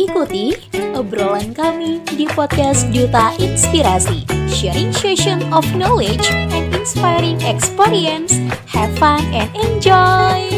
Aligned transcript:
Ikuti 0.00 0.56
obrolan 0.96 1.52
kami 1.52 2.00
di 2.16 2.24
podcast 2.32 2.88
Duta 2.88 3.36
Inspirasi, 3.36 4.24
sharing 4.48 4.96
session 4.96 5.44
of 5.52 5.60
knowledge 5.76 6.24
and 6.32 6.72
inspiring 6.72 7.36
experience. 7.44 8.32
Have 8.72 8.96
fun 8.96 9.20
and 9.36 9.52
enjoy! 9.52 10.56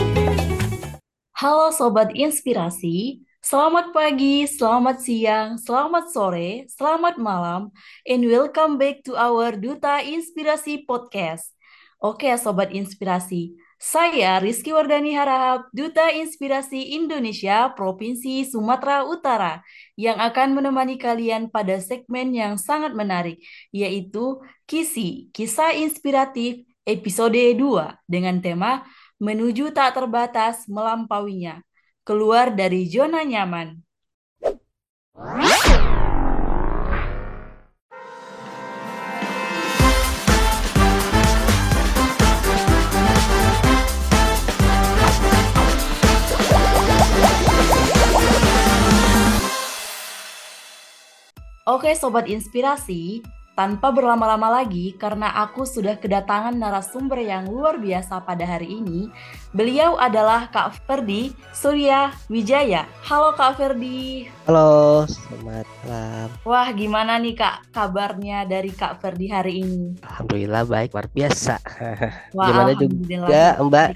Halo 1.34 1.74
Sobat 1.74 2.14
Inspirasi, 2.14 3.26
selamat 3.42 3.90
pagi, 3.90 4.46
selamat 4.46 5.02
siang, 5.02 5.58
selamat 5.58 6.14
sore, 6.14 6.70
selamat 6.70 7.18
malam, 7.18 7.74
and 8.06 8.22
welcome 8.30 8.78
back 8.78 9.02
to 9.02 9.18
our 9.18 9.58
Duta 9.58 10.06
Inspirasi 10.06 10.86
Podcast. 10.86 11.50
Oke 11.98 12.30
Sobat 12.38 12.70
Inspirasi, 12.70 13.58
saya 13.82 14.38
Rizky 14.38 14.70
Wardani 14.70 15.10
Harahap, 15.18 15.66
Duta 15.74 16.14
Inspirasi 16.14 16.94
Indonesia 16.94 17.66
Provinsi 17.74 18.46
Sumatera 18.46 19.02
Utara, 19.02 19.58
yang 19.98 20.22
akan 20.22 20.54
menemani 20.54 20.94
kalian 20.94 21.50
pada 21.50 21.82
segmen 21.82 22.30
yang 22.30 22.54
sangat 22.54 22.94
menarik, 22.94 23.42
yaitu 23.74 24.38
KISI, 24.70 25.34
Kisah 25.34 25.74
Inspiratif 25.74 26.62
episode 26.86 27.34
2, 27.34 27.58
dengan 28.06 28.38
tema 28.38 28.86
Menuju 29.18 29.74
Tak 29.74 29.98
Terbatas 29.98 30.70
Melampauinya, 30.70 31.66
Keluar 32.06 32.54
dari 32.54 32.86
Zona 32.86 33.26
Nyaman. 33.26 33.82
Oke 51.62 51.94
Sobat 51.94 52.26
Inspirasi, 52.26 53.22
tanpa 53.52 53.92
berlama-lama 53.92 54.48
lagi, 54.48 54.96
karena 54.96 55.28
aku 55.44 55.68
sudah 55.68 56.00
kedatangan 56.00 56.56
narasumber 56.56 57.20
yang 57.20 57.44
luar 57.52 57.76
biasa 57.76 58.24
pada 58.24 58.48
hari 58.48 58.80
ini, 58.80 59.12
beliau 59.52 60.00
adalah 60.00 60.48
Kak 60.48 60.88
Ferdi 60.88 61.36
Surya 61.52 62.16
Wijaya. 62.32 62.88
Halo 63.04 63.36
Kak 63.36 63.60
Ferdi. 63.60 64.24
Halo, 64.48 65.04
selamat 65.06 65.68
malam. 65.84 66.28
Wah, 66.48 66.68
gimana 66.72 67.20
nih 67.20 67.36
Kak 67.36 67.70
kabarnya 67.76 68.48
dari 68.48 68.72
Kak 68.72 68.98
Ferdi 69.04 69.28
hari 69.28 69.60
ini? 69.60 70.00
Alhamdulillah 70.00 70.64
baik, 70.64 70.96
luar 70.96 71.08
biasa. 71.12 71.54
Wah, 72.36 72.46
Gimana 72.48 72.70
alhamdulillah. 72.72 73.28
juga 73.28 73.44
Mbak? 73.60 73.88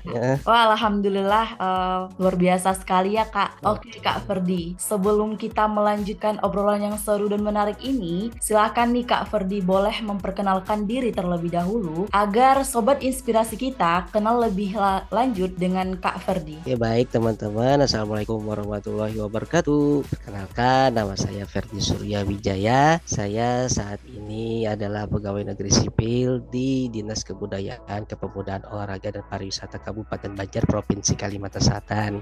Wah, 0.45 0.63
alhamdulillah 0.77 1.47
uh, 1.57 2.01
luar 2.21 2.37
biasa 2.37 2.77
sekali 2.77 3.17
ya 3.17 3.25
Kak. 3.25 3.65
Oke 3.65 3.99
Kak 4.05 4.29
Ferdi, 4.29 4.77
sebelum 4.77 5.41
kita 5.41 5.65
melanjutkan 5.65 6.39
obrolan 6.45 6.93
yang 6.93 6.97
seru 7.01 7.27
dan 7.33 7.41
menarik 7.41 7.81
ini, 7.81 8.31
silakan 8.39 8.93
nih 8.93 9.09
Kak 9.09 9.33
Ferdi 9.33 9.46
boleh 9.63 10.03
memperkenalkan 10.03 10.91
diri 10.91 11.15
terlebih 11.15 11.55
dahulu 11.55 12.11
agar 12.11 12.67
sobat 12.67 12.99
inspirasi 13.07 13.55
kita 13.55 14.11
kenal 14.11 14.43
lebih 14.43 14.75
la 14.75 15.07
lanjut 15.15 15.55
dengan 15.55 15.95
Kak 15.95 16.27
Ferdi. 16.27 16.59
Ya 16.67 16.75
baik 16.75 17.15
teman-teman, 17.15 17.87
Assalamualaikum 17.87 18.43
warahmatullahi 18.43 19.15
wabarakatuh. 19.23 20.11
Perkenalkan, 20.11 20.91
nama 20.91 21.15
saya 21.15 21.47
Ferdi 21.47 21.79
Surya 21.79 22.27
Wijaya. 22.27 22.99
Saya 23.07 23.71
saat 23.71 24.03
ini 24.11 24.67
adalah 24.67 25.07
pegawai 25.07 25.47
negeri 25.55 25.71
sipil 25.71 26.43
di 26.51 26.91
Dinas 26.91 27.23
Kebudayaan, 27.23 28.11
Kepemudaan 28.11 28.67
Olahraga 28.67 29.15
dan 29.15 29.23
Pariwisata 29.31 29.79
Kabupaten 29.79 30.35
Banjar, 30.35 30.67
Provinsi 30.67 31.15
Kalimantan 31.15 31.63
Selatan. 31.63 32.13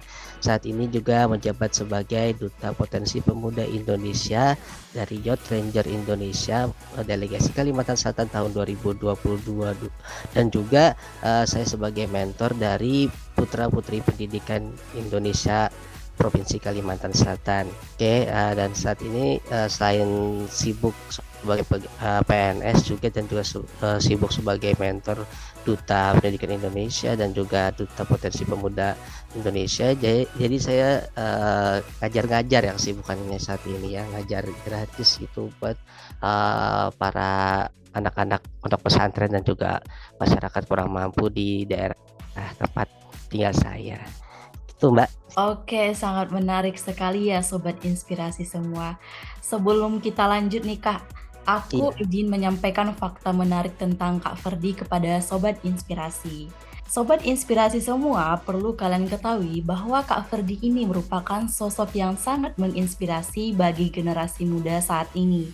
Saat 0.44 0.68
ini 0.68 0.86
juga 0.92 1.24
menjabat 1.24 1.72
sebagai 1.72 2.36
Duta 2.36 2.76
Potensi 2.76 3.24
Pemuda 3.24 3.64
Indonesia 3.64 4.52
dari 4.92 5.18
Youth 5.24 5.48
Ranger 5.48 5.86
Indonesia 5.88 6.68
delegasi 7.14 7.54
Kalimantan 7.54 7.94
Selatan 7.94 8.26
tahun 8.28 8.50
2022 8.50 9.14
dan 10.34 10.44
juga 10.50 10.98
uh, 11.22 11.46
saya 11.46 11.64
sebagai 11.64 12.10
mentor 12.10 12.58
dari 12.58 13.06
putra 13.32 13.70
putri 13.70 14.02
pendidikan 14.02 14.74
Indonesia 14.98 15.70
Provinsi 16.14 16.62
Kalimantan 16.62 17.10
Selatan. 17.10 17.66
Oke, 17.98 18.30
uh, 18.30 18.54
dan 18.54 18.70
saat 18.70 19.02
ini 19.02 19.42
uh, 19.50 19.66
selain 19.66 20.06
sibuk 20.46 20.94
sebagai 21.44 21.66
uh, 22.00 22.22
PNS 22.24 22.88
juga 22.88 23.10
dan 23.10 23.26
juga 23.26 23.44
uh, 23.84 23.98
sibuk 23.98 24.30
sebagai 24.30 24.72
mentor 24.78 25.26
Duta 25.66 26.14
Pendidikan 26.16 26.54
Indonesia 26.54 27.12
dan 27.18 27.34
juga 27.34 27.74
Duta 27.74 28.06
Potensi 28.06 28.46
Pemuda 28.46 28.94
Indonesia. 29.34 29.90
Jadi, 29.92 30.24
jadi 30.38 30.56
saya 30.56 30.90
ngajar-ngajar 32.00 32.62
uh, 32.62 32.68
yang 32.72 32.78
sibukannya 32.78 33.36
saat 33.42 33.60
ini 33.66 33.98
ya, 33.98 34.06
ngajar 34.14 34.46
gratis 34.64 35.18
itu 35.18 35.50
buat 35.58 35.76
uh, 36.20 36.92
para 36.94 37.66
anak-anak 37.94 38.42
pondok 38.58 38.90
pesantren 38.90 39.30
dan 39.30 39.46
juga 39.46 39.78
masyarakat 40.18 40.62
kurang 40.66 40.90
mampu 40.90 41.30
di 41.30 41.62
daerah 41.64 41.96
tempat 42.58 42.90
tinggal 43.30 43.54
saya. 43.54 43.98
Itu 44.66 44.90
Mbak. 44.90 45.10
Oke, 45.34 45.94
sangat 45.94 46.30
menarik 46.30 46.78
sekali 46.78 47.30
ya 47.30 47.42
Sobat 47.42 47.82
Inspirasi 47.82 48.46
semua. 48.46 48.98
Sebelum 49.42 49.98
kita 49.98 50.26
lanjut 50.26 50.62
nih 50.62 50.78
Kak, 50.78 51.02
aku 51.46 51.90
iya. 51.94 52.06
izin 52.06 52.30
menyampaikan 52.30 52.94
fakta 52.94 53.34
menarik 53.34 53.74
tentang 53.78 54.22
Kak 54.22 54.38
Ferdi 54.38 54.74
kepada 54.74 55.18
Sobat 55.18 55.58
Inspirasi. 55.66 56.50
Sobat 56.86 57.26
Inspirasi 57.26 57.82
semua 57.82 58.38
perlu 58.46 58.78
kalian 58.78 59.10
ketahui 59.10 59.58
bahwa 59.64 60.06
Kak 60.06 60.30
Ferdi 60.30 60.62
ini 60.62 60.86
merupakan 60.86 61.42
sosok 61.50 61.96
yang 61.98 62.14
sangat 62.14 62.54
menginspirasi 62.54 63.56
bagi 63.58 63.90
generasi 63.90 64.46
muda 64.46 64.78
saat 64.78 65.10
ini. 65.18 65.50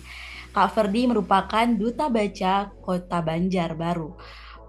Kak 0.51 0.75
Ferdi 0.75 1.07
merupakan 1.07 1.63
duta 1.63 2.11
baca 2.11 2.69
Kota 2.83 3.23
Banjarbaru 3.23 4.11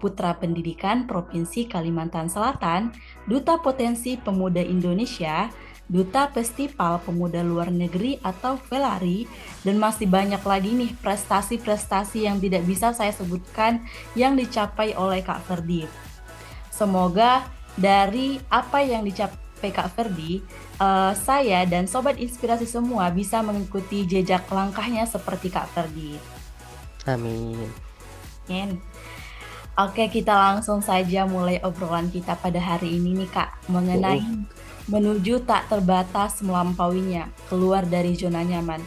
Putra 0.03 0.35
Pendidikan 0.35 1.07
Provinsi 1.07 1.63
Kalimantan 1.63 2.27
Selatan, 2.27 2.91
Duta 3.23 3.63
Potensi 3.63 4.19
Pemuda 4.19 4.59
Indonesia, 4.59 5.47
Duta 5.87 6.27
Festival 6.27 6.99
Pemuda 7.07 7.39
Luar 7.39 7.71
Negeri 7.71 8.19
atau 8.19 8.59
Velari, 8.67 9.23
dan 9.63 9.79
masih 9.79 10.11
banyak 10.11 10.43
lagi 10.43 10.75
nih 10.75 10.91
prestasi-prestasi 10.99 12.27
yang 12.27 12.43
tidak 12.43 12.67
bisa 12.67 12.91
saya 12.91 13.15
sebutkan 13.15 13.83
yang 14.15 14.35
dicapai 14.35 14.91
oleh 14.95 15.23
Kak 15.23 15.39
Ferdi. 15.47 15.87
Semoga 16.67 17.47
dari 17.79 18.43
apa 18.51 18.83
yang 18.83 19.07
dicapai 19.07 19.42
Kak 19.69 19.93
Ferdi, 19.95 20.41
uh, 20.81 21.13
saya 21.13 21.63
dan 21.63 21.85
Sobat 21.85 22.19
Inspirasi 22.19 22.67
semua 22.67 23.13
bisa 23.13 23.39
mengikuti 23.39 24.03
jejak 24.03 24.49
langkahnya 24.49 25.07
seperti 25.07 25.53
Kak 25.53 25.71
Ferdi. 25.71 26.17
Amin. 27.07 27.69
Amin. 28.49 28.81
Oke, 29.73 30.05
kita 30.05 30.37
langsung 30.37 30.85
saja 30.85 31.25
mulai 31.25 31.57
obrolan 31.65 32.05
kita 32.13 32.37
pada 32.37 32.61
hari 32.61 32.93
ini 33.01 33.25
nih 33.25 33.29
Kak, 33.33 33.73
mengenai 33.73 34.21
oh. 34.21 34.45
menuju 34.85 35.49
tak 35.49 35.65
terbatas 35.65 36.45
melampauinya, 36.45 37.25
keluar 37.49 37.81
dari 37.81 38.13
zona 38.13 38.45
nyaman. 38.45 38.77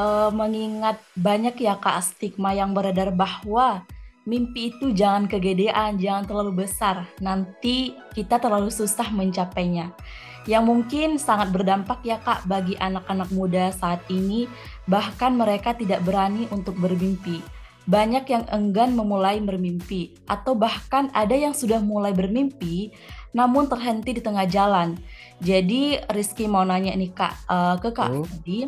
E, 0.00 0.04
mengingat 0.32 0.96
banyak 1.12 1.60
ya 1.60 1.76
Kak 1.76 2.00
stigma 2.00 2.56
yang 2.56 2.72
beredar 2.72 3.12
bahwa 3.12 3.84
mimpi 4.28 4.76
itu 4.76 4.92
jangan 4.92 5.24
kegedean, 5.24 5.96
jangan 5.96 6.28
terlalu 6.28 6.68
besar, 6.68 7.08
nanti 7.24 7.96
kita 8.12 8.36
terlalu 8.36 8.68
susah 8.68 9.08
mencapainya. 9.08 9.96
Yang 10.44 10.64
mungkin 10.64 11.08
sangat 11.16 11.48
berdampak 11.48 12.04
ya 12.04 12.20
Kak 12.20 12.44
bagi 12.44 12.76
anak-anak 12.76 13.32
muda 13.32 13.72
saat 13.72 14.04
ini, 14.12 14.44
bahkan 14.84 15.32
mereka 15.32 15.72
tidak 15.72 16.04
berani 16.04 16.44
untuk 16.52 16.76
bermimpi 16.76 17.40
banyak 17.88 18.28
yang 18.28 18.44
enggan 18.52 18.92
memulai 18.92 19.40
bermimpi, 19.40 20.12
atau 20.28 20.52
bahkan 20.52 21.08
ada 21.16 21.32
yang 21.32 21.56
sudah 21.56 21.80
mulai 21.80 22.12
bermimpi 22.12 22.92
namun 23.32 23.64
terhenti 23.64 24.12
di 24.12 24.20
tengah 24.20 24.44
jalan. 24.44 25.00
Jadi 25.40 25.96
Rizky 26.12 26.44
mau 26.44 26.68
nanya 26.68 26.92
nih 26.92 27.12
kak 27.16 27.32
uh, 27.48 27.76
ke 27.80 27.88
kak 27.96 28.12
hmm. 28.12 28.24
tadi, 28.28 28.58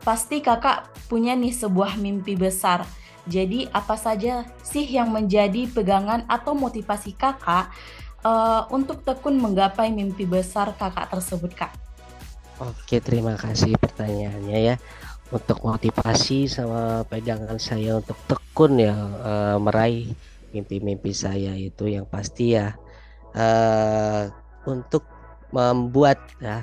pasti 0.00 0.40
kakak 0.40 0.88
punya 1.12 1.36
nih 1.36 1.52
sebuah 1.52 2.00
mimpi 2.00 2.32
besar. 2.32 2.88
Jadi 3.22 3.70
apa 3.70 3.94
saja 3.94 4.42
sih 4.66 4.82
yang 4.82 5.14
menjadi 5.14 5.70
pegangan 5.70 6.26
atau 6.26 6.58
motivasi 6.58 7.14
kakak 7.14 7.70
uh, 8.26 8.66
untuk 8.74 9.06
tekun 9.06 9.38
menggapai 9.38 9.94
mimpi 9.94 10.26
besar 10.26 10.74
kakak 10.74 11.06
tersebut 11.06 11.52
kak? 11.54 11.72
Oke 12.58 12.98
terima 12.98 13.38
kasih 13.38 13.78
pertanyaannya 13.78 14.58
ya. 14.58 14.76
Untuk 15.32 15.64
motivasi 15.64 16.50
sama 16.50 17.06
pegangan 17.08 17.56
saya 17.56 18.02
untuk 18.02 18.18
tekun 18.26 18.82
ya 18.82 18.94
uh, 18.94 19.56
meraih 19.62 20.12
mimpi-mimpi 20.52 21.14
saya 21.14 21.54
itu 21.54 21.88
yang 21.88 22.04
pasti 22.04 22.58
ya. 22.58 22.74
Uh, 23.32 24.28
untuk 24.68 25.08
membuat 25.54 26.20
ya 26.36 26.60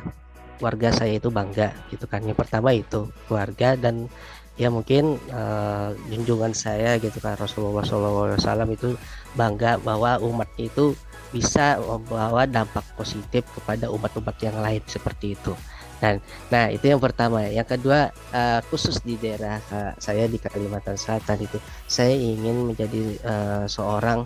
warga 0.59 0.91
saya 0.91 1.17
itu 1.17 1.31
bangga 1.31 1.71
gitu 1.89 2.05
kan. 2.05 2.21
Yang 2.23 2.45
pertama 2.45 2.75
itu 2.75 3.09
keluarga 3.25 3.79
dan 3.79 4.11
ya 4.59 4.67
mungkin 4.67 5.15
uh, 5.31 5.95
junjungan 6.11 6.51
saya 6.51 6.99
gitu 6.99 7.15
kan 7.23 7.39
Rasulullah 7.39 7.87
SAW 7.87 8.67
itu 8.75 8.99
bangga 9.39 9.79
bahwa 9.79 10.19
umat 10.19 10.51
itu 10.59 10.91
bisa 11.31 11.79
membawa 11.79 12.43
dampak 12.43 12.83
positif 12.99 13.47
kepada 13.55 13.87
umat-umat 13.87 14.35
yang 14.43 14.59
lain 14.59 14.83
seperti 14.83 15.39
itu 15.39 15.55
Dan 15.99 16.23
nah 16.47 16.71
itu 16.71 16.87
yang 16.87 17.03
pertama. 17.03 17.43
Yang 17.43 17.75
kedua 17.75 18.07
uh, 18.31 18.63
khusus 18.71 19.03
di 19.03 19.19
daerah 19.19 19.59
uh, 19.67 19.91
saya 19.99 20.31
di 20.31 20.39
Kalimantan 20.39 20.95
Selatan 20.95 21.43
itu 21.43 21.59
saya 21.91 22.15
ingin 22.15 22.71
menjadi 22.71 23.19
uh, 23.27 23.63
seorang 23.67 24.23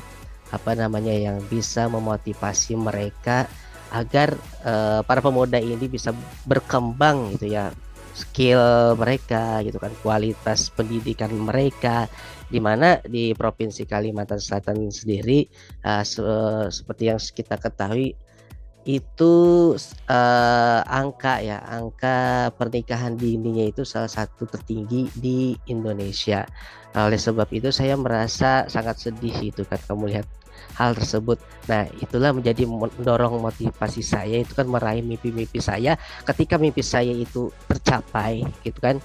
apa 0.54 0.72
namanya 0.78 1.10
yang 1.10 1.42
bisa 1.50 1.90
memotivasi 1.90 2.78
mereka 2.78 3.50
agar 3.90 4.38
uh, 4.62 5.02
para 5.02 5.22
pemuda 5.22 5.58
ini 5.58 5.90
bisa 5.90 6.14
berkembang 6.46 7.34
gitu 7.34 7.58
ya 7.58 7.74
skill 8.14 8.94
mereka 8.96 9.60
gitu 9.66 9.82
kan 9.82 9.92
kualitas 10.06 10.70
pendidikan 10.70 11.34
mereka 11.34 12.06
di 12.48 12.62
mana 12.62 13.02
di 13.02 13.34
provinsi 13.34 13.90
Kalimantan 13.90 14.38
Selatan 14.38 14.94
sendiri 14.94 15.50
uh, 15.82 16.06
se 16.06 16.22
seperti 16.70 17.10
yang 17.10 17.18
kita 17.18 17.58
ketahui 17.58 18.14
itu 18.84 19.34
uh, 20.12 20.82
angka 20.86 21.40
ya 21.40 21.64
angka 21.66 22.52
pernikahan 22.60 23.16
dininya 23.16 23.64
itu 23.64 23.88
salah 23.88 24.12
satu 24.12 24.44
tertinggi 24.46 25.08
di 25.16 25.56
Indonesia. 25.72 26.46
oleh 26.94 27.18
sebab 27.18 27.50
itu 27.50 27.74
saya 27.74 27.98
merasa 27.98 28.70
sangat 28.70 29.02
sedih 29.02 29.50
itu 29.50 29.66
kan 29.66 29.82
kamu 29.90 30.14
lihat 30.14 30.30
hal 30.76 30.96
tersebut. 30.98 31.38
Nah, 31.70 31.88
itulah 32.00 32.36
menjadi 32.36 32.68
mendorong 32.68 33.40
motivasi 33.40 34.04
saya 34.04 34.42
itu 34.42 34.52
kan 34.56 34.68
meraih 34.68 35.04
mimpi-mimpi 35.04 35.60
saya. 35.64 35.96
Ketika 36.28 36.60
mimpi 36.60 36.84
saya 36.84 37.12
itu 37.12 37.52
tercapai, 37.70 38.44
gitu 38.64 38.80
kan, 38.84 39.00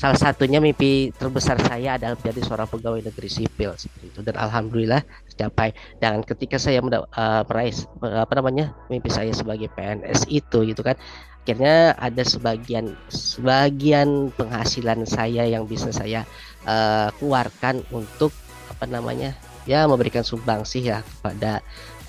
salah 0.00 0.16
satunya 0.16 0.64
mimpi 0.64 1.12
terbesar 1.12 1.60
saya 1.60 2.00
adalah 2.00 2.16
menjadi 2.16 2.40
seorang 2.40 2.68
pegawai 2.72 3.04
negeri 3.04 3.28
sipil 3.28 3.76
seperti 3.76 4.08
itu 4.08 4.20
dan 4.24 4.32
alhamdulillah 4.40 5.04
tercapai 5.28 5.76
dan 6.00 6.24
ketika 6.24 6.56
saya 6.56 6.80
uh, 6.80 7.44
meraih 7.44 7.76
apa 8.00 8.32
namanya 8.32 8.72
mimpi 8.88 9.12
saya 9.12 9.28
sebagai 9.36 9.68
PNS 9.76 10.24
itu 10.32 10.64
gitu 10.72 10.80
kan 10.80 10.96
akhirnya 11.44 11.92
ada 12.00 12.22
sebagian 12.24 12.96
sebagian 13.12 14.32
penghasilan 14.40 15.04
saya 15.04 15.44
yang 15.44 15.68
bisa 15.68 15.92
saya 15.92 16.24
uh, 16.64 17.12
keluarkan 17.20 17.84
untuk 17.92 18.32
apa 18.72 18.88
namanya 18.88 19.36
ya 19.68 19.84
memberikan 19.88 20.24
sumbangsi 20.24 20.88
ya 20.88 21.02
kepada 21.02 21.60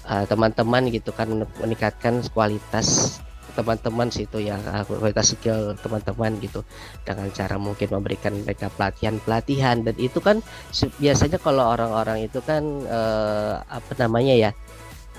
eh, 0.08 0.26
teman-teman 0.28 0.88
uh, 0.88 0.92
gitu 0.92 1.12
kan 1.16 1.48
meningkatkan 1.60 2.24
kualitas 2.32 3.20
teman-teman 3.52 4.08
situ 4.08 4.40
ya 4.40 4.56
kualitas 4.88 5.36
skill 5.36 5.76
teman-teman 5.80 6.40
gitu. 6.40 6.64
Dengan 7.04 7.28
cara 7.36 7.56
mungkin 7.60 7.88
memberikan 7.92 8.34
mereka 8.44 8.72
pelatihan-pelatihan 8.74 9.84
dan 9.84 9.96
itu 10.00 10.24
kan 10.24 10.40
biasanya 10.98 11.38
kalau 11.38 11.76
orang-orang 11.76 12.26
itu 12.26 12.40
kan 12.44 12.64
eh, 12.88 13.54
apa 13.60 13.92
namanya 14.00 14.34
ya 14.36 14.52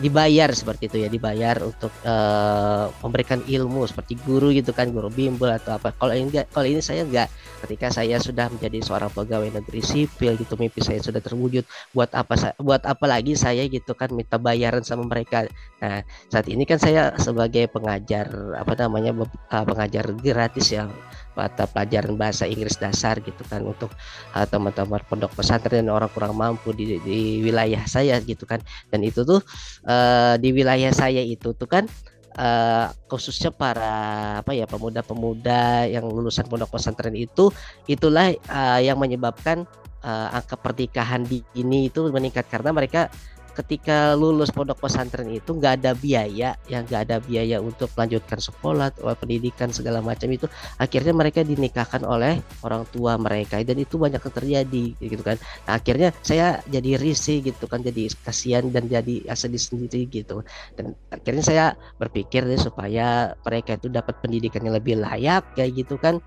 dibayar 0.01 0.49
seperti 0.57 0.89
itu 0.89 0.97
ya 1.05 1.09
dibayar 1.13 1.61
untuk 1.61 1.93
uh, 2.09 2.89
memberikan 3.05 3.45
ilmu 3.45 3.85
seperti 3.85 4.17
guru 4.25 4.49
gitu 4.49 4.73
kan 4.73 4.89
guru 4.89 5.13
bimbel 5.13 5.53
atau 5.53 5.77
apa. 5.77 5.93
Kalau 5.93 6.17
ini 6.17 6.33
kalau 6.49 6.65
ini 6.65 6.81
saya 6.81 7.05
enggak 7.05 7.29
ketika 7.67 7.93
saya 7.93 8.17
sudah 8.17 8.49
menjadi 8.49 8.81
seorang 8.81 9.13
pegawai 9.13 9.53
negeri 9.53 9.85
sipil 9.85 10.41
gitu 10.41 10.57
mimpi 10.57 10.81
saya 10.81 11.05
sudah 11.05 11.21
terwujud 11.21 11.69
buat 11.93 12.09
apa 12.17 12.57
buat 12.57 12.89
apa 12.89 13.05
lagi 13.05 13.37
saya 13.37 13.69
gitu 13.69 13.93
kan 13.93 14.09
minta 14.17 14.41
bayaran 14.41 14.81
sama 14.81 15.05
mereka. 15.05 15.45
Nah 15.85 16.01
saat 16.33 16.49
ini 16.49 16.65
kan 16.65 16.81
saya 16.81 17.13
sebagai 17.21 17.69
pengajar 17.69 18.33
apa 18.57 18.73
namanya 18.81 19.13
uh, 19.53 19.65
pengajar 19.69 20.09
gratis 20.25 20.73
ya 20.73 20.89
mata 21.33 21.65
pelajaran 21.65 22.15
bahasa 22.17 22.45
Inggris 22.45 22.77
dasar 22.77 23.19
gitu 23.25 23.43
kan 23.49 23.65
untuk 23.65 23.93
uh, 24.37 24.47
teman-teman 24.47 25.01
pondok 25.09 25.33
pesantren 25.33 25.85
dan 25.85 25.93
orang 25.93 26.11
kurang 26.13 26.37
mampu 26.37 26.77
di, 26.77 27.01
di 27.01 27.41
wilayah 27.41 27.83
saya 27.89 28.21
gitu 28.21 28.45
kan. 28.45 28.61
Dan 28.93 29.05
itu 29.05 29.25
tuh 29.25 29.41
uh, 29.89 30.35
di 30.37 30.53
wilayah 30.53 30.93
saya 30.93 31.25
itu 31.25 31.57
tuh 31.57 31.69
kan 31.69 31.89
uh, 32.37 32.93
khususnya 33.09 33.53
para 33.53 34.39
apa 34.41 34.53
ya 34.57 34.65
pemuda-pemuda 34.69 35.89
yang 35.89 36.05
lulusan 36.09 36.49
pondok 36.49 36.77
pesantren 36.77 37.17
itu 37.17 37.53
itulah 37.89 38.33
uh, 38.49 38.81
yang 38.81 38.97
menyebabkan 38.97 39.65
uh, 40.05 40.37
angka 40.37 40.57
pernikahan 40.61 41.25
di 41.25 41.41
ini 41.57 41.89
itu 41.89 42.05
meningkat. 42.09 42.49
Karena 42.49 42.73
mereka 42.73 43.09
ketika 43.53 44.17
lulus 44.17 44.49
pondok 44.49 44.81
pesantren 44.81 45.29
itu 45.29 45.53
nggak 45.53 45.85
ada 45.85 45.93
biaya 45.93 46.57
yang 46.67 46.89
nggak 46.89 47.03
ada 47.09 47.17
biaya 47.21 47.61
untuk 47.61 47.93
melanjutkan 47.93 48.41
sekolah 48.41 48.89
atau 48.97 49.13
pendidikan 49.13 49.69
segala 49.69 50.01
macam 50.01 50.33
itu 50.33 50.49
akhirnya 50.81 51.13
mereka 51.13 51.45
dinikahkan 51.45 52.03
oleh 52.03 52.41
orang 52.65 52.89
tua 52.89 53.21
mereka. 53.21 53.61
Dan 53.63 53.85
itu 53.85 54.01
banyak 54.01 54.19
yang 54.19 54.35
terjadi 54.35 54.85
gitu 54.99 55.23
kan. 55.23 55.37
Nah, 55.69 55.79
akhirnya 55.79 56.11
saya 56.25 56.65
jadi 56.67 56.97
risih 56.97 57.45
gitu 57.45 57.69
kan 57.69 57.85
jadi 57.85 58.09
kasihan 58.25 58.65
dan 58.73 58.89
jadi 58.89 59.29
sedih 59.37 59.61
sendiri 59.61 60.09
gitu. 60.09 60.41
Dan 60.75 60.97
akhirnya 61.13 61.45
saya 61.45 61.65
berpikir 62.01 62.49
deh 62.49 62.59
supaya 62.59 63.37
mereka 63.45 63.77
itu 63.77 63.93
dapat 63.93 64.17
pendidikan 64.25 64.65
yang 64.65 64.75
lebih 64.77 64.99
layak 64.99 65.45
kayak 65.55 65.77
gitu 65.77 66.01
kan. 66.01 66.19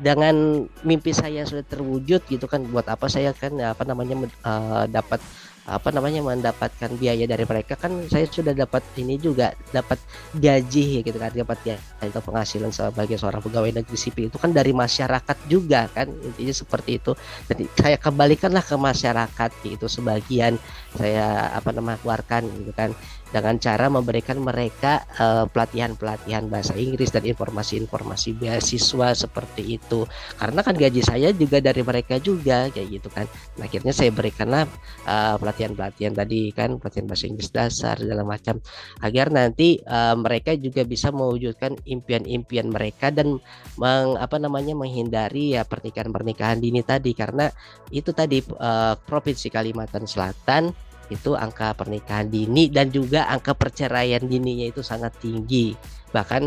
Dengan 0.00 0.64
mimpi 0.80 1.12
saya 1.12 1.44
sudah 1.44 1.60
terwujud 1.68 2.24
gitu 2.24 2.48
kan 2.48 2.64
buat 2.72 2.88
apa 2.88 3.04
saya 3.04 3.36
kan 3.36 3.52
apa 3.60 3.84
namanya 3.84 4.16
uh, 4.40 4.88
dapat 4.88 5.20
apa 5.64 5.88
namanya 5.88 6.20
mendapatkan 6.20 6.90
biaya 7.00 7.24
dari 7.24 7.44
mereka. 7.48 7.76
Kan 7.80 8.04
saya 8.12 8.28
sudah 8.28 8.52
dapat 8.52 8.84
ini 9.00 9.16
juga 9.16 9.56
dapat 9.72 9.96
gaji 10.36 11.00
gitu 11.00 11.16
kan 11.16 11.32
dapat 11.32 11.58
ya 11.64 11.76
itu 12.04 12.20
penghasilan 12.20 12.68
sebagai 12.68 13.16
seorang 13.16 13.40
pegawai 13.40 13.70
negeri 13.80 13.96
sipil. 13.96 14.28
Itu 14.28 14.36
kan 14.36 14.52
dari 14.52 14.76
masyarakat 14.76 15.36
juga 15.48 15.88
kan 15.92 16.12
intinya 16.12 16.54
seperti 16.54 17.00
itu. 17.00 17.12
Jadi 17.48 17.64
saya 17.80 17.96
kembalikanlah 17.96 18.64
ke 18.64 18.76
masyarakat 18.76 19.50
itu 19.64 19.86
sebagian 19.88 20.60
saya 20.92 21.50
apa 21.56 21.72
namanya 21.72 21.98
keluarkan 22.04 22.44
gitu 22.60 22.72
kan 22.76 22.92
dengan 23.34 23.58
cara 23.58 23.90
memberikan 23.90 24.38
mereka 24.38 25.02
pelatihan 25.50 25.74
pelatihan-pelatihan 25.74 26.46
bahasa 26.46 26.72
Inggris 26.78 27.10
dan 27.10 27.24
informasi-informasi 27.26 28.36
beasiswa 28.38 29.08
seperti 29.16 29.80
itu. 29.80 30.06
Karena 30.38 30.60
kan 30.62 30.78
gaji 30.78 31.02
saya 31.02 31.34
juga 31.34 31.58
dari 31.58 31.82
mereka 31.82 32.20
juga 32.22 32.70
kayak 32.70 32.88
gitu 33.00 33.08
kan. 33.10 33.26
Nah, 33.58 33.66
akhirnya 33.66 33.90
saya 33.90 34.14
berikanlah 34.14 34.64
uh, 35.08 35.34
pelatihan-pelatihan 35.40 36.14
tadi 36.14 36.54
kan 36.54 36.78
pelatihan 36.78 37.06
bahasa 37.10 37.24
Inggris 37.26 37.50
dasar 37.50 37.98
segala 37.98 38.22
macam. 38.22 38.62
Agar 39.02 39.34
nanti 39.34 39.82
uh, 39.82 40.14
mereka 40.14 40.54
juga 40.54 40.86
bisa 40.86 41.10
mewujudkan 41.10 41.74
impian-impian 41.88 42.70
mereka 42.70 43.10
dan 43.10 43.42
meng, 43.80 44.14
apa 44.14 44.38
namanya 44.38 44.78
menghindari 44.78 45.58
ya 45.58 45.66
pernikahan-pernikahan 45.66 46.62
dini 46.62 46.86
tadi. 46.86 47.16
Karena 47.16 47.50
itu 47.90 48.14
tadi 48.14 48.38
uh, 48.60 48.94
provinsi 48.94 49.50
Kalimantan 49.50 50.06
Selatan 50.06 50.93
itu 51.12 51.36
angka 51.36 51.76
pernikahan 51.76 52.32
dini 52.32 52.72
dan 52.72 52.88
juga 52.88 53.28
angka 53.28 53.52
perceraian 53.52 54.24
dininya 54.24 54.68
itu 54.68 54.80
sangat 54.80 55.12
tinggi. 55.20 55.76
Bahkan 56.14 56.42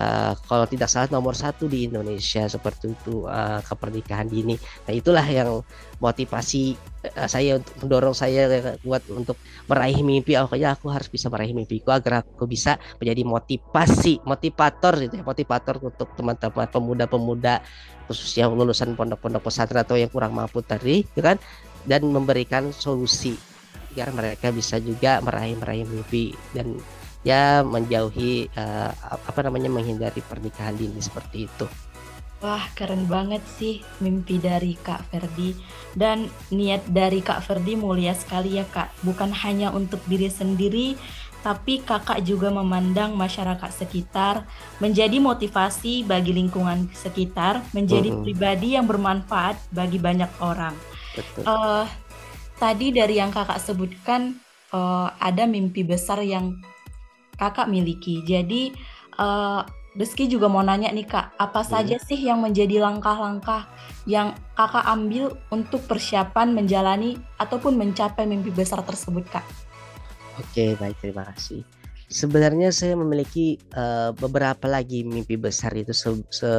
uh, 0.00 0.32
kalau 0.48 0.64
tidak 0.64 0.88
salah 0.88 1.12
nomor 1.12 1.36
satu 1.36 1.68
di 1.68 1.84
Indonesia 1.84 2.48
seperti 2.48 2.96
itu 2.96 3.28
uh, 3.28 3.60
ke 3.60 3.74
pernikahan 3.76 4.24
dini. 4.24 4.56
Nah 4.88 4.92
itulah 4.96 5.22
yang 5.28 5.60
motivasi 6.00 6.72
uh, 7.04 7.28
saya 7.28 7.60
untuk 7.60 7.74
mendorong 7.84 8.16
saya 8.16 8.48
buat 8.80 9.04
untuk 9.12 9.36
meraih 9.68 10.00
mimpi. 10.00 10.40
Oh 10.40 10.48
ya 10.56 10.72
aku 10.72 10.88
harus 10.88 11.12
bisa 11.12 11.28
meraih 11.28 11.52
mimpiku 11.52 11.92
agar 11.92 12.24
aku 12.24 12.48
bisa 12.48 12.80
menjadi 12.96 13.22
motivasi 13.28 14.24
motivator 14.24 14.96
gitu 15.04 15.20
ya. 15.20 15.24
Motivator 15.28 15.76
untuk 15.84 16.08
teman-teman 16.16 16.66
pemuda-pemuda 16.72 17.60
khususnya 18.08 18.48
lulusan 18.48 18.96
pondok-pondok 18.96 19.44
pesantren 19.44 19.84
atau 19.84 20.00
yang 20.00 20.08
kurang 20.08 20.32
mampu 20.32 20.64
tadi 20.64 21.04
ya 21.12 21.36
kan? 21.36 21.36
Dan 21.84 22.08
memberikan 22.08 22.72
solusi 22.72 23.49
agar 23.92 24.14
mereka 24.14 24.54
bisa 24.54 24.78
juga 24.78 25.18
meraih-meraih 25.20 25.86
mimpi 25.86 26.34
dan 26.54 26.78
ya 27.20 27.60
menjauhi 27.60 28.48
uh, 28.56 28.90
apa 29.04 29.40
namanya 29.44 29.68
menghindari 29.68 30.24
pernikahan 30.24 30.76
dini 30.76 31.00
seperti 31.02 31.46
itu. 31.50 31.66
Wah, 32.40 32.64
keren 32.72 33.04
banget 33.04 33.44
sih 33.60 33.84
mimpi 34.00 34.40
dari 34.40 34.72
Kak 34.72 35.12
Ferdi 35.12 35.52
dan 35.92 36.24
niat 36.48 36.88
dari 36.88 37.20
Kak 37.20 37.44
Ferdi 37.44 37.76
mulia 37.76 38.16
sekali 38.16 38.56
ya 38.56 38.64
Kak. 38.64 39.04
Bukan 39.04 39.28
hanya 39.44 39.68
untuk 39.68 40.00
diri 40.08 40.32
sendiri, 40.32 40.96
tapi 41.44 41.84
Kakak 41.84 42.24
juga 42.24 42.48
memandang 42.48 43.12
masyarakat 43.12 43.84
sekitar 43.84 44.48
menjadi 44.80 45.20
motivasi 45.20 46.08
bagi 46.08 46.32
lingkungan 46.32 46.88
sekitar, 46.96 47.60
menjadi 47.76 48.08
uh 48.08 48.14
-huh. 48.16 48.24
pribadi 48.24 48.72
yang 48.72 48.88
bermanfaat 48.88 49.60
bagi 49.68 50.00
banyak 50.00 50.32
orang. 50.40 50.72
Betul. 51.12 51.44
Uh, 51.44 51.84
tadi 52.60 52.92
dari 52.92 53.16
yang 53.16 53.32
kakak 53.32 53.56
sebutkan 53.56 54.36
uh, 54.76 55.08
ada 55.16 55.48
mimpi 55.48 55.80
besar 55.80 56.20
yang 56.20 56.60
kakak 57.40 57.72
miliki. 57.72 58.20
Jadi 58.20 58.76
uh, 59.16 59.64
juga 60.30 60.46
mau 60.46 60.62
nanya 60.62 60.92
nih 60.92 61.08
kak, 61.08 61.34
apa 61.40 61.64
hmm. 61.64 61.70
saja 61.72 61.96
sih 61.98 62.20
yang 62.20 62.44
menjadi 62.44 62.78
langkah-langkah 62.78 63.66
yang 64.06 64.36
kakak 64.54 64.86
ambil 64.86 65.34
untuk 65.50 65.82
persiapan 65.88 66.54
menjalani 66.54 67.18
ataupun 67.40 67.74
mencapai 67.74 68.28
mimpi 68.28 68.52
besar 68.52 68.84
tersebut 68.86 69.26
kak? 69.32 69.46
Oke 70.38 70.78
baik 70.78 71.00
terima 71.02 71.26
kasih. 71.32 71.79
Sebenarnya 72.10 72.74
saya 72.74 72.98
memiliki 72.98 73.54
uh, 73.78 74.10
beberapa 74.18 74.66
lagi 74.66 75.06
mimpi 75.06 75.38
besar 75.38 75.70
itu 75.78 75.94
se 75.94 76.10
se 76.26 76.50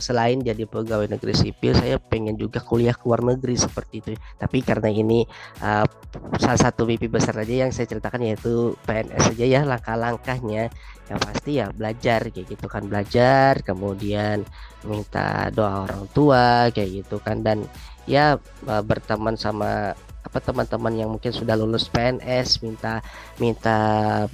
selain 0.00 0.40
jadi 0.40 0.64
pegawai 0.64 1.12
negeri 1.12 1.36
sipil, 1.36 1.76
saya 1.76 2.00
pengen 2.00 2.40
juga 2.40 2.64
kuliah 2.64 2.96
ke 2.96 3.04
luar 3.04 3.20
negeri 3.20 3.52
seperti 3.52 4.00
itu. 4.00 4.16
Tapi 4.40 4.64
karena 4.64 4.88
ini 4.88 5.28
uh, 5.60 5.84
salah 6.40 6.56
satu 6.56 6.88
mimpi 6.88 7.12
besar 7.12 7.36
aja 7.36 7.68
yang 7.68 7.68
saya 7.68 7.84
ceritakan 7.84 8.24
yaitu 8.24 8.72
PNS 8.88 9.36
aja 9.36 9.44
ya 9.44 9.60
langkah-langkahnya. 9.68 10.72
Yang 11.12 11.20
pasti 11.20 11.50
ya 11.60 11.68
belajar 11.68 12.24
kayak 12.32 12.46
gitu 12.56 12.64
kan 12.64 12.88
belajar, 12.88 13.60
kemudian 13.60 14.40
minta 14.88 15.52
doa 15.52 15.84
orang 15.84 16.08
tua 16.16 16.72
kayak 16.72 17.04
gitu 17.04 17.20
kan 17.20 17.44
dan 17.44 17.68
ya 18.08 18.40
uh, 18.64 18.80
berteman 18.80 19.36
sama 19.36 19.92
apa 20.34 20.50
teman-teman 20.50 20.98
yang 20.98 21.14
mungkin 21.14 21.30
sudah 21.30 21.54
lulus 21.54 21.86
PNS 21.86 22.58
minta 22.66 22.98
minta 23.38 23.78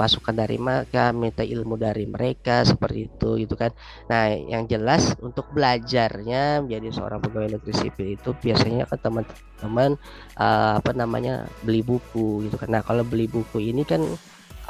masukan 0.01 0.33
dari 0.33 0.57
mereka 0.57 1.13
minta 1.13 1.45
ilmu 1.45 1.77
dari 1.77 2.09
mereka 2.09 2.65
seperti 2.65 3.13
itu 3.13 3.37
gitu 3.45 3.53
kan. 3.53 3.69
Nah 4.09 4.33
yang 4.33 4.65
jelas 4.65 5.13
untuk 5.21 5.53
belajarnya 5.53 6.65
menjadi 6.65 6.89
seorang 6.89 7.21
pegawai 7.21 7.61
negeri 7.61 7.75
sipil 7.77 8.17
itu 8.17 8.33
biasanya 8.33 8.89
kan 8.89 8.97
teman-teman 8.97 10.01
uh, 10.41 10.81
apa 10.81 10.97
namanya 10.97 11.45
beli 11.61 11.85
buku 11.85 12.49
gitu 12.49 12.57
kan. 12.57 12.73
Nah 12.73 12.81
kalau 12.81 13.05
beli 13.05 13.29
buku 13.29 13.61
ini 13.61 13.85
kan 13.85 14.01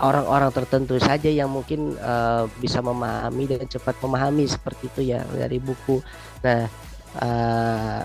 orang-orang 0.02 0.50
tertentu 0.50 0.98
saja 0.98 1.30
yang 1.30 1.46
mungkin 1.46 1.94
uh, 2.02 2.50
bisa 2.58 2.82
memahami 2.82 3.54
dan 3.54 3.70
cepat 3.70 3.94
memahami 4.02 4.50
seperti 4.50 4.90
itu 4.90 5.14
ya 5.14 5.22
dari 5.30 5.62
buku. 5.62 6.02
Nah 6.42 6.66
uh, 7.22 8.02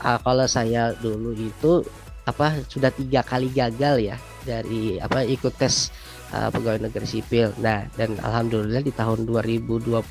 kalau 0.00 0.48
saya 0.48 0.96
dulu 0.96 1.36
itu 1.36 1.84
apa 2.22 2.62
sudah 2.70 2.94
tiga 2.94 3.26
kali 3.26 3.50
gagal 3.50 3.98
ya 3.98 4.16
dari 4.46 4.98
apa 5.02 5.26
ikut 5.26 5.54
tes 5.58 5.90
uh, 6.34 6.48
pegawai 6.50 6.88
negeri 6.88 7.06
sipil. 7.06 7.52
Nah, 7.60 7.86
dan 7.94 8.16
alhamdulillah 8.18 8.82
di 8.82 8.90
tahun 8.94 9.28
2021 9.28 10.02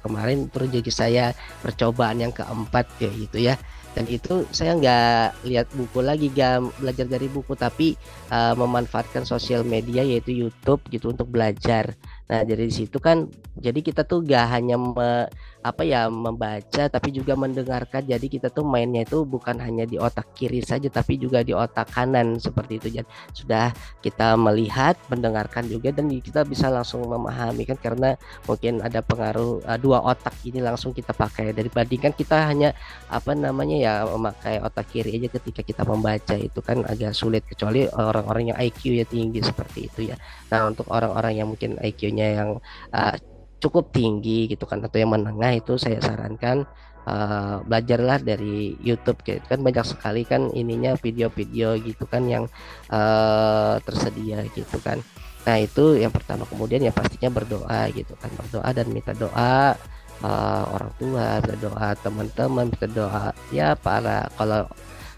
kemarin 0.00 0.48
rezeki 0.48 0.92
saya 0.92 1.34
percobaan 1.60 2.22
yang 2.22 2.32
keempat 2.32 2.86
ya 3.02 3.10
gitu 3.12 3.38
ya. 3.40 3.54
Dan 3.96 4.04
itu 4.12 4.44
saya 4.52 4.76
nggak 4.76 5.48
lihat 5.48 5.72
buku 5.72 6.04
lagi, 6.04 6.28
gak 6.28 6.68
belajar 6.84 7.08
dari 7.08 7.32
buku, 7.32 7.56
tapi 7.56 7.96
uh, 8.28 8.52
memanfaatkan 8.52 9.24
sosial 9.24 9.64
media 9.64 10.04
yaitu 10.04 10.36
YouTube 10.36 10.84
gitu 10.92 11.08
untuk 11.08 11.32
belajar. 11.32 11.96
Nah, 12.26 12.42
dari 12.42 12.66
situ 12.74 12.98
kan 12.98 13.30
jadi 13.54 13.78
kita 13.80 14.02
tuh 14.02 14.26
gak 14.26 14.46
hanya 14.50 14.74
me, 14.74 15.30
apa 15.66 15.82
ya 15.82 16.06
membaca 16.06 16.86
tapi 16.86 17.10
juga 17.10 17.34
mendengarkan. 17.34 18.06
Jadi 18.06 18.26
kita 18.30 18.50
tuh 18.50 18.62
mainnya 18.62 19.02
itu 19.02 19.22
bukan 19.26 19.58
hanya 19.58 19.82
di 19.82 19.98
otak 19.98 20.30
kiri 20.38 20.62
saja 20.62 20.86
tapi 20.86 21.18
juga 21.18 21.42
di 21.42 21.50
otak 21.54 21.90
kanan 21.90 22.38
seperti 22.38 22.78
itu. 22.82 22.88
Jadi 22.98 23.08
sudah 23.34 23.74
kita 24.02 24.38
melihat 24.38 24.94
mendengarkan 25.10 25.66
juga 25.66 25.90
dan 25.90 26.06
kita 26.10 26.42
bisa 26.46 26.70
langsung 26.70 27.06
memahami 27.06 27.62
kan 27.66 27.78
karena 27.78 28.14
mungkin 28.46 28.82
ada 28.82 29.02
pengaruh 29.02 29.62
uh, 29.66 29.78
dua 29.78 30.02
otak 30.02 30.34
ini 30.46 30.62
langsung 30.62 30.94
kita 30.94 31.10
pakai. 31.14 31.50
Dibandingkan 31.54 32.14
kita 32.14 32.46
hanya 32.46 32.70
apa 33.10 33.34
namanya 33.34 33.76
ya 33.78 33.92
memakai 34.06 34.62
otak 34.62 34.90
kiri 34.90 35.18
aja 35.18 35.28
ketika 35.30 35.62
kita 35.66 35.82
membaca 35.82 36.34
itu 36.38 36.58
kan 36.62 36.82
agak 36.86 37.14
sulit. 37.14 37.42
Kecuali 37.46 37.86
orang-orang 37.90 38.54
yang 38.54 38.58
IQ 38.58 38.98
ya 38.98 39.06
tinggi 39.06 39.42
seperti 39.42 39.90
itu 39.90 40.00
ya. 40.10 40.16
Nah 40.50 40.70
untuk 40.70 40.86
orang-orang 40.90 41.42
yang 41.42 41.48
mungkin 41.50 41.74
IQ-nya 41.82 42.15
yang 42.24 42.50
uh, 42.96 43.14
cukup 43.60 43.92
tinggi 43.92 44.48
gitu 44.48 44.64
kan 44.64 44.80
atau 44.80 44.96
yang 44.96 45.12
menengah 45.12 45.52
itu 45.56 45.76
saya 45.76 46.00
sarankan 46.00 46.64
uh, 47.04 47.60
belajarlah 47.64 48.20
dari 48.20 48.76
YouTube 48.80 49.20
gitu 49.24 49.44
kan. 49.44 49.60
Banyak 49.60 49.84
sekali 49.84 50.22
kan 50.24 50.48
ininya 50.52 50.96
video-video 50.96 51.76
gitu 51.80 52.04
kan 52.08 52.24
yang 52.28 52.44
uh, 52.88 53.76
tersedia 53.84 54.44
gitu 54.56 54.80
kan. 54.80 55.00
Nah 55.46 55.56
itu 55.62 55.96
yang 55.96 56.10
pertama. 56.10 56.44
Kemudian 56.48 56.82
ya 56.84 56.92
pastinya 56.92 57.30
berdoa 57.32 57.88
gitu 57.94 58.12
kan. 58.18 58.30
Berdoa 58.34 58.68
dan 58.74 58.86
minta 58.90 59.14
doa 59.16 59.76
uh, 60.22 60.64
orang 60.72 60.92
tua 60.96 61.26
minta 61.42 61.56
doa 61.60 61.88
teman-teman 62.00 62.66
minta 62.70 62.88
doa 62.88 63.24
ya 63.52 63.76
para 63.76 64.28
kalau 64.38 64.64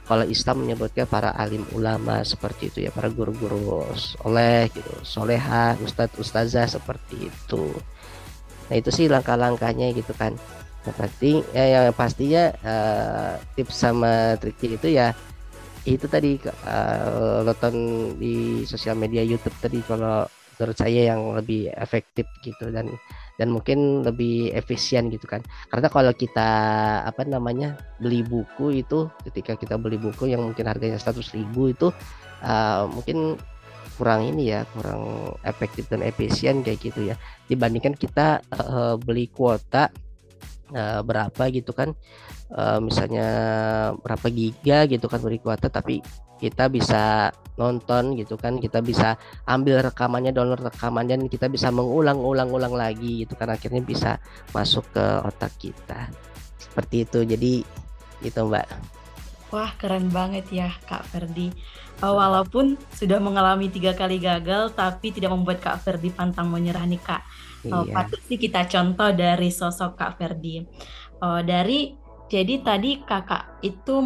kalau 0.09 0.25
Islam 0.25 0.65
menyebutnya 0.65 1.05
para 1.05 1.37
alim 1.37 1.63
ulama 1.77 2.25
seperti 2.25 2.73
itu 2.73 2.79
ya 2.89 2.91
para 2.91 3.13
guru-guru 3.13 3.85
oleh 4.25 4.73
gitu 4.73 4.93
soleha 5.05 5.77
ustadz 5.85 6.17
ustazah 6.17 6.65
seperti 6.65 7.29
itu 7.29 7.77
Nah 8.69 8.77
itu 8.77 8.91
sih 8.93 9.07
langkah-langkahnya 9.09 9.97
gitu 9.97 10.13
kan. 10.15 10.37
Yang 10.85 10.97
pasti 10.97 11.33
ya 11.53 11.65
yang 11.69 11.87
pastinya 11.97 12.45
uh, 12.65 13.33
tips 13.57 13.77
sama 13.77 14.37
triknya 14.41 14.69
itu 14.79 14.89
ya 14.95 15.09
itu 15.89 16.05
tadi 16.05 16.37
uh, 16.69 17.41
nonton 17.45 17.75
di 18.21 18.65
sosial 18.69 18.97
media 18.97 19.25
YouTube 19.25 19.57
tadi 19.57 19.81
kalau 19.89 20.29
menurut 20.57 20.77
saya 20.77 21.13
yang 21.13 21.33
lebih 21.33 21.73
efektif 21.73 22.29
gitu 22.45 22.69
dan 22.69 22.93
dan 23.39 23.55
mungkin 23.55 24.03
lebih 24.03 24.51
efisien 24.53 25.09
gitu 25.09 25.25
kan. 25.31 25.41
Karena 25.71 25.87
kalau 25.89 26.13
kita 26.13 26.51
apa 27.07 27.23
namanya 27.23 27.79
beli 28.03 28.27
buku 28.27 28.83
itu 28.83 29.07
ketika 29.31 29.55
kita 29.55 29.79
beli 29.79 29.97
buku 29.97 30.29
yang 30.29 30.43
mungkin 30.43 30.67
harganya 30.67 30.99
100 30.99 31.39
ribu 31.39 31.71
itu 31.71 31.89
uh, 32.43 32.85
mungkin 32.91 33.39
kurang 33.95 34.31
ini 34.31 34.55
ya 34.55 34.63
kurang 34.75 35.35
efektif 35.43 35.91
dan 35.91 36.03
efisien 36.03 36.67
kayak 36.67 36.83
gitu 36.83 37.15
ya. 37.15 37.17
Dibandingkan 37.47 37.95
kita 37.95 38.43
uh, 38.59 38.99
beli 38.99 39.31
kuota 39.31 39.89
uh, 40.75 41.01
berapa 41.05 41.43
gitu 41.53 41.73
kan 41.73 41.95
uh, 42.53 42.79
misalnya 42.83 43.29
berapa 44.01 44.27
giga 44.29 44.89
gitu 44.89 45.07
kan 45.09 45.21
beli 45.21 45.41
kuota 45.41 45.69
tapi 45.69 46.01
kita 46.39 46.71
bisa 46.71 47.35
nonton 47.59 48.15
gitu 48.15 48.39
kan 48.39 48.63
kita 48.63 48.79
bisa 48.79 49.19
ambil 49.51 49.83
rekamannya 49.83 50.31
download 50.31 50.63
rekamannya 50.63 51.19
dan 51.19 51.27
kita 51.27 51.51
bisa 51.51 51.75
mengulang-ulang-ulang 51.75 52.73
lagi 52.73 53.27
gitu 53.27 53.35
kan 53.35 53.51
akhirnya 53.51 53.83
bisa 53.83 54.23
masuk 54.55 54.87
ke 54.95 55.05
otak 55.27 55.51
kita 55.59 56.07
seperti 56.57 57.03
itu 57.03 57.27
jadi 57.27 57.53
itu 58.23 58.41
mbak 58.47 58.67
Wah 59.49 59.73
keren 59.81 60.13
banget 60.13 60.45
ya 60.53 60.69
Kak 60.85 61.09
Ferdi. 61.09 61.49
Uh, 62.05 62.13
walaupun 62.15 62.77
sudah 62.93 63.17
mengalami 63.17 63.73
tiga 63.73 63.97
kali 63.97 64.21
gagal, 64.21 64.77
tapi 64.77 65.09
tidak 65.09 65.33
membuat 65.33 65.65
Kak 65.65 65.81
Ferdi 65.81 66.13
pantang 66.13 66.53
menyerah 66.53 66.85
nih 66.85 67.01
Kak. 67.01 67.25
Iya. 67.67 67.91
Patut 67.91 68.21
sih 68.27 68.39
kita 68.39 68.69
contoh 68.71 69.11
dari 69.11 69.51
sosok 69.51 69.99
Kak 69.99 70.13
Ferdi. 70.21 70.63
Uh, 71.19 71.43
dari 71.43 71.99
jadi 72.29 72.61
tadi 72.61 73.01
kakak 73.09 73.65
itu 73.65 74.05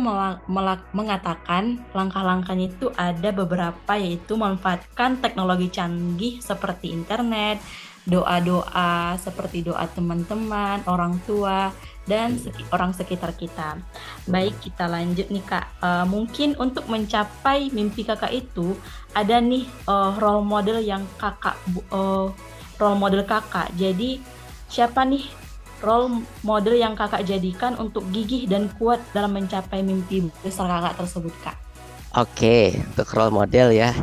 mengatakan 0.94 1.82
langkah-langkahnya 1.90 2.71
itu 2.71 2.87
ada 2.94 3.35
beberapa 3.35 3.99
yaitu 3.99 4.38
memanfaatkan 4.38 5.18
teknologi 5.18 5.66
canggih 5.75 6.38
seperti 6.38 6.94
internet, 6.94 7.59
doa-doa 8.06 9.18
seperti 9.18 9.66
doa 9.66 9.90
teman-teman, 9.90 10.87
orang 10.87 11.18
tua, 11.26 11.75
dan 12.06 12.38
orang 12.71 12.94
sekitar 12.94 13.35
kita. 13.35 13.82
Baik, 14.30 14.54
kita 14.62 14.87
lanjut 14.87 15.26
nih 15.26 15.42
Kak. 15.42 15.66
Uh, 15.82 16.06
mungkin 16.06 16.54
untuk 16.62 16.87
mencapai 16.87 17.75
mimpi 17.75 18.06
Kakak 18.06 18.30
itu 18.30 18.78
ada 19.18 19.42
nih 19.42 19.66
uh, 19.90 20.14
role 20.23 20.47
model 20.47 20.78
yang 20.78 21.02
Kakak 21.18 21.59
uh, 21.90 22.30
role 22.83 22.99
model 22.99 23.23
Kakak. 23.23 23.71
Jadi 23.79 24.19
siapa 24.67 25.07
nih 25.07 25.23
role 25.79 26.27
model 26.43 26.75
yang 26.75 26.99
Kakak 26.99 27.23
jadikan 27.23 27.79
untuk 27.79 28.03
gigih 28.11 28.51
dan 28.51 28.67
kuat 28.83 28.99
dalam 29.15 29.39
mencapai 29.39 29.87
mimpi 29.87 30.27
besar 30.43 30.67
Kakak 30.67 30.99
tersebut, 30.99 31.35
Kak? 31.47 31.57
Oke, 32.19 32.75
untuk 32.93 33.07
role 33.15 33.31
model 33.31 33.71
ya. 33.71 33.95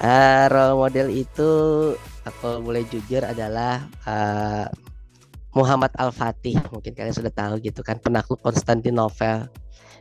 Uh, 0.00 0.44
role 0.52 0.76
model 0.76 1.08
itu 1.08 1.50
aku 2.24 2.60
boleh 2.60 2.84
jujur 2.88 3.24
adalah 3.24 3.84
uh, 4.04 4.68
Muhammad 5.50 5.90
Al-Fatih 5.98 6.56
mungkin 6.70 6.94
kalian 6.94 7.16
sudah 7.16 7.32
tahu 7.34 7.58
gitu 7.58 7.82
kan 7.82 7.98
penakluk 7.98 8.38
Konstantinopel 8.38 9.50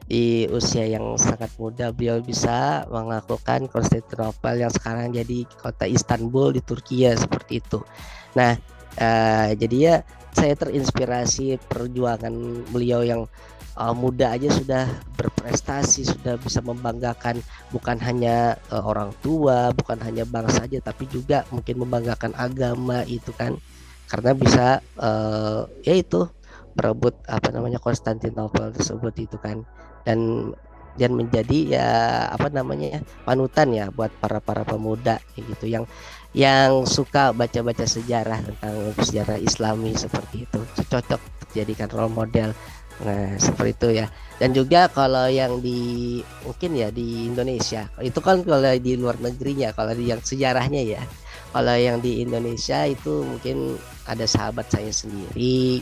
di 0.10 0.50
usia 0.50 0.90
yang 0.90 1.14
sangat 1.22 1.54
muda 1.62 1.94
beliau 1.94 2.18
bisa 2.18 2.82
melakukan 2.90 3.70
Konstantinopel 3.70 4.66
yang 4.66 4.74
sekarang 4.74 5.14
jadi 5.14 5.46
kota 5.62 5.86
Istanbul 5.86 6.58
di 6.58 6.66
Turki 6.66 7.06
ya 7.06 7.14
seperti 7.14 7.62
itu. 7.62 7.86
Nah, 8.34 8.58
uh, 8.98 9.54
jadi 9.54 9.78
ya 9.78 9.96
saya 10.34 10.58
terinspirasi 10.58 11.62
perjuangan 11.70 12.34
beliau 12.74 13.06
yang 13.06 13.30
uh, 13.78 13.94
muda 13.94 14.34
aja 14.34 14.50
sudah 14.50 14.90
berprestasi, 15.14 16.10
sudah 16.10 16.42
bisa 16.42 16.66
membanggakan 16.66 17.38
bukan 17.70 18.02
hanya 18.02 18.58
uh, 18.74 18.82
orang 18.82 19.14
tua, 19.22 19.70
bukan 19.78 20.02
hanya 20.02 20.26
bangsa 20.26 20.66
saja 20.66 20.82
tapi 20.82 21.06
juga 21.06 21.46
mungkin 21.54 21.86
membanggakan 21.86 22.34
agama 22.34 23.06
itu 23.06 23.30
kan 23.38 23.62
karena 24.10 24.34
bisa 24.34 24.82
uh, 24.98 25.70
ya 25.86 25.94
itu 25.94 26.26
berebut 26.74 27.14
apa 27.30 27.54
namanya 27.54 27.78
Konstantinopel 27.78 28.74
tersebut 28.74 29.14
itu 29.22 29.38
kan 29.38 29.62
dan 30.04 30.52
dan 31.00 31.16
menjadi 31.16 31.80
ya 31.80 31.88
apa 32.28 32.52
namanya 32.52 33.00
ya 33.00 33.02
panutan 33.24 33.72
ya 33.72 33.86
buat 33.88 34.12
para 34.20 34.44
para 34.44 34.68
pemuda 34.68 35.24
gitu. 35.40 35.66
Yang 35.66 35.88
yang 36.36 36.84
suka 36.84 37.32
baca-baca 37.32 37.88
sejarah 37.88 38.44
tentang 38.44 38.76
sejarah 39.00 39.40
Islami 39.40 39.96
seperti 39.96 40.44
itu 40.46 40.60
cocok 40.92 41.22
dijadikan 41.50 41.88
role 41.90 42.12
model. 42.12 42.52
Nah 43.00 43.40
seperti 43.40 43.72
itu 43.80 43.90
ya. 44.04 44.08
Dan 44.38 44.52
juga 44.52 44.92
kalau 44.92 45.32
yang 45.32 45.64
di 45.64 46.20
mungkin 46.44 46.76
ya 46.76 46.92
di 46.92 47.32
Indonesia 47.32 47.88
itu 48.04 48.20
kan 48.20 48.44
kalau 48.44 48.76
di 48.76 49.00
luar 49.00 49.16
negerinya 49.24 49.72
kalau 49.72 49.96
di 49.96 50.12
yang 50.12 50.20
sejarahnya 50.20 50.84
ya. 50.84 51.02
Kalau 51.50 51.74
yang 51.74 51.98
di 51.98 52.22
Indonesia 52.22 52.86
itu 52.86 53.26
mungkin 53.26 53.74
ada 54.06 54.30
sahabat 54.30 54.70
saya 54.70 54.94
sendiri 54.94 55.82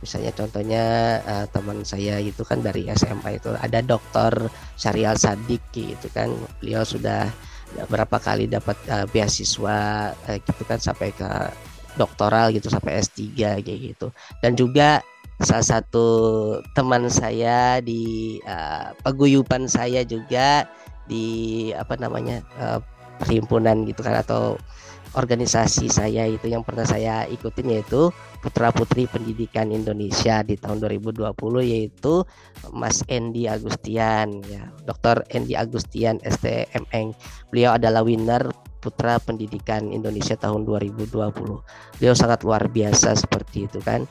misalnya 0.00 0.32
contohnya 0.34 0.84
uh, 1.24 1.46
teman 1.50 1.82
saya 1.82 2.20
itu 2.20 2.42
kan 2.42 2.60
dari 2.60 2.88
SMA 2.92 3.40
itu 3.40 3.52
ada 3.56 3.80
dokter 3.80 4.32
Syarial 4.76 5.16
Sadik 5.16 5.62
gitu 5.72 6.08
kan. 6.12 6.32
Beliau 6.60 6.84
sudah 6.84 7.28
berapa 7.90 8.16
kali 8.22 8.46
dapat 8.46 8.76
uh, 8.88 9.06
beasiswa 9.10 10.12
uh, 10.14 10.36
gitu 10.38 10.62
kan 10.64 10.78
sampai 10.78 11.10
ke 11.12 11.28
doktoral 11.96 12.52
gitu 12.52 12.68
sampai 12.68 13.00
S3 13.00 13.20
kayak 13.64 13.80
gitu. 13.94 14.12
Dan 14.44 14.54
juga 14.54 15.00
salah 15.40 15.64
satu 15.64 16.08
teman 16.72 17.12
saya 17.12 17.80
di 17.84 18.36
uh, 18.48 18.96
paguyuban 19.04 19.68
saya 19.68 20.00
juga 20.04 20.64
di 21.04 21.70
apa 21.76 21.96
namanya 22.00 22.40
uh, 22.56 22.80
perhimpunan 23.20 23.84
gitu 23.88 24.00
kan 24.04 24.20
atau 24.20 24.60
organisasi 25.16 25.88
saya 25.88 26.28
itu 26.28 26.46
yang 26.52 26.60
pernah 26.60 26.84
saya 26.84 27.24
ikutin 27.26 27.72
yaitu 27.72 28.12
Putra 28.44 28.68
Putri 28.70 29.08
Pendidikan 29.08 29.72
Indonesia 29.72 30.44
di 30.44 30.54
tahun 30.60 30.84
2020 30.84 31.32
yaitu 31.64 32.22
Mas 32.70 33.00
Endi 33.08 33.48
Agustian 33.48 34.44
ya 34.46 34.68
Dr. 34.84 35.24
Endi 35.32 35.56
Agustian 35.56 36.20
STMN 36.22 37.16
beliau 37.48 37.80
adalah 37.80 38.04
winner 38.04 38.44
Putra 38.78 39.18
Pendidikan 39.18 39.90
Indonesia 39.90 40.36
tahun 40.36 40.68
2020 40.68 41.10
beliau 41.98 42.14
sangat 42.14 42.44
luar 42.44 42.68
biasa 42.68 43.16
seperti 43.16 43.66
itu 43.66 43.80
kan 43.82 44.04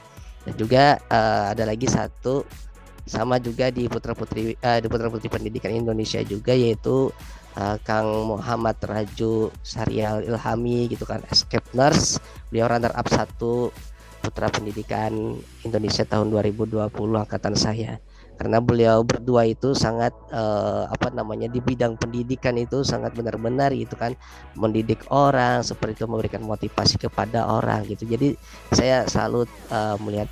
dan 0.43 0.53
juga 0.57 0.97
uh, 1.13 1.53
ada 1.53 1.69
lagi 1.69 1.85
satu 1.85 2.43
sama 3.05 3.37
juga 3.37 3.69
di 3.69 3.85
Putra 3.85 4.17
Putri 4.17 4.57
uh, 4.57 4.79
di 4.81 4.87
Putra 4.89 5.13
Putri 5.13 5.29
Pendidikan 5.29 5.69
Indonesia 5.69 6.19
juga 6.25 6.51
yaitu 6.57 7.13
uh, 7.55 7.77
Kang 7.81 8.07
Muhammad 8.27 8.77
Raju 8.83 9.49
Sarial 9.63 10.23
Ilhami 10.27 10.91
gitu 10.91 11.07
kan 11.07 11.23
escape 11.31 11.65
nurse. 11.73 12.19
Beliau 12.51 12.69
runner 12.69 12.93
up 12.93 13.07
satu 13.09 13.71
Putra 14.21 14.49
Pendidikan 14.49 15.37
Indonesia 15.61 16.01
tahun 16.01 16.33
2020 16.33 16.89
angkatan 17.13 17.53
saya. 17.53 18.01
Karena 18.35 18.59
beliau 18.59 18.99
berdua 18.99 19.47
itu 19.47 19.71
sangat 19.71 20.11
uh, 20.27 20.91
apa 20.91 21.07
namanya 21.07 21.47
di 21.47 21.63
bidang 21.63 21.95
pendidikan 21.95 22.59
itu 22.59 22.83
sangat 22.83 23.15
benar-benar 23.15 23.71
gitu 23.71 23.95
kan. 23.95 24.11
Mendidik 24.59 25.07
orang 25.07 25.63
seperti 25.63 26.03
itu 26.03 26.05
memberikan 26.09 26.43
motivasi 26.43 26.99
kepada 26.99 27.47
orang 27.47 27.87
gitu. 27.87 28.03
Jadi 28.03 28.35
saya 28.75 29.07
selalu 29.07 29.47
uh, 29.71 29.95
melihat 30.03 30.27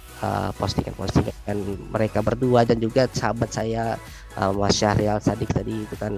postingan-postingan 0.55 1.57
mereka 1.91 2.23
berdua 2.23 2.63
dan 2.63 2.79
juga 2.79 3.11
sahabat 3.11 3.51
saya 3.51 3.99
uh, 4.39 4.51
Mas 4.55 4.75
Syahrial 4.77 5.19
Sadik 5.19 5.51
tadi 5.51 5.83
itu 5.83 5.95
kan 5.99 6.15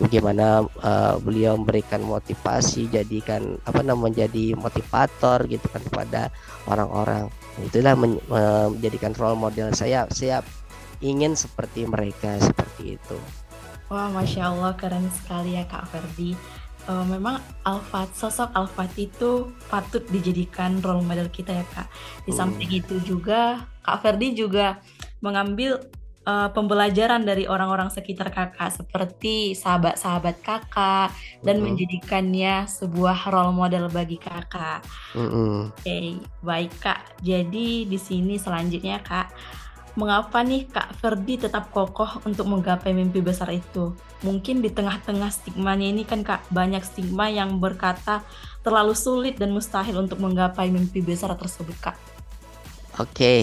bagaimana 0.00 0.64
uh, 0.80 1.14
beliau 1.20 1.54
memberikan 1.60 2.00
motivasi 2.00 2.88
jadikan 2.88 3.60
apa 3.68 3.84
namanya 3.84 4.26
menjadi 4.26 4.56
motivator 4.56 5.44
gitu 5.46 5.66
kan 5.68 5.82
kepada 5.84 6.22
orang-orang. 6.64 7.28
Itulah 7.60 7.94
men, 7.94 8.16
uh, 8.32 8.72
menjadikan 8.72 9.12
role 9.14 9.36
model 9.36 9.70
saya. 9.76 10.08
Saya 10.08 10.40
ingin 11.04 11.36
seperti 11.36 11.84
mereka 11.84 12.40
seperti 12.40 12.96
itu. 12.96 13.16
Wah 13.92 14.08
masya 14.08 14.48
Allah 14.48 14.72
keren 14.74 15.06
sekali 15.12 15.60
ya 15.60 15.68
kak 15.68 15.84
Ferdi. 15.92 16.32
Uh, 16.88 17.04
memang 17.04 17.36
Alfat 17.68 18.16
sosok 18.16 18.56
Alfat 18.56 18.96
itu 18.96 19.52
patut 19.68 20.00
dijadikan 20.08 20.80
role 20.80 21.04
model 21.04 21.28
kita 21.28 21.52
ya 21.52 21.66
kak. 21.76 21.92
Di 22.24 22.32
samping 22.32 22.72
hmm. 22.72 22.80
itu 22.80 22.96
juga 23.04 23.68
kak 23.84 24.00
Ferdi 24.00 24.32
juga 24.32 24.80
mengambil 25.20 25.76
uh, 26.24 26.48
pembelajaran 26.52 27.24
dari 27.24 27.48
orang-orang 27.48 27.88
sekitar 27.88 28.28
kakak 28.32 28.74
seperti 28.74 29.56
sahabat-sahabat 29.56 30.36
kakak 30.44 31.08
dan 31.40 31.56
mm 31.56 31.60
-hmm. 31.60 31.64
menjadikannya 31.64 32.54
sebuah 32.68 33.30
role 33.30 33.54
model 33.54 33.88
bagi 33.88 34.20
kakak. 34.20 34.84
Mm 35.16 35.28
-hmm. 35.28 35.56
Oke, 35.72 35.80
okay, 35.80 36.06
baik 36.44 36.72
kak. 36.82 37.00
Jadi 37.24 37.88
di 37.88 37.98
sini 38.00 38.36
selanjutnya 38.36 39.00
kak, 39.00 39.32
mengapa 39.96 40.44
nih 40.44 40.68
kak 40.68 40.96
Ferdi 41.00 41.40
tetap 41.40 41.72
kokoh 41.72 42.22
untuk 42.28 42.46
menggapai 42.46 42.92
mimpi 42.92 43.24
besar 43.24 43.48
itu? 43.52 43.96
Mungkin 44.20 44.60
di 44.60 44.68
tengah-tengah 44.68 45.32
stigmanya 45.32 45.88
ini 45.88 46.04
kan 46.04 46.20
kak 46.20 46.44
banyak 46.52 46.84
stigma 46.84 47.32
yang 47.32 47.56
berkata 47.56 48.20
terlalu 48.60 48.92
sulit 48.92 49.40
dan 49.40 49.56
mustahil 49.56 49.96
untuk 49.96 50.20
menggapai 50.20 50.68
mimpi 50.68 51.00
besar 51.00 51.32
tersebut 51.32 51.76
kak. 51.80 51.96
Oke. 53.00 53.08
Okay. 53.16 53.38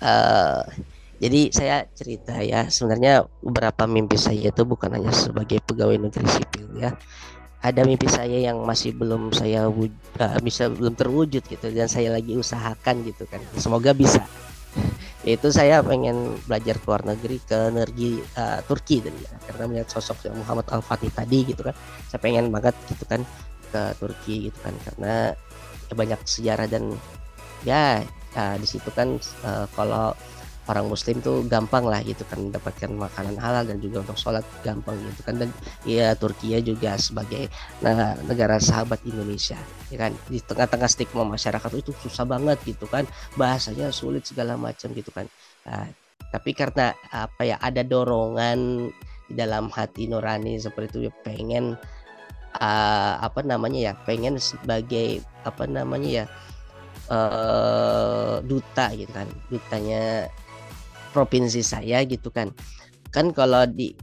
Uh 0.00 0.66
eh, 0.66 0.98
jadi 1.20 1.52
saya 1.52 1.84
cerita 1.92 2.40
ya, 2.40 2.72
sebenarnya 2.72 3.28
beberapa 3.44 3.84
mimpi 3.84 4.16
saya 4.16 4.48
itu 4.48 4.64
bukan 4.64 4.96
hanya 4.96 5.12
sebagai 5.12 5.60
pegawai 5.68 6.00
negeri 6.00 6.24
sipil 6.24 6.80
ya. 6.80 6.96
Ada 7.60 7.84
mimpi 7.84 8.08
saya 8.08 8.40
yang 8.40 8.64
masih 8.64 8.96
belum 8.96 9.28
saya 9.36 9.68
wujud, 9.68 9.92
uh, 10.16 10.40
bisa 10.40 10.72
belum 10.72 10.96
terwujud 10.96 11.44
gitu 11.44 11.66
dan 11.76 11.92
saya 11.92 12.16
lagi 12.16 12.32
usahakan 12.40 13.04
gitu 13.04 13.28
kan. 13.28 13.36
Semoga 13.60 13.92
bisa. 13.92 14.24
Itu 15.20 15.52
saya 15.52 15.84
pengen 15.84 16.40
belajar 16.48 16.80
ke 16.80 16.88
luar 16.88 17.04
negeri 17.04 17.36
ke 17.44 17.68
negeri 17.68 18.24
uh, 18.40 18.64
Turki 18.64 19.04
dan 19.04 19.12
ya, 19.20 19.36
karena 19.44 19.62
melihat 19.68 19.92
sosok 19.92 20.24
yang 20.24 20.40
Muhammad 20.40 20.72
Al 20.72 20.80
Fatih 20.80 21.12
tadi 21.12 21.44
gitu 21.52 21.68
kan. 21.68 21.76
Saya 22.08 22.16
pengen 22.24 22.48
banget 22.48 22.72
gitu 22.88 23.04
kan 23.04 23.20
ke 23.68 23.92
Turki 24.00 24.48
gitu 24.48 24.58
kan 24.64 24.72
karena 24.88 25.36
ya 25.84 25.92
banyak 25.92 26.20
sejarah 26.24 26.64
dan 26.64 26.96
ya 27.68 28.00
uh, 28.40 28.56
di 28.56 28.64
situ 28.64 28.88
kan 28.96 29.20
uh, 29.44 29.68
kalau 29.76 30.16
orang 30.70 30.86
muslim 30.86 31.18
tuh 31.18 31.42
gampang 31.50 31.82
lah 31.82 31.98
gitu 32.06 32.22
kan 32.30 32.38
mendapatkan 32.38 32.86
makanan 32.94 33.34
halal 33.42 33.66
dan 33.66 33.82
juga 33.82 34.06
untuk 34.06 34.14
sholat 34.14 34.46
gampang 34.62 34.94
gitu 35.02 35.20
kan. 35.26 35.34
Dan 35.42 35.50
ya 35.82 36.14
Turkiya 36.14 36.62
juga 36.62 36.94
sebagai 36.94 37.50
nah, 37.82 38.14
negara 38.24 38.62
sahabat 38.62 39.02
Indonesia 39.02 39.58
ya 39.90 39.98
kan. 39.98 40.14
Di 40.30 40.38
tengah-tengah 40.38 40.86
stigma 40.86 41.26
masyarakat 41.26 41.70
itu 41.74 41.90
susah 41.98 42.22
banget 42.22 42.62
gitu 42.62 42.86
kan 42.86 43.02
bahasanya 43.34 43.90
sulit 43.90 44.22
segala 44.24 44.54
macam 44.54 44.94
gitu 44.94 45.10
kan. 45.10 45.26
Nah, 45.66 45.90
tapi 46.30 46.54
karena 46.54 46.94
apa 47.10 47.42
ya 47.42 47.56
ada 47.58 47.82
dorongan 47.82 48.88
di 49.26 49.34
dalam 49.34 49.66
hati 49.70 50.06
nurani 50.06 50.58
seperti 50.58 50.86
itu 50.90 50.98
ya 51.10 51.12
pengen 51.26 51.74
uh, 52.58 53.14
apa 53.18 53.42
namanya 53.46 53.90
ya 53.90 53.92
pengen 54.06 54.38
sebagai 54.38 55.22
apa 55.42 55.66
namanya 55.66 56.22
ya 56.22 56.24
uh, 57.10 58.38
duta 58.46 58.94
gitu 58.94 59.10
kan. 59.10 59.26
Dutanya 59.50 60.30
provinsi 61.10 61.62
saya 61.62 62.02
gitu 62.06 62.30
kan. 62.30 62.54
Kan 63.10 63.34
kalau 63.34 63.66
di 63.66 63.94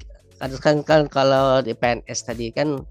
kan 0.61 0.85
kan 0.85 1.09
kalau 1.09 1.65
di 1.65 1.73
PNS 1.73 2.19
tadi 2.27 2.53
kan 2.53 2.83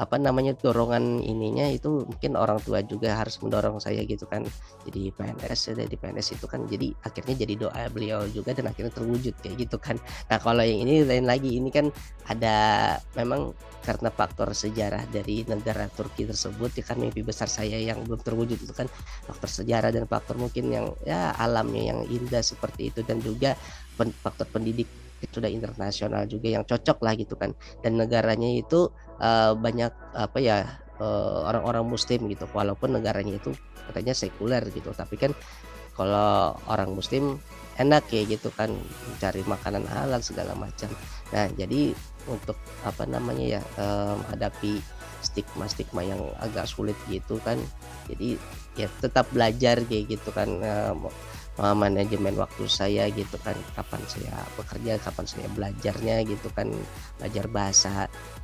apa 0.00 0.16
namanya 0.16 0.56
dorongan 0.56 1.20
ininya 1.20 1.68
itu 1.68 2.08
mungkin 2.08 2.32
orang 2.40 2.56
tua 2.64 2.80
juga 2.80 3.20
harus 3.20 3.36
mendorong 3.44 3.76
saya 3.84 4.00
gitu 4.08 4.24
kan. 4.24 4.48
Jadi 4.88 5.12
PNS 5.12 5.76
jadi 5.76 5.92
PNS 5.92 6.40
itu 6.40 6.46
kan 6.48 6.64
jadi 6.64 6.88
akhirnya 7.04 7.34
jadi 7.36 7.54
doa 7.68 7.82
beliau 7.92 8.24
juga 8.32 8.56
dan 8.56 8.72
akhirnya 8.72 8.96
terwujud 8.96 9.36
kayak 9.44 9.68
gitu 9.68 9.76
kan. 9.76 10.00
Nah 10.32 10.40
kalau 10.40 10.64
yang 10.64 10.88
ini 10.88 11.04
lain 11.04 11.28
lagi 11.28 11.60
ini 11.60 11.68
kan 11.68 11.92
ada 12.24 12.56
memang 13.12 13.52
karena 13.84 14.08
faktor 14.08 14.56
sejarah 14.56 15.04
dari 15.12 15.44
negara 15.44 15.84
Turki 15.92 16.24
tersebut 16.24 16.80
ya 16.80 16.84
kan 16.84 16.96
mimpi 16.96 17.20
besar 17.20 17.52
saya 17.52 17.76
yang 17.76 18.00
belum 18.08 18.24
terwujud 18.24 18.56
itu 18.56 18.72
kan 18.72 18.88
faktor 19.28 19.52
sejarah 19.52 19.92
dan 19.92 20.08
faktor 20.08 20.40
mungkin 20.40 20.72
yang 20.72 20.86
ya 21.04 21.36
alamnya 21.36 21.92
yang 21.92 22.00
indah 22.08 22.40
seperti 22.40 22.88
itu 22.88 23.04
dan 23.04 23.20
juga 23.20 23.52
faktor 24.24 24.48
pendidik 24.48 24.88
itu 25.20 25.40
sudah 25.40 25.52
internasional 25.52 26.24
juga 26.24 26.48
yang 26.48 26.64
cocok 26.64 26.98
lah 27.04 27.12
gitu 27.16 27.36
kan. 27.36 27.52
Dan 27.84 28.00
negaranya 28.00 28.48
itu 28.48 28.88
uh, 29.20 29.52
banyak 29.56 29.92
apa 30.16 30.38
ya 30.40 30.80
uh, 30.98 31.46
orang-orang 31.48 31.86
muslim 31.86 32.26
gitu. 32.32 32.48
Walaupun 32.50 32.96
negaranya 32.96 33.36
itu 33.36 33.52
katanya 33.88 34.16
sekuler 34.16 34.64
gitu. 34.72 34.90
Tapi 34.96 35.16
kan 35.20 35.32
kalau 35.94 36.56
orang 36.66 36.96
muslim 36.96 37.36
enak 37.76 38.08
ya 38.08 38.24
gitu 38.24 38.48
kan. 38.52 38.72
Mencari 39.08 39.44
makanan 39.44 39.84
halal 39.86 40.20
segala 40.24 40.56
macam. 40.56 40.88
Nah 41.36 41.46
jadi 41.54 41.92
untuk 42.28 42.56
apa 42.84 43.04
namanya 43.04 43.60
ya 43.60 43.60
uh, 43.76 44.16
menghadapi 44.16 44.80
stigma-stigma 45.20 46.00
yang 46.00 46.20
agak 46.40 46.64
sulit 46.64 46.96
gitu 47.12 47.36
kan. 47.44 47.60
Jadi 48.08 48.40
ya 48.80 48.88
tetap 49.04 49.28
belajar 49.28 49.84
kayak 49.84 50.16
gitu 50.16 50.32
kan. 50.32 50.48
Uh, 50.64 50.96
manajemen 51.58 52.38
waktu 52.38 52.64
saya 52.70 53.10
gitu 53.12 53.36
kan 53.42 53.52
kapan 53.76 54.00
saya 54.08 54.32
bekerja 54.56 54.96
kapan 55.02 55.26
saya 55.28 55.46
belajarnya 55.52 56.24
gitu 56.24 56.48
kan 56.56 56.72
belajar 57.20 57.44
bahasa 57.50 57.92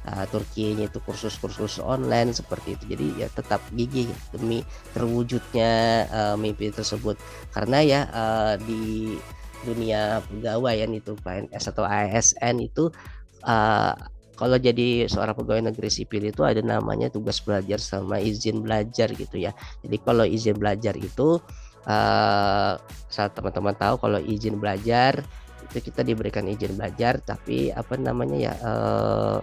uh, 0.05 0.25
Turki 0.29 0.77
itu 0.77 0.99
kursus-kursus 1.01 1.81
online 1.81 2.37
seperti 2.37 2.77
itu 2.77 2.85
jadi 2.93 3.07
ya 3.25 3.29
tetap 3.33 3.63
gigih 3.73 4.11
demi 4.35 4.61
terwujudnya 4.93 6.05
uh, 6.13 6.37
mimpi 6.37 6.69
tersebut 6.69 7.17
karena 7.57 7.79
ya 7.81 8.01
uh, 8.13 8.55
di 8.61 9.17
dunia 9.65 10.21
pegawaian 10.29 10.93
itu 10.93 11.17
PNS 11.17 11.73
atau 11.73 11.89
ASN 11.89 12.61
itu 12.61 12.93
uh, 13.49 13.97
kalau 14.37 14.61
jadi 14.61 15.09
seorang 15.09 15.33
pegawai 15.33 15.73
negeri 15.73 15.89
sipil 15.89 16.29
itu 16.29 16.45
ada 16.45 16.61
namanya 16.61 17.09
tugas 17.09 17.41
belajar 17.41 17.81
sama 17.81 18.21
izin 18.21 18.61
belajar 18.61 19.09
gitu 19.17 19.41
ya. 19.41 19.57
Jadi 19.81 19.97
kalau 20.05 20.29
izin 20.29 20.61
belajar 20.61 20.93
itu 20.93 21.41
uh, 21.87 22.77
saat 23.09 23.33
teman-teman 23.33 23.75
tahu 23.75 23.97
kalau 24.03 24.21
izin 24.21 24.59
belajar 24.61 25.23
itu 25.67 25.91
kita 25.91 26.07
diberikan 26.07 26.47
izin 26.47 26.79
belajar 26.79 27.19
tapi 27.23 27.73
apa 27.75 27.99
namanya 27.99 28.37
ya 28.37 28.53
uh, 28.63 29.39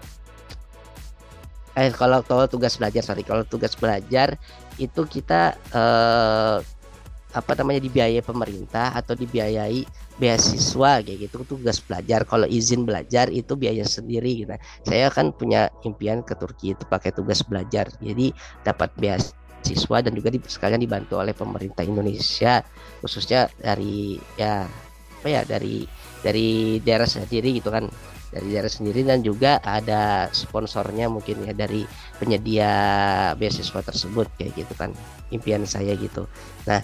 eh 1.73 1.89
kalau 1.89 2.21
kalau 2.21 2.45
tugas 2.45 2.77
belajar 2.77 3.01
sorry 3.01 3.25
kalau 3.25 3.41
tugas 3.49 3.73
belajar 3.73 4.37
itu 4.77 5.01
kita 5.09 5.57
eh, 5.73 6.57
apa 7.33 7.51
namanya 7.57 7.81
dibiayai 7.81 8.21
pemerintah 8.21 8.93
atau 8.93 9.17
dibiayai 9.17 9.81
beasiswa 10.21 11.01
kayak 11.01 11.17
gitu 11.25 11.41
tugas 11.57 11.81
belajar 11.81 12.29
kalau 12.29 12.45
izin 12.45 12.85
belajar 12.85 13.25
itu 13.33 13.57
biaya 13.57 13.81
sendiri 13.81 14.45
gitu. 14.45 14.53
saya 14.85 15.09
kan 15.09 15.33
punya 15.33 15.73
impian 15.81 16.21
ke 16.21 16.37
Turki 16.37 16.77
itu 16.77 16.85
pakai 16.85 17.09
tugas 17.09 17.41
belajar 17.41 17.89
jadi 17.97 18.29
dapat 18.61 18.93
beasiswa 19.01 19.42
dan 19.63 20.13
juga 20.13 20.29
di, 20.29 20.39
sekalian 20.43 20.83
dibantu 20.83 21.17
oleh 21.17 21.31
pemerintah 21.31 21.81
Indonesia 21.87 22.59
khususnya 22.99 23.47
dari 23.55 24.19
ya 24.35 24.67
apa 25.23 25.27
ya 25.31 25.41
dari 25.47 25.87
dari 26.19 26.77
daerah 26.83 27.07
sendiri 27.07 27.55
gitu 27.57 27.71
kan. 27.71 27.87
Dari 28.33 28.49
daerah 28.49 28.71
sendiri 28.71 29.05
dan 29.05 29.21
juga 29.21 29.61
ada 29.61 30.25
sponsornya 30.33 31.05
mungkin 31.05 31.45
ya 31.45 31.53
dari 31.53 31.85
penyedia 32.17 32.71
beasiswa 33.37 33.77
tersebut 33.85 34.25
kayak 34.41 34.57
gitu 34.57 34.73
kan 34.73 34.89
impian 35.29 35.69
saya 35.69 35.93
gitu. 35.93 36.25
Nah 36.65 36.81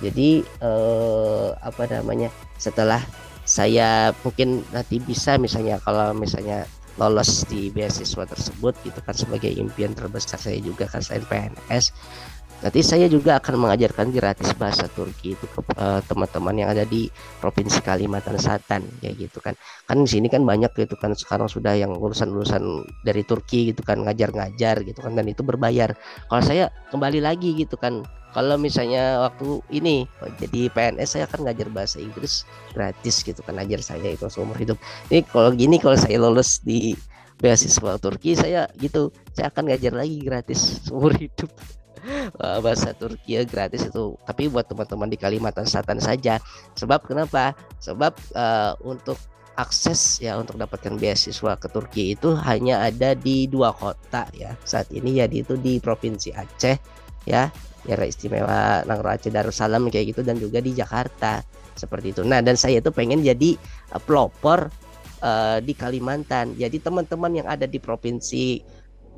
jadi 0.00 0.40
eh, 0.42 1.48
apa 1.60 1.84
namanya 1.92 2.32
setelah 2.56 3.04
saya 3.44 4.16
mungkin 4.24 4.64
nanti 4.72 4.96
bisa 4.96 5.36
misalnya 5.36 5.76
kalau 5.84 6.16
misalnya 6.16 6.64
lolos 6.98 7.46
di 7.46 7.70
beasiswa 7.70 8.26
tersebut 8.26 8.74
gitu 8.82 8.98
kan 9.02 9.14
sebagai 9.14 9.54
impian 9.54 9.94
terbesar 9.94 10.36
saya 10.36 10.58
juga 10.58 10.90
kan 10.90 11.00
selain 11.00 11.24
PNS 11.30 11.94
Nanti 12.58 12.82
saya 12.82 13.06
juga 13.06 13.38
akan 13.38 13.54
mengajarkan 13.54 14.10
gratis 14.10 14.50
bahasa 14.58 14.90
Turki 14.90 15.38
itu 15.38 15.46
ke 15.46 15.62
uh, 15.78 16.02
teman-teman 16.10 16.58
yang 16.58 16.68
ada 16.74 16.82
di 16.82 17.06
provinsi 17.38 17.78
Kalimantan 17.86 18.34
Selatan 18.34 18.82
ya 18.98 19.14
gitu 19.14 19.38
kan. 19.38 19.54
Kan 19.86 20.02
di 20.02 20.10
sini 20.10 20.26
kan 20.26 20.42
banyak 20.42 20.74
gitu 20.74 20.98
kan 20.98 21.14
sekarang 21.14 21.46
sudah 21.46 21.78
yang 21.78 21.94
lulusan-lulusan 21.94 22.82
dari 23.06 23.22
Turki 23.22 23.70
gitu 23.70 23.86
kan 23.86 24.02
ngajar-ngajar 24.02 24.82
gitu 24.82 24.98
kan 24.98 25.14
dan 25.14 25.30
itu 25.30 25.46
berbayar. 25.46 25.94
Kalau 26.26 26.42
saya 26.42 26.74
kembali 26.90 27.22
lagi 27.22 27.54
gitu 27.54 27.78
kan 27.78 28.02
kalau 28.34 28.58
misalnya 28.58 29.22
waktu 29.22 29.62
ini 29.70 30.04
jadi 30.42 30.68
PNS 30.74 31.08
saya 31.14 31.24
akan 31.30 31.46
ngajar 31.46 31.70
bahasa 31.70 31.96
Inggris 32.02 32.42
gratis 32.74 33.22
gitu 33.22 33.38
kan 33.46 33.54
ngajar 33.54 33.86
saya 33.86 34.10
itu 34.10 34.26
seumur 34.26 34.58
hidup. 34.58 34.82
Ini 35.14 35.22
kalau 35.30 35.54
gini 35.54 35.78
kalau 35.78 35.94
saya 35.94 36.18
lulus 36.18 36.58
di 36.66 36.98
beasiswa 37.38 38.02
Turki 38.02 38.34
saya 38.34 38.66
gitu 38.82 39.14
saya 39.30 39.54
akan 39.54 39.70
ngajar 39.70 39.94
lagi 39.94 40.18
gratis 40.26 40.82
seumur 40.82 41.14
hidup 41.14 41.46
bahasa 42.38 42.92
Turki 42.94 43.38
ya 43.38 43.42
gratis 43.44 43.86
itu. 43.88 44.14
Tapi 44.24 44.50
buat 44.50 44.66
teman-teman 44.68 45.08
di 45.10 45.18
Kalimantan 45.18 45.66
Selatan 45.66 45.98
saja. 45.98 46.42
Sebab 46.78 47.06
kenapa? 47.06 47.52
Sebab 47.82 48.14
uh, 48.34 48.74
untuk 48.84 49.18
akses 49.58 50.22
ya 50.22 50.38
untuk 50.38 50.54
dapatkan 50.54 50.94
beasiswa 51.02 51.58
ke 51.58 51.66
Turki 51.66 52.14
itu 52.14 52.30
hanya 52.46 52.78
ada 52.86 53.18
di 53.18 53.50
dua 53.50 53.74
kota 53.74 54.30
ya. 54.30 54.54
Saat 54.62 54.94
ini 54.94 55.18
ya 55.18 55.26
itu 55.26 55.58
di 55.58 55.82
provinsi 55.82 56.30
Aceh 56.30 56.78
ya 57.26 57.50
daerah 57.82 58.06
istimewa 58.06 58.86
Nangro 58.86 59.10
Aceh 59.10 59.34
Darussalam 59.34 59.90
kayak 59.90 60.14
gitu 60.14 60.22
dan 60.22 60.38
juga 60.38 60.62
di 60.62 60.78
Jakarta. 60.78 61.42
Seperti 61.74 62.14
itu. 62.14 62.22
Nah 62.22 62.38
dan 62.38 62.54
saya 62.54 62.78
itu 62.78 62.94
pengen 62.94 63.22
jadi 63.22 63.58
uh, 63.90 64.02
pelopor 64.02 64.70
uh, 65.26 65.58
di 65.58 65.74
Kalimantan. 65.74 66.54
Jadi 66.54 66.78
teman-teman 66.78 67.42
yang 67.42 67.46
ada 67.50 67.66
di 67.66 67.82
provinsi 67.82 68.62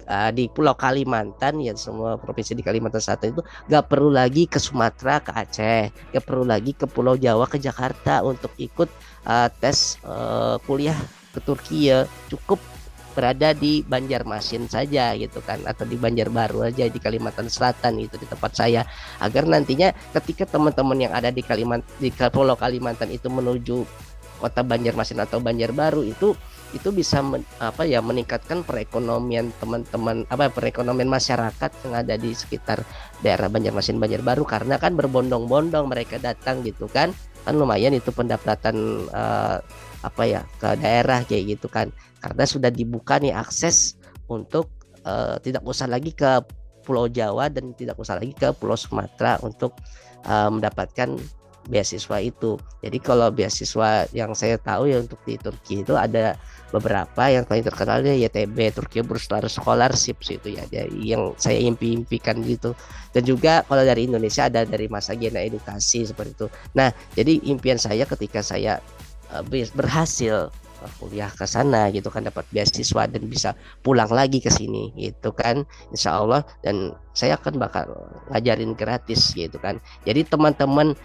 uh, 0.07 0.31
di 0.31 0.49
Pulau 0.49 0.77
Kalimantan 0.77 1.61
ya 1.61 1.77
semua 1.77 2.17
provinsi 2.17 2.57
di 2.57 2.63
Kalimantan 2.65 3.01
Selatan 3.03 3.37
itu 3.37 3.43
gak 3.69 3.85
perlu 3.91 4.13
lagi 4.13 4.47
ke 4.47 4.57
Sumatera 4.61 5.21
ke 5.21 5.33
Aceh 5.35 5.93
gak 6.13 6.25
perlu 6.25 6.45
lagi 6.45 6.73
ke 6.77 6.87
Pulau 6.89 7.19
Jawa 7.19 7.49
ke 7.49 7.61
Jakarta 7.61 8.25
untuk 8.25 8.55
ikut 8.57 8.89
uh, 9.27 9.49
tes 9.61 10.01
uh, 10.07 10.57
kuliah 10.65 10.97
ke 11.31 11.39
Turki 11.43 11.91
ya. 11.91 12.05
Cukup 12.27 12.59
berada 13.11 13.51
di 13.51 13.83
Banjarmasin 13.83 14.71
saja 14.71 15.13
gitu 15.19 15.43
kan 15.43 15.59
atau 15.67 15.83
di 15.83 15.99
Banjarbaru 15.99 16.71
aja 16.71 16.87
di 16.87 17.01
Kalimantan 17.03 17.51
Selatan 17.51 17.99
itu 17.99 18.15
di 18.17 18.27
tempat 18.27 18.55
saya. 18.55 18.87
Agar 19.19 19.51
nantinya 19.51 19.91
ketika 20.15 20.47
teman-teman 20.47 20.99
yang 20.99 21.13
ada 21.15 21.35
di 21.35 21.43
Kalimantan 21.43 21.91
di 21.99 22.15
Pulau 22.15 22.55
Kalimantan 22.55 23.11
itu 23.11 23.27
menuju 23.27 23.83
kota 24.41 24.63
Banjarmasin 24.65 25.21
atau 25.21 25.43
Banjarbaru 25.43 26.07
itu 26.07 26.33
itu 26.71 26.95
bisa 26.95 27.19
men, 27.21 27.43
apa 27.59 27.83
ya 27.83 27.99
meningkatkan 27.99 28.63
perekonomian 28.63 29.51
teman-teman 29.59 30.23
apa 30.31 30.51
perekonomian 30.51 31.11
masyarakat 31.11 31.71
yang 31.87 31.95
ada 31.95 32.15
di 32.15 32.31
sekitar 32.31 32.83
daerah 33.25 33.51
Banjarmasin 33.51 33.99
Banjarbaru. 33.99 34.47
Karena 34.47 34.79
kan 34.79 34.95
berbondong-bondong 34.95 35.91
mereka 35.91 36.17
datang 36.23 36.63
gitu 36.63 36.87
kan. 36.87 37.11
Kan 37.43 37.55
lumayan 37.57 37.97
itu 37.97 38.13
pendapatan 38.15 39.07
uh, 39.11 39.59
apa 40.01 40.23
ya 40.25 40.41
ke 40.63 40.79
daerah 40.79 41.27
kayak 41.27 41.59
gitu 41.59 41.67
kan. 41.67 41.91
Karena 42.23 42.45
sudah 42.47 42.71
dibuka 42.71 43.19
nih 43.19 43.35
akses 43.35 43.99
untuk 44.31 44.71
uh, 45.03 45.41
tidak 45.43 45.67
usah 45.67 45.91
lagi 45.91 46.15
ke 46.15 46.43
Pulau 46.87 47.07
Jawa 47.11 47.53
dan 47.53 47.77
tidak 47.77 47.99
usah 48.01 48.17
lagi 48.17 48.33
ke 48.33 48.53
Pulau 48.57 48.77
Sumatera 48.79 49.37
untuk 49.43 49.77
uh, 50.25 50.49
mendapatkan 50.49 51.19
beasiswa 51.69 52.19
itu. 52.25 52.57
Jadi 52.81 52.99
kalau 52.99 53.29
beasiswa 53.29 54.09
yang 54.17 54.33
saya 54.33 54.57
tahu 54.57 54.89
ya 54.89 55.05
untuk 55.05 55.21
di 55.29 55.37
Turki 55.37 55.85
itu 55.85 55.95
ada 55.95 56.35
beberapa 56.71 57.27
yang 57.27 57.45
paling 57.47 57.67
terkenal 57.67 58.03
ya 58.03 58.15
YTB 58.15 58.75
Turki 58.75 59.03
Burslar 59.03 59.47
Scholarship 59.51 60.23
itu 60.27 60.55
ya 60.55 60.65
dari 60.71 61.11
yang 61.15 61.35
saya 61.37 61.59
impi-impikan 61.59 62.41
gitu. 62.47 62.75
Dan 63.11 63.27
juga 63.27 63.67
kalau 63.67 63.83
dari 63.83 64.07
Indonesia 64.07 64.47
ada 64.47 64.63
dari 64.63 64.87
Masa 64.87 65.19
Gena 65.19 65.43
Edukasi 65.43 66.07
seperti 66.07 66.33
itu. 66.35 66.47
Nah, 66.79 66.95
jadi 67.19 67.43
impian 67.51 67.77
saya 67.77 68.07
ketika 68.07 68.41
saya 68.41 68.79
uh, 69.35 69.43
berhasil 69.75 70.55
kuliah 70.97 71.29
ke 71.29 71.45
sana 71.45 71.93
gitu 71.93 72.09
kan 72.09 72.25
dapat 72.25 72.47
beasiswa 72.49 73.05
dan 73.05 73.29
bisa 73.29 73.53
pulang 73.85 74.09
lagi 74.09 74.41
ke 74.41 74.49
sini 74.49 74.89
gitu 74.97 75.29
kan 75.37 75.69
insya 75.93 76.17
Allah 76.17 76.41
dan 76.65 76.97
saya 77.13 77.37
akan 77.37 77.61
bakal 77.61 77.85
ngajarin 78.33 78.73
gratis 78.73 79.37
gitu 79.37 79.61
kan 79.61 79.77
jadi 80.09 80.25
teman-teman 80.25 80.97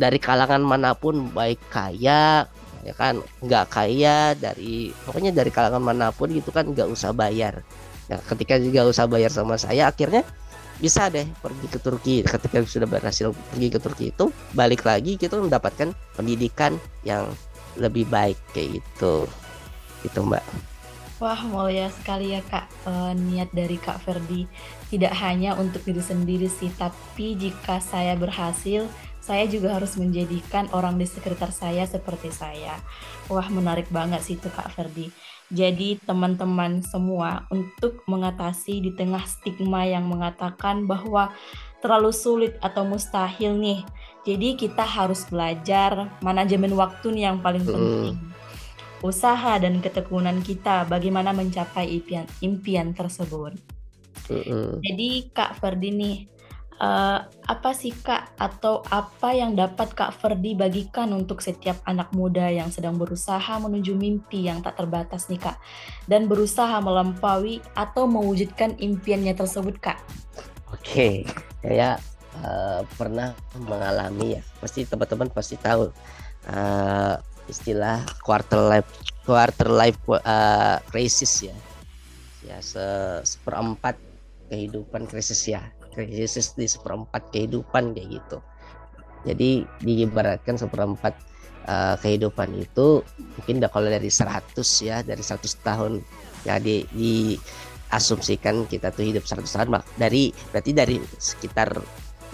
dari 0.00 0.16
kalangan 0.16 0.64
mana 0.64 0.96
pun 0.96 1.28
baik 1.36 1.60
kaya 1.68 2.48
ya 2.82 2.94
kan 2.98 3.22
nggak 3.42 3.70
kaya 3.70 4.34
dari 4.34 4.90
pokoknya 5.06 5.30
dari 5.30 5.50
kalangan 5.54 5.82
mana 5.82 6.10
pun 6.10 6.30
gitu 6.34 6.50
kan 6.50 6.66
nggak 6.66 6.90
usah 6.90 7.14
bayar. 7.14 7.62
Nah 8.10 8.18
ketika 8.26 8.58
juga 8.58 8.86
usah 8.86 9.06
bayar 9.06 9.30
sama 9.30 9.54
saya 9.54 9.86
akhirnya 9.86 10.26
bisa 10.82 11.06
deh 11.06 11.26
pergi 11.38 11.66
ke 11.70 11.78
Turki. 11.78 12.16
Ketika 12.26 12.58
sudah 12.66 12.90
berhasil 12.90 13.30
pergi 13.54 13.68
ke 13.70 13.78
Turki 13.78 14.04
itu 14.10 14.34
balik 14.52 14.82
lagi 14.82 15.14
kita 15.14 15.38
mendapatkan 15.38 15.94
pendidikan 16.18 16.74
yang 17.06 17.30
lebih 17.78 18.04
baik 18.10 18.36
kayak 18.50 18.82
gitu. 18.82 19.30
Itu 20.02 20.26
mbak. 20.26 20.42
Wah 21.22 21.38
mulia 21.46 21.86
sekali 21.86 22.34
ya 22.34 22.42
kak 22.42 22.66
e, 22.82 22.92
niat 23.14 23.54
dari 23.54 23.78
kak 23.78 24.02
Ferdi. 24.02 24.50
Tidak 24.90 25.14
hanya 25.22 25.54
untuk 25.54 25.86
diri 25.86 26.02
sendiri 26.02 26.50
sih 26.50 26.74
tapi 26.74 27.38
jika 27.38 27.78
saya 27.78 28.18
berhasil 28.18 28.90
saya 29.22 29.46
juga 29.46 29.78
harus 29.78 29.94
menjadikan 29.94 30.66
orang 30.74 30.98
di 30.98 31.06
sekitar 31.06 31.54
saya 31.54 31.86
seperti 31.86 32.34
saya. 32.34 32.74
Wah, 33.30 33.46
menarik 33.46 33.86
banget 33.94 34.18
sih 34.26 34.34
itu 34.34 34.50
Kak 34.50 34.74
Ferdi. 34.74 35.14
Jadi 35.46 36.00
teman-teman 36.02 36.82
semua 36.82 37.46
untuk 37.52 38.02
mengatasi 38.10 38.82
di 38.82 38.90
tengah 38.98 39.22
stigma 39.22 39.86
yang 39.86 40.10
mengatakan 40.10 40.90
bahwa 40.90 41.30
terlalu 41.78 42.10
sulit 42.10 42.58
atau 42.58 42.82
mustahil 42.82 43.54
nih. 43.54 43.86
Jadi 44.26 44.58
kita 44.58 44.82
harus 44.82 45.22
belajar 45.30 46.18
manajemen 46.18 46.74
waktu 46.74 47.14
nih 47.14 47.24
yang 47.30 47.38
paling 47.38 47.62
penting. 47.62 48.18
Usaha 49.02 49.58
dan 49.58 49.78
ketekunan 49.78 50.42
kita 50.42 50.82
bagaimana 50.86 51.30
mencapai 51.30 51.90
impian 51.94 52.26
impian 52.42 52.90
tersebut. 52.90 53.54
Jadi 54.82 55.30
Kak 55.34 55.58
Ferdi 55.58 55.90
nih, 55.90 56.16
uh, 56.82 57.18
apa 57.30 57.70
sih 57.72 57.94
Kak? 57.94 58.34
Atau 58.36 58.82
apa 58.90 59.32
yang 59.32 59.54
dapat 59.54 59.94
Kak 59.94 60.18
Ferdi 60.18 60.58
bagikan 60.58 61.14
untuk 61.14 61.38
setiap 61.38 61.78
anak 61.86 62.10
muda 62.12 62.50
yang 62.50 62.68
sedang 62.74 62.98
berusaha 62.98 63.56
menuju 63.62 63.94
mimpi 63.94 64.50
yang 64.50 64.60
tak 64.60 64.76
terbatas 64.76 65.30
nih 65.30 65.38
Kak? 65.38 65.56
Dan 66.10 66.26
berusaha 66.26 66.82
melampaui 66.82 67.62
atau 67.78 68.10
mewujudkan 68.10 68.74
impiannya 68.82 69.32
tersebut 69.38 69.78
Kak? 69.78 70.02
Oke, 70.74 71.22
saya 71.62 71.96
uh, 72.42 72.82
pernah 72.98 73.32
mengalami 73.62 74.40
ya, 74.40 74.42
pasti 74.58 74.82
teman-teman 74.82 75.30
pasti 75.30 75.54
tahu. 75.54 75.88
Uh, 76.42 77.14
istilah 77.46 78.02
quarter 78.22 78.58
life 78.58 78.90
quarter 79.22 79.70
life 79.70 79.98
uh, 80.10 80.82
crisis 80.90 81.46
ya, 81.46 81.54
ya 82.42 82.58
se 82.58 82.82
seperempat 83.22 83.94
kehidupan 84.50 85.06
krisis 85.06 85.46
ya 85.46 85.62
krisis 85.92 86.56
di 86.56 86.66
seperempat 86.66 87.28
kehidupan 87.30 87.92
kayak 87.92 88.18
gitu. 88.18 88.38
Jadi 89.22 89.62
diibaratkan 89.84 90.58
seperempat 90.58 91.14
uh, 91.68 91.94
kehidupan 92.02 92.58
itu 92.58 93.06
mungkin 93.38 93.62
kalau 93.70 93.86
dari 93.86 94.10
100 94.10 94.56
ya 94.82 95.04
dari 95.04 95.22
100 95.22 95.38
tahun. 95.62 96.02
Ya 96.42 96.58
di, 96.58 96.82
di 96.90 97.38
asumsikan 97.94 98.66
kita 98.66 98.90
tuh 98.90 99.06
hidup 99.06 99.22
100 99.22 99.46
tahun 99.46 99.68
dari 99.94 100.34
berarti 100.50 100.74
dari 100.74 100.96
sekitar 101.22 101.70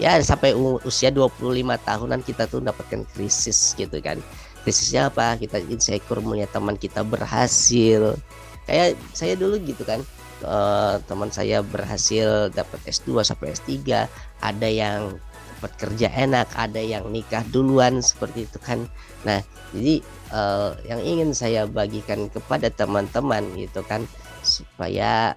ya 0.01 0.17
sampai 0.23 0.55
usia 0.87 1.13
25 1.13 1.45
tahunan 1.83 2.21
kita 2.25 2.49
tuh 2.49 2.65
mendapatkan 2.65 3.05
krisis 3.13 3.77
gitu 3.77 4.01
kan. 4.01 4.17
Krisisnya 4.65 5.13
apa? 5.13 5.37
Kita 5.37 5.61
insecure 5.69 6.25
melihat 6.25 6.57
teman 6.57 6.81
kita 6.81 7.05
berhasil. 7.05 8.17
Kayak 8.65 8.97
saya 9.13 9.37
dulu 9.37 9.61
gitu 9.65 9.85
kan 9.85 10.01
uh, 10.45 11.01
teman 11.07 11.31
saya 11.33 11.65
berhasil 11.65 12.53
dapat 12.53 12.81
S2 12.87 13.23
sampai 13.25 13.55
S3 13.55 14.07
ada 14.43 14.69
yang 14.69 15.17
dapat 15.59 15.73
kerja 15.75 16.09
enak 16.15 16.47
ada 16.55 16.79
yang 16.79 17.11
nikah 17.11 17.43
duluan 17.51 17.99
seperti 17.99 18.47
itu 18.47 18.59
kan. 18.63 18.87
Nah 19.27 19.43
jadi 19.75 19.99
uh, 20.31 20.79
yang 20.87 21.03
ingin 21.03 21.35
saya 21.35 21.67
bagikan 21.67 22.31
kepada 22.31 22.71
teman-teman 22.71 23.43
gitu 23.59 23.83
kan 23.83 24.07
supaya 24.47 25.35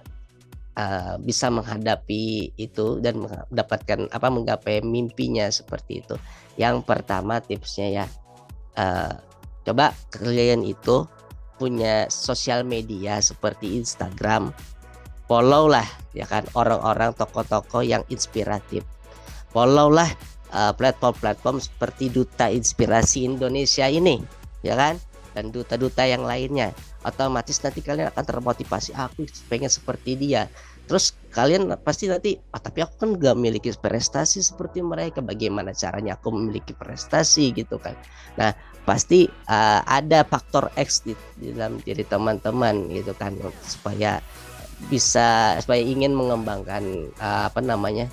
uh, 0.78 1.18
bisa 1.18 1.50
menghadapi 1.50 2.54
itu 2.54 3.02
dan 3.02 3.26
mendapatkan 3.26 4.06
apa 4.14 4.28
menggapai 4.30 4.78
mimpinya 4.86 5.50
seperti 5.50 6.06
itu. 6.06 6.14
Yang 6.54 6.86
pertama 6.86 7.42
tipsnya 7.42 7.88
ya 7.90 8.06
uh, 8.78 9.18
coba 9.66 9.90
kalian 10.14 10.62
itu 10.62 11.06
punya 11.58 12.10
sosial 12.10 12.66
media 12.66 13.22
seperti 13.22 13.78
Instagram 13.78 14.50
follow 15.32 15.64
lah 15.64 15.88
ya 16.12 16.28
kan 16.28 16.44
orang-orang 16.52 17.16
tokoh-tokoh 17.16 17.80
yang 17.80 18.04
inspiratif. 18.12 18.84
Follow 19.48 19.88
lah 19.88 20.12
uh, 20.52 20.76
platform-platform 20.76 21.56
seperti 21.56 22.12
Duta 22.12 22.52
Inspirasi 22.52 23.24
Indonesia 23.24 23.88
ini 23.88 24.20
ya 24.60 24.76
kan 24.76 25.00
dan 25.32 25.48
duta-duta 25.48 26.04
yang 26.04 26.28
lainnya. 26.28 26.76
Otomatis 27.00 27.56
nanti 27.64 27.80
kalian 27.80 28.12
akan 28.12 28.24
termotivasi 28.28 28.92
aku 28.92 29.24
pengen 29.48 29.72
seperti 29.72 30.20
dia. 30.20 30.52
Terus 30.84 31.16
kalian 31.32 31.72
pasti 31.80 32.12
nanti 32.12 32.36
ah 32.52 32.60
tapi 32.60 32.84
aku 32.84 32.94
kan 33.00 33.10
gak 33.16 33.32
memiliki 33.32 33.72
prestasi 33.72 34.44
seperti 34.44 34.84
mereka 34.84 35.24
bagaimana 35.24 35.72
caranya 35.72 36.20
aku 36.20 36.28
memiliki 36.28 36.76
prestasi? 36.76 37.56
Gitu 37.56 37.80
kan. 37.80 37.96
Nah 38.36 38.52
pasti 38.84 39.24
uh, 39.48 39.80
ada 39.88 40.28
faktor 40.28 40.68
X 40.76 41.08
di, 41.08 41.16
di 41.40 41.56
dalam 41.56 41.80
diri 41.80 42.04
teman-teman 42.04 42.92
gitu 42.92 43.16
kan 43.16 43.32
supaya 43.64 44.20
bisa 44.90 45.58
supaya 45.60 45.82
ingin 45.82 46.14
mengembangkan 46.14 47.12
uh, 47.20 47.50
apa 47.50 47.60
namanya 47.62 48.10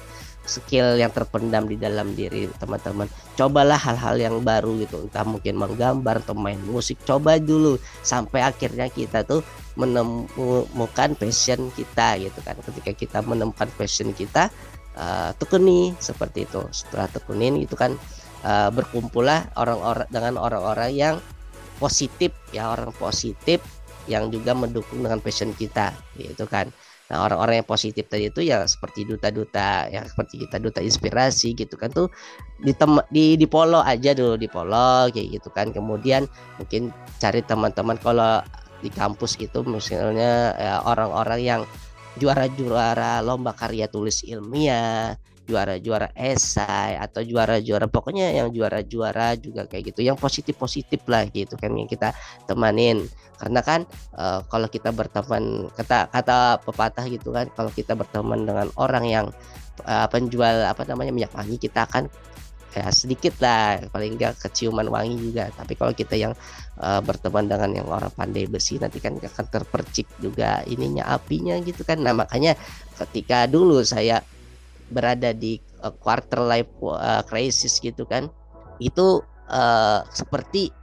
skill 0.49 0.97
yang 0.97 1.13
terpendam 1.13 1.69
di 1.69 1.77
dalam 1.77 2.17
diri 2.17 2.49
teman-teman. 2.57 3.05
Cobalah 3.37 3.77
hal-hal 3.77 4.17
yang 4.17 4.35
baru 4.41 4.81
gitu 4.81 5.05
entah 5.05 5.21
mungkin 5.21 5.61
menggambar 5.61 6.25
atau 6.25 6.33
main 6.33 6.57
musik. 6.65 6.97
Coba 7.05 7.37
dulu 7.37 7.77
sampai 8.01 8.41
akhirnya 8.41 8.89
kita 8.89 9.21
tuh 9.21 9.45
menemukan 9.77 11.13
passion 11.13 11.69
kita 11.77 12.17
gitu 12.17 12.39
kan. 12.41 12.57
Ketika 12.65 12.91
kita 12.97 13.19
menemukan 13.21 13.69
passion 13.77 14.09
kita 14.11 14.49
uh, 14.97 15.31
tekuni 15.37 15.93
seperti 16.01 16.49
itu. 16.49 16.65
Setelah 16.73 17.05
tekunin 17.13 17.61
itu 17.61 17.77
kan 17.77 17.93
uh, 18.41 18.73
berkumpullah 18.73 19.53
orang-orang 19.53 20.09
dengan 20.09 20.41
orang-orang 20.41 20.91
yang 20.97 21.15
positif 21.79 22.35
ya 22.51 22.75
orang 22.75 22.91
positif 22.99 23.63
yang 24.09 24.33
juga 24.33 24.57
mendukung 24.57 25.05
dengan 25.05 25.21
passion 25.21 25.53
kita 25.53 25.93
gitu 26.17 26.49
kan. 26.49 26.73
Nah 27.09 27.25
orang-orang 27.25 27.61
yang 27.61 27.67
positif 27.69 28.05
tadi 28.05 28.29
itu 28.29 28.45
ya 28.45 28.65
seperti 28.69 29.01
duta-duta 29.05 29.89
ya 29.89 30.05
seperti 30.05 30.45
kita 30.45 30.61
duta 30.61 30.77
inspirasi 30.81 31.57
gitu 31.57 31.73
kan 31.73 31.89
tuh 31.89 32.09
di 32.61 32.73
di 33.09 33.33
di 33.33 33.47
polo 33.49 33.81
aja 33.81 34.13
dulu 34.13 34.37
di 34.37 34.49
polo 34.49 35.09
kayak 35.09 35.39
gitu 35.39 35.49
kan. 35.53 35.69
Kemudian 35.73 36.25
mungkin 36.57 36.93
cari 37.21 37.41
teman-teman 37.45 37.97
kalau 38.01 38.41
di 38.79 38.89
kampus 38.93 39.35
itu 39.41 39.61
misalnya 39.65 40.55
ya, 40.55 40.73
orang-orang 40.85 41.41
yang 41.41 41.61
juara-juara 42.17 43.21
lomba 43.21 43.53
karya 43.53 43.87
tulis 43.89 44.25
ilmiah 44.25 45.17
juara-juara 45.49 46.13
esai 46.13 46.93
atau 47.01 47.25
juara-juara 47.25 47.89
pokoknya 47.89 48.29
yang 48.37 48.53
juara-juara 48.53 49.33
juga 49.41 49.65
kayak 49.65 49.93
gitu. 49.93 50.05
Yang 50.05 50.21
positif-positif 50.21 51.01
lah 51.09 51.25
gitu 51.33 51.57
kan 51.57 51.73
yang 51.73 51.89
kita 51.89 52.13
temanin. 52.45 53.09
Karena 53.41 53.65
kan 53.65 53.89
uh, 54.13 54.45
kalau 54.45 54.69
kita 54.69 54.93
berteman 54.93 55.73
kata 55.73 56.13
kata 56.13 56.61
pepatah 56.61 57.05
gitu 57.09 57.33
kan 57.33 57.49
kalau 57.57 57.73
kita 57.73 57.97
berteman 57.97 58.45
dengan 58.45 58.67
orang 58.77 59.05
yang 59.09 59.25
uh, 59.89 60.07
penjual 60.11 60.69
apa 60.69 60.85
namanya 60.85 61.09
minyak 61.09 61.33
wangi 61.33 61.57
kita 61.57 61.89
akan 61.89 62.05
ya 62.69 62.85
sedikit 62.93 63.33
lah 63.41 63.81
paling 63.89 64.13
enggak 64.17 64.37
keciuman 64.37 64.85
wangi 64.93 65.17
juga. 65.17 65.49
Tapi 65.55 65.73
kalau 65.73 65.93
kita 65.95 66.13
yang 66.13 66.33
uh, 66.77 67.01
berteman 67.01 67.49
dengan 67.49 67.71
yang 67.73 67.87
orang 67.89 68.13
pandai 68.13 68.45
besi 68.45 68.77
nanti 68.77 69.01
kan 69.01 69.17
akan 69.17 69.45
terpercik 69.49 70.05
juga 70.21 70.61
ininya 70.69 71.09
apinya 71.09 71.57
gitu 71.65 71.81
kan. 71.81 71.97
Nah 72.01 72.13
makanya 72.13 72.53
ketika 72.99 73.49
dulu 73.49 73.81
saya 73.81 74.21
berada 74.89 75.33
di 75.33 75.61
uh, 75.85 75.93
quarter 75.93 76.41
life 76.43 76.69
uh, 76.81 77.21
crisis 77.25 77.77
gitu 77.77 78.05
kan 78.05 78.27
itu 78.81 79.21
uh, 79.49 80.01
seperti 80.09 80.73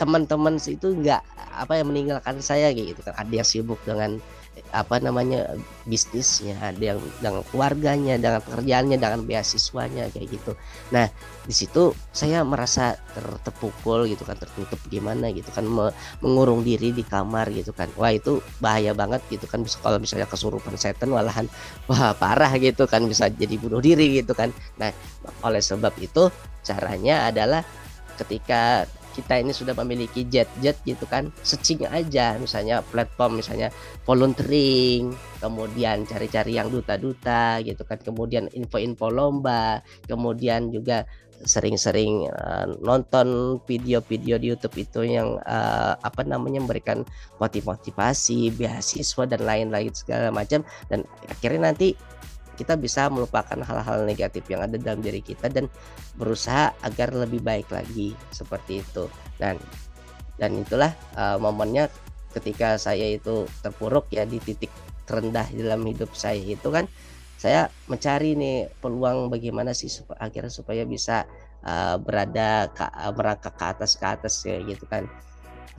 teman-teman 0.00 0.56
itu 0.56 0.96
nggak 0.96 1.20
apa 1.60 1.76
yang 1.76 1.92
meninggalkan 1.92 2.40
saya 2.40 2.72
gitu 2.72 3.04
kan. 3.04 3.12
Ada 3.20 3.44
yang 3.44 3.48
sibuk 3.48 3.76
dengan 3.84 4.16
apa 4.70 5.02
namanya 5.02 5.54
bisnisnya 5.86 6.58
ada 6.58 6.94
yang 6.94 6.98
dengan 7.18 7.42
keluarganya 7.50 8.14
dengan 8.18 8.42
pekerjaannya 8.42 8.96
dengan 8.98 9.22
beasiswanya 9.26 10.10
kayak 10.14 10.30
gitu. 10.30 10.52
Nah 10.94 11.10
di 11.46 11.54
situ 11.54 11.94
saya 12.14 12.42
merasa 12.46 12.94
tertepukul 13.14 14.06
gitu 14.06 14.22
kan 14.22 14.38
tertutup 14.38 14.78
gimana 14.86 15.30
gitu 15.34 15.50
kan 15.50 15.66
mengurung 16.22 16.62
diri 16.62 16.94
di 16.94 17.02
kamar 17.02 17.50
gitu 17.50 17.74
kan. 17.74 17.90
Wah 17.98 18.14
itu 18.14 18.38
bahaya 18.62 18.94
banget 18.94 19.22
gitu 19.30 19.46
kan 19.46 19.62
bisa 19.62 19.78
kalau 19.82 19.98
misalnya 19.98 20.26
kesurupan 20.26 20.74
setan 20.78 21.10
malahan 21.10 21.46
wah 21.90 22.14
parah 22.14 22.50
gitu 22.58 22.86
kan 22.86 23.06
bisa 23.06 23.30
jadi 23.30 23.54
bunuh 23.58 23.82
diri 23.82 24.22
gitu 24.22 24.34
kan. 24.34 24.54
Nah 24.78 24.90
oleh 25.42 25.62
sebab 25.62 25.94
itu 25.98 26.30
caranya 26.62 27.30
adalah 27.30 27.62
ketika 28.20 28.84
kita 29.12 29.42
ini 29.42 29.50
sudah 29.50 29.74
memiliki 29.74 30.24
jet-jet 30.26 30.78
gitu 30.86 31.04
kan 31.06 31.28
searching 31.42 31.84
aja 31.90 32.38
misalnya 32.38 32.80
platform 32.88 33.42
misalnya 33.42 33.68
volunteering 34.06 35.12
kemudian 35.38 36.06
cari-cari 36.06 36.56
yang 36.56 36.70
duta-duta 36.70 37.60
gitu 37.66 37.82
kan 37.84 37.98
kemudian 38.00 38.46
info-info 38.54 39.10
lomba 39.10 39.82
kemudian 40.06 40.70
juga 40.70 41.04
sering-sering 41.44 42.28
uh, 42.28 42.68
nonton 42.84 43.58
video-video 43.64 44.36
di 44.36 44.52
YouTube 44.52 44.76
itu 44.76 45.00
yang 45.08 45.40
uh, 45.48 45.96
apa 45.96 46.20
namanya 46.24 46.60
memberikan 46.60 47.04
motivasi, 47.40 48.52
beasiswa 48.52 49.24
dan 49.24 49.40
lain-lain 49.44 49.92
segala 49.96 50.28
macam. 50.28 50.60
Dan 50.92 51.04
akhirnya 51.32 51.72
nanti 51.72 51.96
kita 52.60 52.76
bisa 52.76 53.08
melupakan 53.08 53.56
hal-hal 53.56 54.04
negatif 54.04 54.44
yang 54.52 54.60
ada 54.60 54.76
dalam 54.76 55.00
diri 55.00 55.24
kita 55.24 55.48
dan 55.48 55.72
berusaha 56.20 56.76
agar 56.84 57.16
lebih 57.16 57.40
baik 57.40 57.72
lagi 57.72 58.12
seperti 58.28 58.84
itu. 58.84 59.08
Dan 59.40 59.56
dan 60.36 60.60
itulah 60.60 60.92
uh, 61.16 61.40
momennya 61.40 61.88
ketika 62.36 62.76
saya 62.76 63.16
itu 63.16 63.48
terpuruk 63.64 64.12
ya 64.12 64.28
di 64.28 64.36
titik 64.36 64.68
terendah 65.08 65.48
dalam 65.56 65.82
hidup 65.88 66.12
saya 66.14 66.38
itu 66.38 66.68
kan 66.70 66.86
saya 67.40 67.72
mencari 67.88 68.36
nih 68.36 68.68
peluang 68.84 69.32
bagaimana 69.32 69.72
sih 69.72 69.88
supaya 69.88 70.28
akhirnya 70.28 70.52
supaya 70.52 70.84
bisa 70.84 71.24
uh, 71.64 71.96
berada 71.96 72.68
ke, 72.68 72.84
uh, 72.84 73.12
merangkak 73.16 73.56
ke 73.56 73.64
atas 73.64 73.96
ke 73.96 74.04
atas 74.04 74.34
ya 74.44 74.60
gitu 74.60 74.84
kan. 74.84 75.08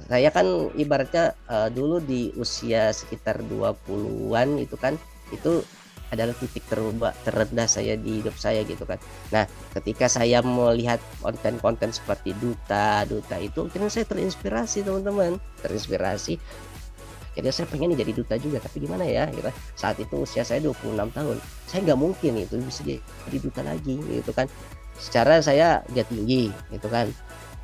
Saya 0.09 0.33
kan 0.33 0.73
ibaratnya 0.73 1.37
uh, 1.45 1.69
dulu 1.69 2.01
di 2.01 2.33
usia 2.33 2.89
sekitar 2.89 3.45
20-an 3.45 4.57
itu 4.57 4.73
kan 4.73 4.97
itu 5.29 5.61
adalah 6.11 6.35
titik 6.35 6.67
terubah 6.67 7.15
terendah 7.23 7.65
saya 7.65 7.95
di 7.95 8.19
hidup 8.19 8.35
saya 8.35 8.61
gitu 8.67 8.83
kan. 8.83 8.99
Nah 9.31 9.47
ketika 9.79 10.11
saya 10.11 10.43
melihat 10.43 10.99
konten-konten 11.23 11.95
seperti 11.95 12.35
duta 12.37 13.07
duta 13.07 13.39
itu 13.39 13.65
akhirnya 13.65 13.87
saya 13.87 14.05
terinspirasi 14.05 14.83
teman-teman. 14.83 15.39
Terinspirasi. 15.63 16.35
Akhirnya 17.31 17.53
saya 17.55 17.67
pengen 17.71 17.95
jadi 17.95 18.11
duta 18.11 18.35
juga 18.35 18.59
tapi 18.59 18.83
gimana 18.83 19.07
ya 19.07 19.31
gitu. 19.31 19.47
saat 19.79 19.95
itu 20.03 20.19
usia 20.19 20.43
saya 20.43 20.59
26 20.59 21.15
tahun. 21.15 21.37
Saya 21.63 21.79
nggak 21.87 21.99
mungkin 21.99 22.31
itu 22.43 22.59
bisa 22.59 22.83
jadi 22.83 23.37
duta 23.39 23.63
lagi 23.63 23.95
gitu 24.03 24.35
kan. 24.35 24.51
Secara 24.99 25.39
saya 25.41 25.81
gak 25.95 26.11
tinggi 26.11 26.51
gitu 26.69 26.91
kan. 26.91 27.07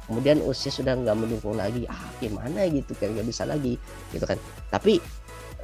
Kemudian 0.07 0.39
usia 0.47 0.71
sudah 0.71 0.95
nggak 0.95 1.19
mendukung 1.19 1.60
lagi. 1.60 1.83
Ah 1.91 1.99
gimana 2.23 2.63
gitu 2.71 2.95
kan 2.95 3.12
nggak 3.12 3.27
bisa 3.27 3.43
lagi 3.43 3.75
gitu 4.15 4.23
kan. 4.23 4.39
Tapi 4.71 5.03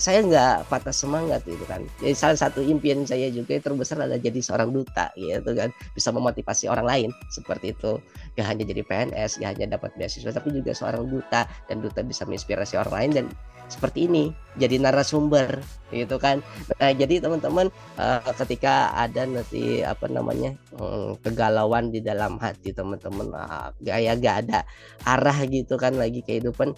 saya 0.03 0.19
nggak 0.19 0.67
patah 0.67 0.91
semangat 0.91 1.47
gitu 1.47 1.63
kan. 1.63 1.79
Jadi 2.03 2.11
salah 2.11 2.35
satu 2.35 2.59
impian 2.59 3.07
saya 3.07 3.31
juga 3.31 3.55
terbesar 3.55 4.03
adalah 4.03 4.19
jadi 4.19 4.35
seorang 4.43 4.75
duta 4.75 5.15
gitu 5.15 5.55
kan, 5.55 5.71
bisa 5.95 6.11
memotivasi 6.11 6.67
orang 6.67 6.83
lain 6.83 7.09
seperti 7.31 7.71
itu. 7.71 8.03
Gak 8.35 8.51
hanya 8.51 8.67
jadi 8.67 8.83
PNS, 8.83 9.39
gak 9.39 9.55
hanya 9.55 9.79
dapat 9.79 9.95
beasiswa, 9.95 10.35
tapi 10.35 10.51
juga 10.51 10.75
seorang 10.75 11.07
duta 11.07 11.47
dan 11.71 11.79
duta 11.79 12.03
bisa 12.03 12.27
menginspirasi 12.27 12.75
orang 12.75 12.93
lain 12.99 13.11
dan 13.15 13.25
seperti 13.71 14.11
ini 14.11 14.35
jadi 14.59 14.75
narasumber 14.75 15.63
gitu 15.89 16.19
kan 16.19 16.43
nah 16.77 16.91
jadi 16.91 17.23
teman-teman 17.23 17.71
uh, 17.95 18.19
ketika 18.43 18.91
ada 18.91 19.23
nanti 19.23 19.81
apa 19.81 20.11
namanya 20.11 20.53
um, 20.75 21.15
kegalauan 21.23 21.89
di 21.89 22.03
dalam 22.03 22.35
hati 22.43 22.75
teman-teman 22.75 23.31
uh, 23.31 23.71
gak 23.81 24.35
ada 24.45 24.67
arah 25.07 25.37
gitu 25.47 25.79
kan 25.79 25.95
lagi 25.95 26.21
kehidupan 26.21 26.75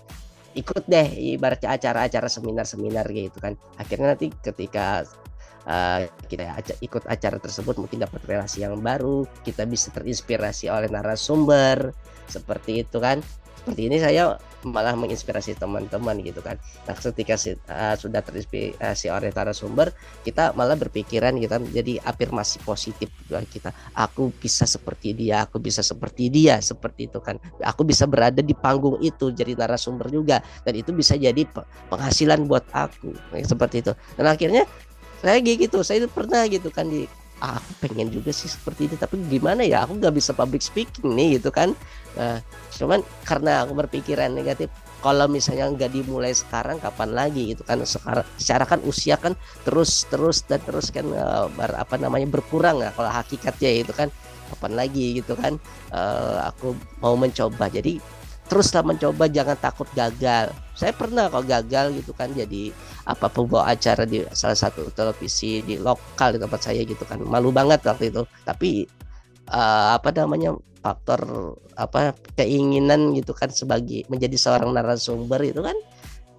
ikut 0.55 0.83
deh 0.87 1.35
ibaratnya 1.35 1.75
acara-acara 1.75 2.31
seminar-seminar 2.31 3.05
gitu 3.11 3.37
kan. 3.43 3.59
Akhirnya 3.75 4.15
nanti 4.15 4.31
ketika 4.39 5.03
uh, 5.67 6.01
kita 6.29 6.55
ikut 6.81 7.03
acara 7.05 7.37
tersebut 7.41 7.75
mungkin 7.81 8.01
dapat 8.01 8.21
relasi 8.25 8.63
yang 8.63 8.79
baru 8.79 9.25
kita 9.43 9.67
bisa 9.67 9.91
terinspirasi 9.91 10.71
oleh 10.71 10.87
narasumber 10.87 11.91
seperti 12.29 12.85
itu 12.85 12.97
kan 13.01 13.21
seperti 13.65 13.89
ini 13.89 13.97
saya 13.97 14.37
malah 14.61 14.93
menginspirasi 14.93 15.57
teman-teman 15.57 16.21
gitu 16.21 16.37
kan. 16.45 16.61
Nah, 16.85 16.93
ketika 16.93 17.33
uh, 17.33 17.97
sudah 17.97 18.21
terinspirasi 18.21 19.09
oleh 19.09 19.33
sumber, 19.57 19.89
kita 20.21 20.53
malah 20.53 20.77
berpikiran 20.77 21.33
kita 21.41 21.57
jadi 21.73 21.97
afirmasi 22.05 22.61
positif 22.61 23.09
buat 23.25 23.41
kita. 23.49 23.73
Aku 23.97 24.29
bisa 24.37 24.69
seperti 24.69 25.17
dia, 25.17 25.49
aku 25.49 25.57
bisa 25.57 25.81
seperti 25.81 26.29
dia, 26.29 26.61
seperti 26.61 27.09
itu 27.09 27.17
kan. 27.25 27.41
Aku 27.65 27.81
bisa 27.81 28.05
berada 28.05 28.45
di 28.45 28.53
panggung 28.53 29.01
itu 29.01 29.33
jadi 29.33 29.57
narasumber 29.57 30.13
juga 30.13 30.45
dan 30.61 30.73
itu 30.77 30.93
bisa 30.93 31.17
jadi 31.17 31.41
penghasilan 31.89 32.45
buat 32.45 32.69
aku. 32.69 33.17
Seperti 33.41 33.81
itu. 33.81 33.97
Dan 34.13 34.29
akhirnya 34.29 34.69
saya 35.25 35.41
gitu, 35.41 35.81
saya 35.81 36.05
pernah 36.05 36.45
gitu 36.45 36.69
kan 36.69 36.85
di 36.85 37.09
ah, 37.43 37.59
aku 37.59 37.71
pengen 37.83 38.07
juga 38.11 38.31
sih 38.31 38.47
seperti 38.47 38.87
ini 38.87 38.95
tapi 38.95 39.19
gimana 39.27 39.65
ya? 39.65 39.83
Aku 39.83 39.99
nggak 39.99 40.15
bisa 40.15 40.31
public 40.31 40.63
speaking 40.63 41.15
nih 41.15 41.39
gitu 41.39 41.51
kan? 41.51 41.75
Nah, 42.15 42.39
cuman 42.75 43.03
karena 43.27 43.67
aku 43.67 43.75
berpikiran 43.75 44.31
negatif 44.31 44.71
kalau 45.03 45.27
misalnya 45.29 45.69
nggak 45.69 45.91
dimulai 45.91 46.31
sekarang 46.33 46.79
kapan 46.79 47.11
lagi 47.11 47.53
itu 47.57 47.63
kan? 47.67 47.83
Sekarang 47.83 48.25
secara 48.39 48.63
kan 48.63 48.79
usia 48.87 49.19
kan 49.19 49.35
terus 49.67 50.07
terus 50.07 50.47
dan 50.47 50.63
terus 50.63 50.89
kan 50.89 51.05
uh, 51.11 51.51
ber, 51.51 51.75
apa 51.75 51.99
namanya 51.99 52.27
berkurang 52.29 52.79
ya 52.79 52.91
kalau 52.95 53.11
hakikatnya 53.11 53.83
itu 53.83 53.91
kan? 53.91 54.07
Kapan 54.45 54.73
lagi 54.77 55.19
gitu 55.19 55.33
kan? 55.35 55.57
Uh, 55.89 56.45
aku 56.47 56.77
mau 57.01 57.17
mencoba. 57.17 57.65
Jadi 57.67 57.97
teruslah 58.45 58.83
mencoba 58.85 59.25
jangan 59.29 59.57
takut 59.57 59.89
gagal. 59.97 60.53
Saya 60.75 60.91
pernah 60.91 61.31
kok 61.31 61.47
gagal 61.47 61.95
gitu 61.97 62.11
kan 62.13 62.29
jadi 62.35 62.69
apa 63.07 63.31
pembawa 63.31 63.71
acara 63.71 64.03
di 64.05 64.21
salah 64.35 64.57
satu 64.57 64.91
televisi 64.91 65.63
di 65.63 65.79
lokal 65.79 66.35
di 66.35 66.39
tempat 66.41 66.61
saya 66.61 66.81
gitu 66.85 67.01
kan 67.07 67.21
malu 67.25 67.49
banget 67.49 67.81
waktu 67.85 68.13
itu. 68.13 68.23
Tapi 68.45 68.85
uh, 69.49 69.97
apa 69.97 70.09
namanya 70.13 70.53
faktor 70.85 71.21
apa 71.73 72.13
keinginan 72.37 73.17
gitu 73.17 73.33
kan 73.33 73.49
sebagai 73.49 74.05
menjadi 74.05 74.37
seorang 74.37 74.69
narasumber 74.77 75.41
itu 75.41 75.65
kan 75.65 75.73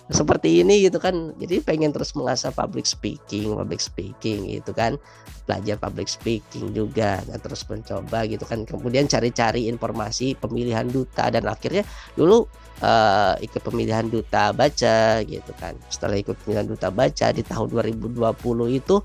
seperti 0.06 0.62
ini 0.62 0.86
gitu 0.86 1.02
kan. 1.02 1.34
Jadi 1.38 1.58
pengen 1.62 1.90
terus 1.90 2.14
mengasah 2.14 2.54
public 2.54 2.86
speaking 2.86 3.58
public 3.58 3.82
speaking 3.82 4.46
gitu 4.50 4.70
kan. 4.70 4.98
Belajar 5.46 5.78
public 5.78 6.10
speaking 6.10 6.74
juga 6.74 7.22
dan 7.26 7.38
terus 7.42 7.66
mencoba 7.66 8.26
gitu 8.26 8.46
kan. 8.46 8.62
Kemudian 8.66 9.10
cari-cari 9.10 9.66
informasi 9.66 10.38
pemilihan 10.38 10.86
duta 10.86 11.30
dan 11.30 11.46
akhirnya 11.50 11.82
dulu 12.14 12.46
uh, 12.82 13.34
ikut 13.42 13.62
pemilihan 13.62 14.06
duta 14.06 14.54
baca 14.54 15.22
gitu 15.26 15.52
kan. 15.58 15.74
Setelah 15.90 16.18
ikut 16.22 16.38
pemilihan 16.42 16.66
duta 16.66 16.88
baca 16.90 17.26
di 17.34 17.42
tahun 17.42 17.66
2020 17.70 18.78
itu 18.78 18.96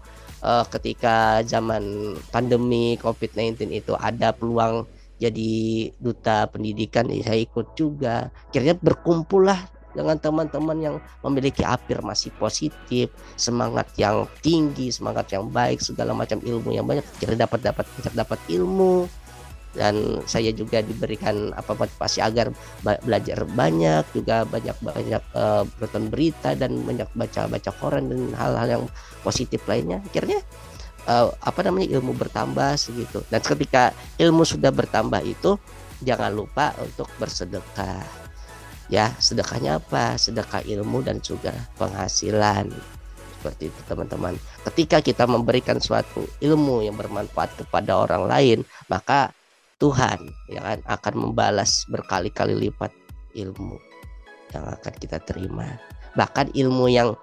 uh, 0.46 0.66
ketika 0.70 1.42
zaman 1.46 2.14
pandemi 2.30 2.98
COVID-19 3.02 3.74
itu 3.74 3.94
ada 3.98 4.34
peluang 4.34 4.86
jadi 5.22 5.54
duta 6.02 6.50
pendidikan 6.50 7.06
ya 7.10 7.22
saya 7.22 7.46
ikut 7.46 7.78
juga. 7.78 8.34
Akhirnya 8.50 8.74
berkumpullah 8.74 9.81
dengan 9.92 10.18
teman-teman 10.18 10.78
yang 10.80 10.96
memiliki 11.24 11.62
afirmasi 11.64 12.32
positif, 12.36 13.12
semangat 13.36 13.88
yang 14.00 14.28
tinggi, 14.40 14.90
semangat 14.92 15.32
yang 15.32 15.48
baik, 15.52 15.84
segala 15.84 16.16
macam 16.16 16.40
ilmu 16.40 16.70
yang 16.72 16.88
banyak, 16.88 17.04
kira 17.20 17.36
dapat 17.36 17.60
dapat 17.64 17.86
dapat 18.16 18.40
ilmu. 18.52 19.08
Dan 19.72 20.20
saya 20.28 20.52
juga 20.52 20.84
diberikan 20.84 21.56
apa 21.56 21.72
motivasi 21.72 22.20
agar 22.20 22.52
belajar 22.84 23.48
banyak 23.48 24.04
juga 24.12 24.44
banyak 24.44 24.76
banyak 24.84 25.24
uh, 25.32 25.64
berita 26.12 26.52
dan 26.60 26.76
banyak 26.84 27.08
baca 27.16 27.48
baca 27.48 27.72
koran 27.80 28.12
dan 28.12 28.36
hal-hal 28.36 28.68
yang 28.68 28.84
positif 29.24 29.64
lainnya. 29.72 30.04
Akhirnya 30.04 30.44
uh, 31.08 31.32
apa 31.40 31.64
namanya 31.64 31.88
ilmu 31.88 32.12
bertambah 32.20 32.76
segitu. 32.76 33.24
Dan 33.32 33.40
ketika 33.40 33.96
ilmu 34.20 34.44
sudah 34.44 34.76
bertambah 34.76 35.24
itu 35.24 35.56
jangan 36.04 36.36
lupa 36.36 36.76
untuk 36.84 37.08
bersedekah 37.16 38.21
ya 38.92 39.16
sedekahnya 39.18 39.80
apa? 39.80 40.20
Sedekah 40.20 40.62
ilmu 40.68 41.02
dan 41.02 41.24
juga 41.24 41.56
penghasilan. 41.80 42.70
Seperti 43.40 43.74
itu 43.74 43.82
teman-teman. 43.90 44.38
Ketika 44.70 45.02
kita 45.02 45.26
memberikan 45.26 45.82
suatu 45.82 46.28
ilmu 46.44 46.86
yang 46.86 46.94
bermanfaat 46.94 47.58
kepada 47.58 47.98
orang 47.98 48.30
lain 48.30 48.60
maka 48.92 49.34
Tuhan 49.82 50.30
yang 50.46 50.78
akan 50.86 51.14
membalas 51.18 51.90
berkali-kali 51.90 52.54
lipat 52.70 52.94
ilmu 53.34 53.82
yang 54.54 54.70
akan 54.70 54.94
kita 55.02 55.18
terima. 55.26 55.82
Bahkan 56.14 56.54
ilmu 56.54 56.86
yang 56.92 57.18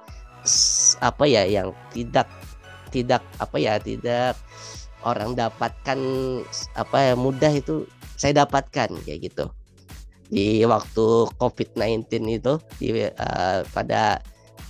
apa 0.99 1.25
ya 1.29 1.47
yang 1.47 1.71
tidak 1.95 2.27
tidak 2.89 3.23
apa 3.39 3.57
ya 3.61 3.77
tidak 3.79 4.35
orang 5.05 5.37
dapatkan 5.37 5.99
apa 6.75 7.13
ya 7.13 7.15
mudah 7.15 7.53
itu 7.53 7.85
saya 8.19 8.43
dapatkan 8.43 8.91
kayak 9.07 9.31
gitu 9.31 9.47
di 10.29 10.63
waktu 10.65 11.07
COVID-19 11.41 12.09
itu 12.29 12.55
di 12.77 12.89
uh, 13.05 13.65
pada 13.73 14.21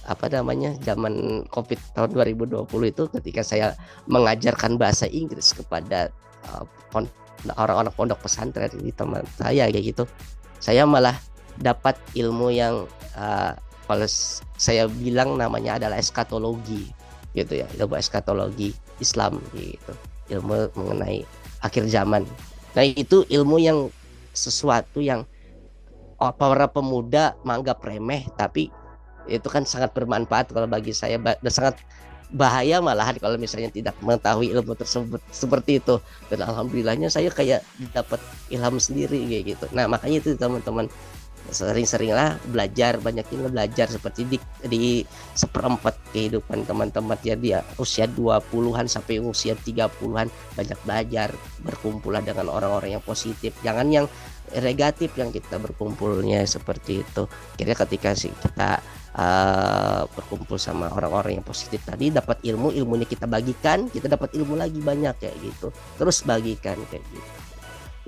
apa 0.09 0.27
namanya 0.33 0.73
zaman 0.81 1.45
COVID 1.53 1.79
tahun 1.93 2.11
2020 2.17 2.65
itu 2.89 3.05
ketika 3.21 3.43
saya 3.45 3.77
mengajarkan 4.09 4.81
bahasa 4.81 5.05
Inggris 5.11 5.53
kepada 5.53 6.09
uh, 6.55 6.65
orang-orang 7.61 7.93
pondok 7.93 8.25
pesantren 8.25 8.73
di 8.73 8.91
teman 8.95 9.23
saya 9.37 9.69
kayak 9.69 9.85
gitu 9.95 10.05
saya 10.59 10.89
malah 10.89 11.15
dapat 11.61 11.99
ilmu 12.17 12.49
yang 12.55 12.89
uh, 13.19 13.53
kalau 13.85 14.09
saya 14.57 14.89
bilang 14.89 15.37
namanya 15.37 15.77
adalah 15.77 16.01
eskatologi 16.01 16.89
gitu 17.37 17.61
ya 17.61 17.69
ilmu 17.77 17.95
eskatologi 18.01 18.73
Islam 18.99 19.43
gitu 19.53 19.93
ilmu 20.29 20.73
mengenai 20.77 21.25
akhir 21.65 21.89
zaman. 21.89 22.23
Nah 22.77 22.85
itu 22.85 23.25
ilmu 23.27 23.57
yang 23.59 23.79
sesuatu 24.37 25.03
yang 25.03 25.27
para 26.19 26.67
pemuda 26.67 27.39
menganggap 27.47 27.79
remeh 27.87 28.27
tapi 28.35 28.75
itu 29.29 29.47
kan 29.47 29.63
sangat 29.63 29.95
bermanfaat 29.95 30.51
kalau 30.51 30.67
bagi 30.67 30.91
saya 30.91 31.21
dan 31.21 31.53
sangat 31.53 31.79
bahaya 32.29 32.85
malahan 32.85 33.17
kalau 33.17 33.41
misalnya 33.41 33.73
tidak 33.73 33.97
mengetahui 34.05 34.53
ilmu 34.53 34.77
tersebut 34.77 35.21
seperti 35.33 35.81
itu. 35.81 35.97
Dan 36.29 36.45
alhamdulillahnya 36.45 37.09
saya 37.09 37.33
kayak 37.33 37.65
dapat 37.97 38.21
ilham 38.53 38.77
sendiri 38.77 39.17
kayak 39.25 39.45
gitu. 39.57 39.65
Nah 39.73 39.89
makanya 39.89 40.21
itu 40.21 40.37
teman-teman 40.37 40.89
sering-seringlah 41.49 42.37
belajar 42.53 43.01
banyaknya 43.01 43.49
belajar 43.49 43.89
seperti 43.89 44.29
di, 44.29 44.37
di 44.69 45.01
seperempat 45.33 45.97
kehidupan 46.13 46.69
teman-teman. 46.69 47.17
Ya 47.25 47.37
dia 47.41 47.59
usia 47.81 48.05
20-an 48.05 48.85
sampai 48.85 49.25
usia 49.25 49.57
30-an 49.57 50.29
banyak 50.29 50.79
belajar 50.85 51.33
berkumpullah 51.65 52.21
dengan 52.21 52.53
orang-orang 52.53 53.01
yang 53.01 53.05
positif. 53.05 53.57
Jangan 53.65 53.89
yang 53.89 54.07
negatif 54.59 55.13
yang 55.19 55.29
kita 55.31 55.61
berkumpulnya 55.61 56.45
seperti 56.49 57.05
itu. 57.05 57.25
Kira 57.55 57.75
ketika 57.75 58.17
sih 58.17 58.33
kita 58.33 58.81
uh, 59.19 60.03
berkumpul 60.15 60.57
sama 60.57 60.89
orang-orang 60.93 61.41
yang 61.41 61.47
positif 61.47 61.83
tadi 61.85 62.09
dapat 62.09 62.41
ilmu 62.45 62.73
ilmunya 62.73 63.05
kita 63.05 63.27
bagikan 63.27 63.91
kita 63.91 64.07
dapat 64.09 64.33
ilmu 64.39 64.57
lagi 64.57 64.79
banyak 64.79 65.15
kayak 65.19 65.37
gitu. 65.43 65.69
Terus 65.99 66.23
bagikan 66.25 66.79
kayak 66.89 67.05
gitu. 67.11 67.31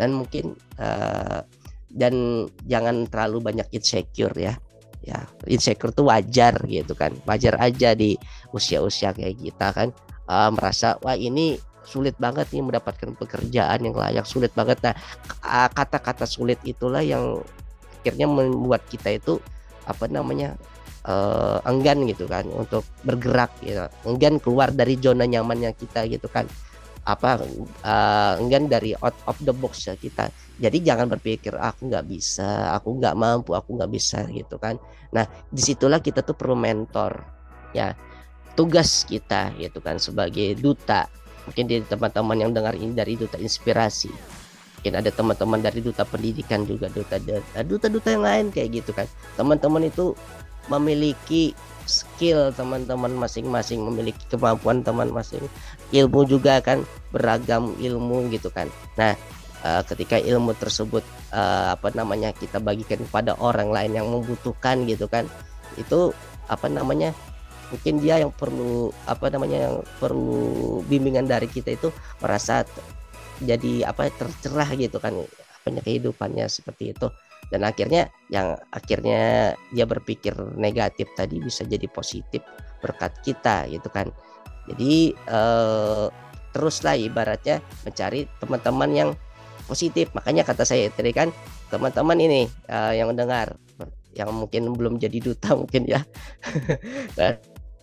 Dan 0.00 0.16
mungkin 0.16 0.56
uh, 0.80 1.44
dan 1.90 2.46
jangan 2.64 3.10
terlalu 3.10 3.38
banyak 3.52 3.68
insecure 3.74 4.34
ya. 4.38 4.54
Ya 5.00 5.24
insecure 5.48 5.96
tuh 5.96 6.12
wajar 6.12 6.56
gitu 6.68 6.92
kan. 6.92 7.16
Wajar 7.24 7.56
aja 7.56 7.96
di 7.96 8.20
usia-usia 8.52 9.16
kayak 9.16 9.40
kita 9.40 9.68
kan 9.72 9.88
uh, 10.28 10.50
merasa 10.52 11.00
wah 11.02 11.16
ini 11.16 11.58
sulit 11.84 12.14
banget 12.20 12.48
nih 12.52 12.62
mendapatkan 12.64 13.16
pekerjaan 13.16 13.78
yang 13.80 13.96
layak 13.96 14.26
sulit 14.28 14.52
banget. 14.52 14.78
Nah 14.84 14.94
kata-kata 15.72 16.28
sulit 16.28 16.60
itulah 16.64 17.00
yang 17.00 17.40
akhirnya 18.00 18.28
membuat 18.28 18.84
kita 18.88 19.12
itu 19.12 19.36
apa 19.84 20.08
namanya 20.08 20.56
uh, 21.04 21.60
enggan 21.68 22.04
gitu 22.08 22.24
kan 22.24 22.48
untuk 22.48 22.84
bergerak 23.04 23.52
gitu 23.60 23.84
enggan 24.08 24.40
keluar 24.40 24.72
dari 24.72 24.96
zona 25.00 25.24
nyamannya 25.24 25.72
kita 25.76 26.08
gitu 26.08 26.28
kan. 26.28 26.48
Apa 27.00 27.40
uh, 27.84 28.36
enggan 28.36 28.68
dari 28.68 28.92
out 29.00 29.16
of 29.24 29.40
the 29.40 29.52
box 29.56 29.88
ya 29.88 29.96
kita. 29.96 30.28
Jadi 30.60 30.84
jangan 30.84 31.08
berpikir 31.08 31.56
aku 31.56 31.88
nggak 31.88 32.04
bisa 32.04 32.76
aku 32.76 33.00
nggak 33.00 33.16
mampu 33.16 33.56
aku 33.56 33.80
nggak 33.80 33.90
bisa 33.90 34.28
gitu 34.28 34.60
kan. 34.60 34.76
Nah 35.16 35.24
di 35.48 35.64
situlah 35.64 35.98
kita 35.98 36.20
tuh 36.20 36.36
perlu 36.36 36.56
mentor 36.56 37.24
ya. 37.72 37.96
Tugas 38.50 39.06
kita 39.08 39.56
gitu 39.56 39.80
kan 39.80 39.96
sebagai 39.96 40.58
duta 40.58 41.08
mungkin 41.50 41.66
di 41.66 41.82
teman-teman 41.82 42.38
yang 42.38 42.54
dengar 42.54 42.78
ini 42.78 42.94
dari 42.94 43.18
duta 43.18 43.34
inspirasi. 43.34 44.14
Mungkin 44.78 44.94
ada 44.94 45.10
teman-teman 45.10 45.58
dari 45.58 45.82
duta 45.82 46.06
pendidikan 46.06 46.62
juga 46.62 46.86
duta 46.86 47.18
duta-duta 47.66 48.08
yang 48.14 48.22
lain 48.22 48.46
kayak 48.54 48.80
gitu 48.80 48.94
kan. 48.94 49.10
Teman-teman 49.34 49.90
itu 49.90 50.14
memiliki 50.70 51.58
skill 51.90 52.54
teman-teman 52.54 53.10
masing-masing 53.18 53.82
memiliki 53.82 54.22
kemampuan 54.30 54.86
teman 54.86 55.10
masing 55.10 55.42
ilmu 55.90 56.22
juga 56.22 56.62
kan 56.62 56.86
beragam 57.10 57.74
ilmu 57.82 58.30
gitu 58.30 58.46
kan. 58.54 58.70
Nah 58.94 59.18
uh, 59.66 59.82
ketika 59.82 60.22
ilmu 60.22 60.54
tersebut 60.54 61.02
uh, 61.34 61.74
apa 61.74 61.90
namanya 61.98 62.30
kita 62.30 62.62
bagikan 62.62 63.02
kepada 63.02 63.34
orang 63.42 63.74
lain 63.74 63.98
yang 63.98 64.06
membutuhkan 64.06 64.86
gitu 64.86 65.10
kan 65.10 65.26
itu 65.74 66.14
apa 66.50 66.66
namanya 66.66 67.14
mungkin 67.70 68.02
dia 68.02 68.18
yang 68.18 68.34
perlu 68.34 68.90
apa 69.06 69.30
namanya 69.30 69.70
yang 69.70 69.76
perlu 70.02 70.82
bimbingan 70.90 71.26
dari 71.26 71.46
kita 71.46 71.74
itu 71.74 71.88
merasa 72.18 72.66
jadi 73.40 73.88
apa 73.88 74.12
tercerah 74.12 74.68
gitu 74.76 75.00
kan 75.00 75.14
banyak 75.64 75.84
kehidupannya 75.84 76.46
seperti 76.50 76.92
itu. 76.92 77.08
Dan 77.50 77.66
akhirnya 77.66 78.06
yang 78.30 78.54
akhirnya 78.70 79.54
dia 79.74 79.86
berpikir 79.88 80.36
negatif 80.54 81.10
tadi 81.18 81.42
bisa 81.42 81.66
jadi 81.66 81.88
positif 81.90 82.44
berkat 82.78 83.16
kita 83.26 83.66
gitu 83.66 83.88
kan. 83.90 84.06
Jadi 84.70 85.10
eh, 85.14 86.06
teruslah 86.54 86.94
ibaratnya 86.98 87.58
mencari 87.86 88.26
teman-teman 88.38 88.90
yang 88.90 89.10
positif. 89.70 90.10
Makanya 90.14 90.42
kata 90.42 90.66
saya 90.66 90.90
tadi 90.90 91.14
kan 91.14 91.30
teman-teman 91.70 92.18
ini 92.18 92.50
uh, 92.66 92.90
yang 92.90 93.14
mendengar 93.14 93.54
yang 94.10 94.34
mungkin 94.34 94.74
belum 94.74 94.98
jadi 94.98 95.22
duta 95.22 95.54
mungkin 95.60 95.86
ya. 95.86 96.02
Nah, 97.18 97.38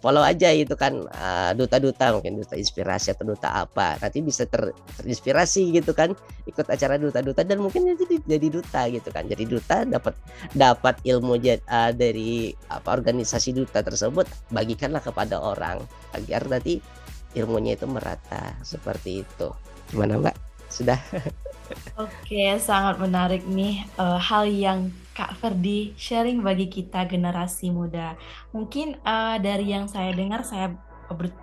follow 0.08 0.24
aja 0.24 0.56
itu 0.56 0.72
kan 0.80 1.04
uh, 1.04 1.52
duta-duta 1.52 2.16
mungkin 2.16 2.40
duta 2.40 2.56
inspirasi 2.56 3.12
atau 3.12 3.28
duta 3.28 3.52
apa. 3.52 4.00
Nanti 4.00 4.24
bisa 4.24 4.48
ter, 4.48 4.72
terinspirasi 4.96 5.76
gitu 5.76 5.92
kan 5.92 6.16
ikut 6.48 6.64
acara 6.64 6.96
duta-duta 6.96 7.44
dan 7.44 7.60
mungkin 7.60 7.92
jadi 7.92 8.24
jadi 8.24 8.48
duta 8.48 8.88
gitu 8.88 9.12
kan. 9.12 9.28
Jadi 9.28 9.44
duta 9.44 9.84
dapat 9.84 10.16
dapat 10.56 10.96
ilmu 11.04 11.36
uh, 11.36 11.92
dari 11.92 12.56
apa 12.72 12.88
organisasi 12.88 13.52
duta 13.52 13.84
tersebut 13.84 14.24
bagikanlah 14.48 15.04
kepada 15.04 15.44
orang 15.44 15.84
agar 16.16 16.48
nanti 16.48 16.80
ilmunya 17.36 17.76
itu 17.76 17.84
merata 17.84 18.56
seperti 18.64 19.28
itu. 19.28 19.52
Gimana 19.92 20.24
mbak 20.24 20.36
sudah. 20.70 21.00
Oke, 22.00 22.56
sangat 22.64 22.96
menarik 23.02 23.44
nih 23.44 23.84
uh, 24.00 24.20
hal 24.22 24.48
yang 24.48 24.94
Kak 25.12 25.36
Ferdi 25.42 25.98
sharing 25.98 26.46
bagi 26.46 26.70
kita 26.70 27.04
generasi 27.10 27.74
muda. 27.74 28.16
Mungkin 28.54 29.02
uh, 29.04 29.36
dari 29.42 29.74
yang 29.74 29.90
saya 29.90 30.14
dengar, 30.14 30.46
saya 30.46 30.78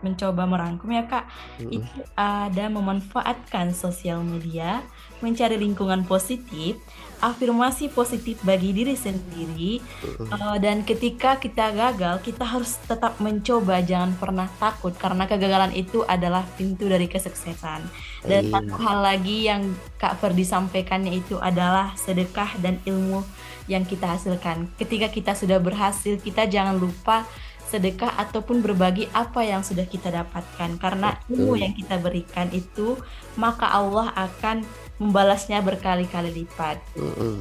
mencoba 0.04 0.44
merangkum 0.44 0.92
ya 0.92 1.08
Kak, 1.08 1.24
mm 1.60 1.72
itu 1.72 2.00
ada 2.14 2.64
memanfaatkan 2.68 3.72
sosial 3.72 4.20
media, 4.20 4.84
mencari 5.24 5.56
lingkungan 5.56 6.04
positif, 6.04 6.76
afirmasi 7.20 7.90
positif 7.92 8.40
bagi 8.42 8.74
diri 8.74 8.94
sendiri 8.94 9.82
uh, 10.30 10.56
dan 10.58 10.82
ketika 10.82 11.36
kita 11.38 11.70
gagal 11.74 12.22
kita 12.22 12.46
harus 12.46 12.78
tetap 12.86 13.18
mencoba 13.18 13.82
jangan 13.82 14.14
pernah 14.16 14.48
takut 14.58 14.94
karena 14.96 15.28
kegagalan 15.28 15.74
itu 15.74 16.02
adalah 16.06 16.46
pintu 16.54 16.86
dari 16.86 17.06
kesuksesan. 17.10 17.84
Dan 18.24 18.48
iya. 18.48 18.52
satu 18.52 18.74
hal 18.80 18.98
lagi 19.04 19.46
yang 19.46 19.76
Kak 20.00 20.18
Ferdi 20.22 20.48
sampaikannya 20.48 21.12
itu 21.12 21.36
adalah 21.36 21.92
sedekah 21.94 22.56
dan 22.60 22.80
ilmu 22.88 23.20
yang 23.68 23.84
kita 23.84 24.16
hasilkan. 24.16 24.68
Ketika 24.80 25.08
kita 25.12 25.32
sudah 25.36 25.60
berhasil 25.60 26.16
kita 26.20 26.48
jangan 26.48 26.76
lupa 26.76 27.28
sedekah 27.74 28.14
ataupun 28.20 28.62
berbagi 28.62 29.10
apa 29.10 29.42
yang 29.42 29.66
sudah 29.66 29.82
kita 29.88 30.14
dapatkan. 30.14 30.78
Karena 30.78 31.18
ilmu 31.26 31.58
yang 31.58 31.74
kita 31.74 31.98
berikan 31.98 32.46
itu 32.54 32.94
maka 33.34 33.66
Allah 33.66 34.14
akan 34.14 34.62
membalasnya 34.98 35.60
berkali-kali 35.60 36.44
lipat. 36.44 36.78
Mm-hmm. 36.94 37.34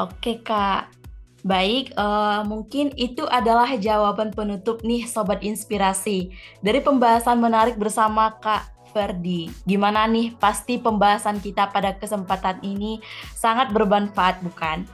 Oke 0.00 0.40
kak, 0.40 0.90
baik 1.44 1.92
uh, 1.96 2.44
mungkin 2.44 2.92
itu 2.96 3.24
adalah 3.28 3.68
jawaban 3.76 4.32
penutup 4.32 4.80
nih 4.80 5.04
sobat 5.04 5.44
inspirasi 5.44 6.32
dari 6.64 6.80
pembahasan 6.80 7.36
menarik 7.40 7.76
bersama 7.76 8.36
kak 8.40 8.80
Ferdi. 8.90 9.48
Gimana 9.64 10.04
nih? 10.10 10.34
Pasti 10.36 10.76
pembahasan 10.76 11.38
kita 11.38 11.70
pada 11.70 11.94
kesempatan 11.94 12.58
ini 12.66 12.98
sangat 13.32 13.70
bermanfaat, 13.70 14.42
bukan? 14.42 14.84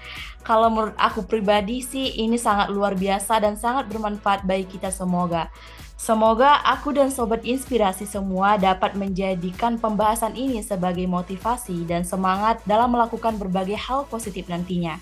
Kalau 0.44 0.70
menurut 0.70 0.94
aku 1.00 1.26
pribadi 1.26 1.82
sih 1.82 2.14
ini 2.22 2.38
sangat 2.38 2.70
luar 2.70 2.94
biasa 2.94 3.42
dan 3.42 3.58
sangat 3.58 3.90
bermanfaat 3.90 4.46
bagi 4.46 4.68
kita 4.78 4.94
semoga. 4.94 5.50
Semoga 5.96 6.60
aku 6.60 6.92
dan 6.92 7.08
sobat 7.08 7.40
inspirasi 7.40 8.04
semua 8.04 8.60
dapat 8.60 8.92
menjadikan 8.92 9.80
pembahasan 9.80 10.36
ini 10.36 10.60
sebagai 10.60 11.08
motivasi 11.08 11.88
dan 11.88 12.04
semangat 12.04 12.60
dalam 12.68 12.92
melakukan 12.92 13.40
berbagai 13.40 13.80
hal 13.80 14.04
positif 14.04 14.44
nantinya. 14.52 15.00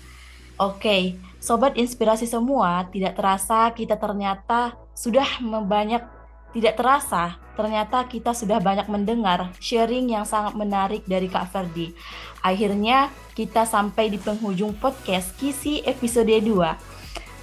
Oke, 0.55 1.19
sobat 1.43 1.75
inspirasi 1.75 2.23
semua, 2.23 2.87
tidak 2.95 3.19
terasa 3.19 3.67
kita 3.75 3.99
ternyata 3.99 4.79
sudah 4.95 5.27
banyak 5.67 5.99
tidak 6.55 6.79
terasa 6.79 7.35
ternyata 7.59 8.07
kita 8.07 8.31
sudah 8.31 8.63
banyak 8.63 8.87
mendengar 8.87 9.51
sharing 9.59 10.11
yang 10.11 10.23
sangat 10.23 10.55
menarik 10.55 11.03
dari 11.03 11.27
Kak 11.27 11.51
Ferdi. 11.51 11.91
Akhirnya 12.39 13.11
kita 13.35 13.67
sampai 13.67 14.07
di 14.07 14.15
penghujung 14.15 14.75
podcast 14.79 15.35
Kisi 15.35 15.83
episode 15.83 16.31
2. 16.31 16.94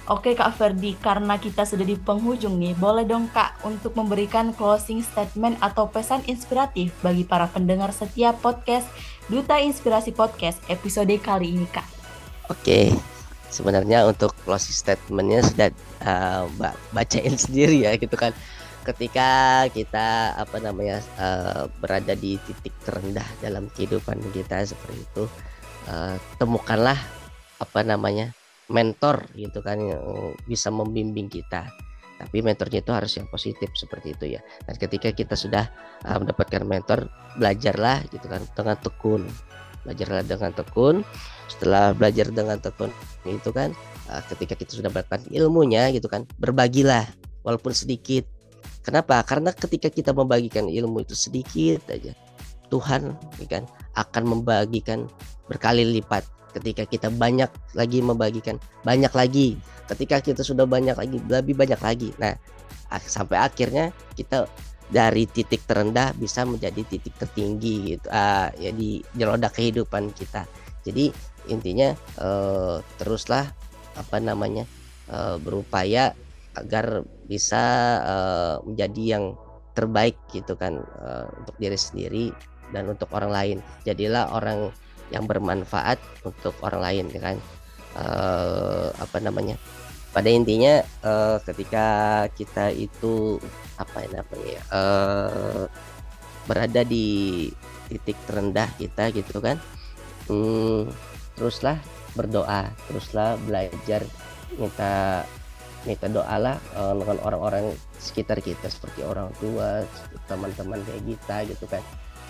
Oke 0.03 0.35
Kak 0.35 0.59
Ferdi, 0.59 0.99
karena 0.99 1.39
kita 1.39 1.63
sudah 1.63 1.87
di 1.87 1.95
penghujung 1.95 2.59
nih, 2.59 2.75
boleh 2.75 3.07
dong 3.07 3.31
Kak 3.31 3.63
untuk 3.63 3.95
memberikan 3.95 4.51
closing 4.51 4.99
statement 4.99 5.55
atau 5.63 5.87
pesan 5.87 6.19
inspiratif 6.27 6.91
bagi 6.99 7.23
para 7.23 7.47
pendengar 7.47 7.87
setiap 7.95 8.35
podcast 8.43 8.83
Duta 9.31 9.63
Inspirasi 9.63 10.11
Podcast 10.11 10.59
episode 10.67 11.15
kali 11.23 11.55
ini 11.55 11.63
Kak. 11.71 11.87
Oke, 12.51 12.91
sebenarnya 13.47 14.03
untuk 14.03 14.35
closing 14.43 14.75
statementnya 14.75 15.39
sudah 15.39 15.69
uh, 16.03 16.51
bacain 16.91 17.39
sendiri 17.39 17.87
ya 17.87 17.95
gitu 17.95 18.19
kan. 18.19 18.35
Ketika 18.83 19.63
kita 19.71 20.35
apa 20.35 20.59
namanya 20.59 20.99
uh, 21.15 21.71
berada 21.79 22.11
di 22.11 22.35
titik 22.43 22.75
terendah 22.83 23.23
dalam 23.39 23.71
kehidupan 23.71 24.19
kita 24.35 24.67
seperti 24.67 24.99
itu, 24.99 25.23
uh, 25.87 26.19
temukanlah 26.35 26.99
apa 27.63 27.79
namanya 27.87 28.35
mentor 28.73 29.29
gitu 29.37 29.61
kan 29.61 29.77
yang 29.77 30.33
bisa 30.49 30.73
membimbing 30.73 31.29
kita. 31.29 31.69
Tapi 32.17 32.39
mentornya 32.41 32.79
itu 32.81 32.91
harus 32.93 33.11
yang 33.19 33.27
positif 33.29 33.69
seperti 33.77 34.15
itu 34.15 34.25
ya. 34.37 34.41
Dan 34.65 34.75
ketika 34.79 35.11
kita 35.13 35.37
sudah 35.37 35.69
uh, 36.07 36.17
mendapatkan 36.17 36.63
mentor 36.65 37.05
belajarlah 37.37 38.01
gitu 38.09 38.25
kan 38.25 38.41
dengan 38.57 38.77
tekun. 38.79 39.21
Belajarlah 39.83 40.23
dengan 40.25 40.51
tekun. 40.55 40.95
Setelah 41.51 41.91
belajar 41.93 42.31
dengan 42.31 42.57
tekun 42.57 42.89
itu 43.27 43.49
kan 43.53 43.75
uh, 44.09 44.23
ketika 44.31 44.57
kita 44.57 44.79
sudah 44.79 44.89
mendapatkan 44.89 45.21
ilmunya 45.29 45.91
gitu 45.93 46.09
kan 46.09 46.25
berbagilah 46.41 47.05
walaupun 47.45 47.75
sedikit. 47.75 48.25
Kenapa? 48.83 49.19
Karena 49.23 49.51
ketika 49.55 49.87
kita 49.87 50.11
membagikan 50.11 50.67
ilmu 50.67 51.03
itu 51.07 51.15
sedikit 51.15 51.87
aja 51.87 52.11
Tuhan 52.73 53.13
ya 53.37 53.47
kan 53.47 53.63
akan 53.93 54.23
membagikan 54.25 55.05
berkali 55.45 55.85
lipat 55.85 56.25
ketika 56.53 56.85
kita 56.85 57.09
banyak 57.09 57.49
lagi 57.73 57.99
membagikan 57.99 58.61
banyak 58.85 59.11
lagi. 59.11 59.57
Ketika 59.89 60.23
kita 60.23 60.41
sudah 60.45 60.63
banyak 60.63 60.95
lagi 60.95 61.17
lebih 61.27 61.57
banyak 61.57 61.81
lagi. 61.81 62.09
Nah 62.21 62.37
sampai 63.03 63.41
akhirnya 63.41 63.89
kita 64.13 64.45
dari 64.93 65.25
titik 65.25 65.65
terendah 65.65 66.13
bisa 66.13 66.45
menjadi 66.45 66.85
titik 66.85 67.17
tertinggi 67.17 67.97
gitu 67.97 68.07
uh, 68.13 68.53
ya 68.61 68.69
di, 68.69 69.01
di 69.01 69.21
roda 69.25 69.49
kehidupan 69.49 70.13
kita. 70.13 70.45
Jadi 70.85 71.09
intinya 71.49 71.95
uh, 72.21 72.77
teruslah 73.01 73.49
apa 73.97 74.17
namanya 74.21 74.69
uh, 75.09 75.41
berupaya 75.41 76.13
agar 76.53 77.01
bisa 77.25 77.63
uh, 78.05 78.55
menjadi 78.61 79.17
yang 79.17 79.25
terbaik 79.73 80.13
gitu 80.29 80.53
kan 80.53 80.85
uh, 81.01 81.25
untuk 81.41 81.57
diri 81.57 81.79
sendiri 81.79 82.25
dan 82.69 82.93
untuk 82.93 83.09
orang 83.09 83.31
lain. 83.33 83.57
Jadilah 83.87 84.29
orang 84.29 84.69
yang 85.13 85.29
bermanfaat 85.29 86.01
untuk 86.25 86.57
orang 86.65 86.81
lain 86.81 87.05
ya 87.13 87.21
kan? 87.21 87.37
Uh, 87.93 88.89
apa 88.97 89.21
namanya? 89.21 89.55
Pada 90.13 90.29
intinya 90.29 90.81
uh, 91.05 91.37
ketika 91.45 91.85
kita 92.33 92.69
itu 92.73 93.37
apa 93.77 94.05
ya 94.05 94.21
namanya 94.21 94.61
uh, 94.69 95.65
berada 96.45 96.85
di 96.85 97.49
titik 97.89 98.13
terendah 98.29 98.69
kita 98.77 99.09
gitu 99.09 99.41
kan 99.41 99.57
hmm, 100.29 100.85
teruslah 101.33 101.81
berdoa 102.13 102.69
teruslah 102.85 103.41
belajar 103.41 104.05
minta 104.53 105.25
minta 105.83 106.07
doalah 106.07 106.55
uh, 106.79 106.95
dengan 106.95 107.17
orang-orang 107.27 107.75
sekitar 107.99 108.39
kita 108.39 108.71
seperti 108.71 109.03
orang 109.03 109.31
tua 109.39 109.83
teman-teman 110.31 110.79
kayak 110.87 111.03
kita 111.03 111.37
gitu 111.51 111.65
kan. 111.67 111.83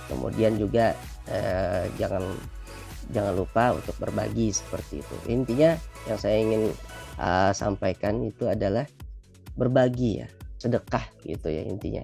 Kemudian 0.10 0.58
juga 0.58 0.98
uh, 1.30 1.86
jangan 1.96 2.34
jangan 3.12 3.34
lupa 3.36 3.76
untuk 3.76 3.96
berbagi 4.00 4.54
seperti 4.56 5.04
itu. 5.04 5.16
Intinya 5.28 5.76
yang 6.08 6.20
saya 6.20 6.38
ingin 6.40 6.72
uh, 7.20 7.52
sampaikan 7.52 8.24
itu 8.24 8.48
adalah 8.48 8.88
berbagi 9.54 10.24
ya 10.24 10.28
sedekah 10.62 11.04
gitu 11.28 11.52
ya 11.52 11.64
intinya. 11.68 12.04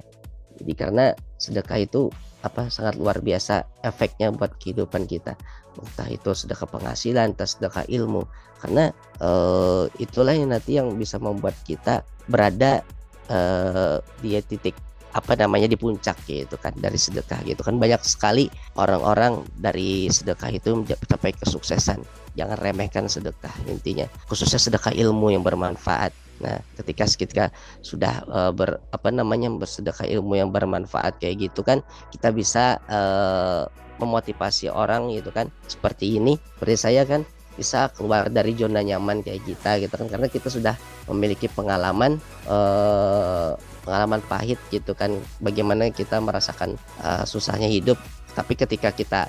Jadi 0.60 0.74
karena 0.76 1.16
sedekah 1.40 1.80
itu 1.80 2.12
apa 2.44 2.68
sangat 2.68 3.00
luar 3.00 3.24
biasa 3.24 3.64
efeknya 3.84 4.32
buat 4.36 4.60
kehidupan 4.60 5.08
kita. 5.08 5.40
Entah 5.80 6.10
itu 6.12 6.36
sedekah 6.36 6.68
penghasilan 6.68 7.32
entah 7.32 7.48
sedekah 7.48 7.88
ilmu. 7.88 8.28
Karena 8.60 8.92
uh, 9.24 9.88
itulah 10.04 10.36
yang 10.36 10.52
nanti 10.52 10.76
yang 10.76 10.92
bisa 11.00 11.16
membuat 11.16 11.56
kita 11.64 12.04
berada 12.28 12.84
uh, 13.32 14.04
di 14.20 14.36
titik 14.44 14.76
apa 15.10 15.34
namanya 15.34 15.66
di 15.66 15.74
puncak 15.74 16.22
gitu 16.30 16.56
kan 16.62 16.74
dari 16.78 16.98
sedekah 16.98 17.42
gitu 17.46 17.62
kan. 17.66 17.78
Banyak 17.82 18.02
sekali 18.06 18.48
orang-orang 18.78 19.42
dari 19.58 20.10
sedekah 20.10 20.54
itu 20.54 20.86
mencapai 20.86 21.34
kesuksesan. 21.34 22.02
Jangan 22.38 22.58
remehkan 22.62 23.10
sedekah 23.10 23.52
intinya. 23.66 24.06
Khususnya 24.30 24.62
sedekah 24.62 24.94
ilmu 24.94 25.34
yang 25.34 25.42
bermanfaat. 25.42 26.14
Nah 26.40 26.62
ketika 26.80 27.04
ketika 27.10 27.46
sudah 27.84 28.24
uh, 28.32 28.52
ber 28.54 28.80
apa 28.96 29.10
namanya 29.12 29.52
bersedekah 29.52 30.08
ilmu 30.08 30.40
yang 30.40 30.50
bermanfaat 30.56 31.20
kayak 31.20 31.52
gitu 31.52 31.68
kan 31.68 31.84
kita 32.16 32.32
bisa 32.32 32.80
uh, 32.88 33.68
memotivasi 34.00 34.72
orang 34.72 35.12
gitu 35.12 35.30
kan. 35.36 35.52
Seperti 35.68 36.16
ini 36.18 36.40
seperti 36.56 36.76
saya 36.80 37.04
kan 37.04 37.28
bisa 37.60 37.92
keluar 37.92 38.32
dari 38.32 38.56
zona 38.56 38.80
nyaman 38.80 39.20
kayak 39.20 39.44
kita 39.44 39.84
gitu 39.84 39.94
kan. 40.00 40.08
Karena 40.08 40.28
kita 40.32 40.48
sudah 40.48 40.80
memiliki 41.12 41.52
pengalaman 41.52 42.16
eh, 42.48 43.52
pengalaman 43.84 44.22
pahit 44.26 44.60
gitu 44.70 44.94
kan 44.94 45.16
bagaimana 45.40 45.90
kita 45.90 46.20
merasakan 46.20 46.76
uh, 47.04 47.24
susahnya 47.24 47.68
hidup. 47.68 47.98
Tapi 48.36 48.54
ketika 48.56 48.94
kita 48.94 49.28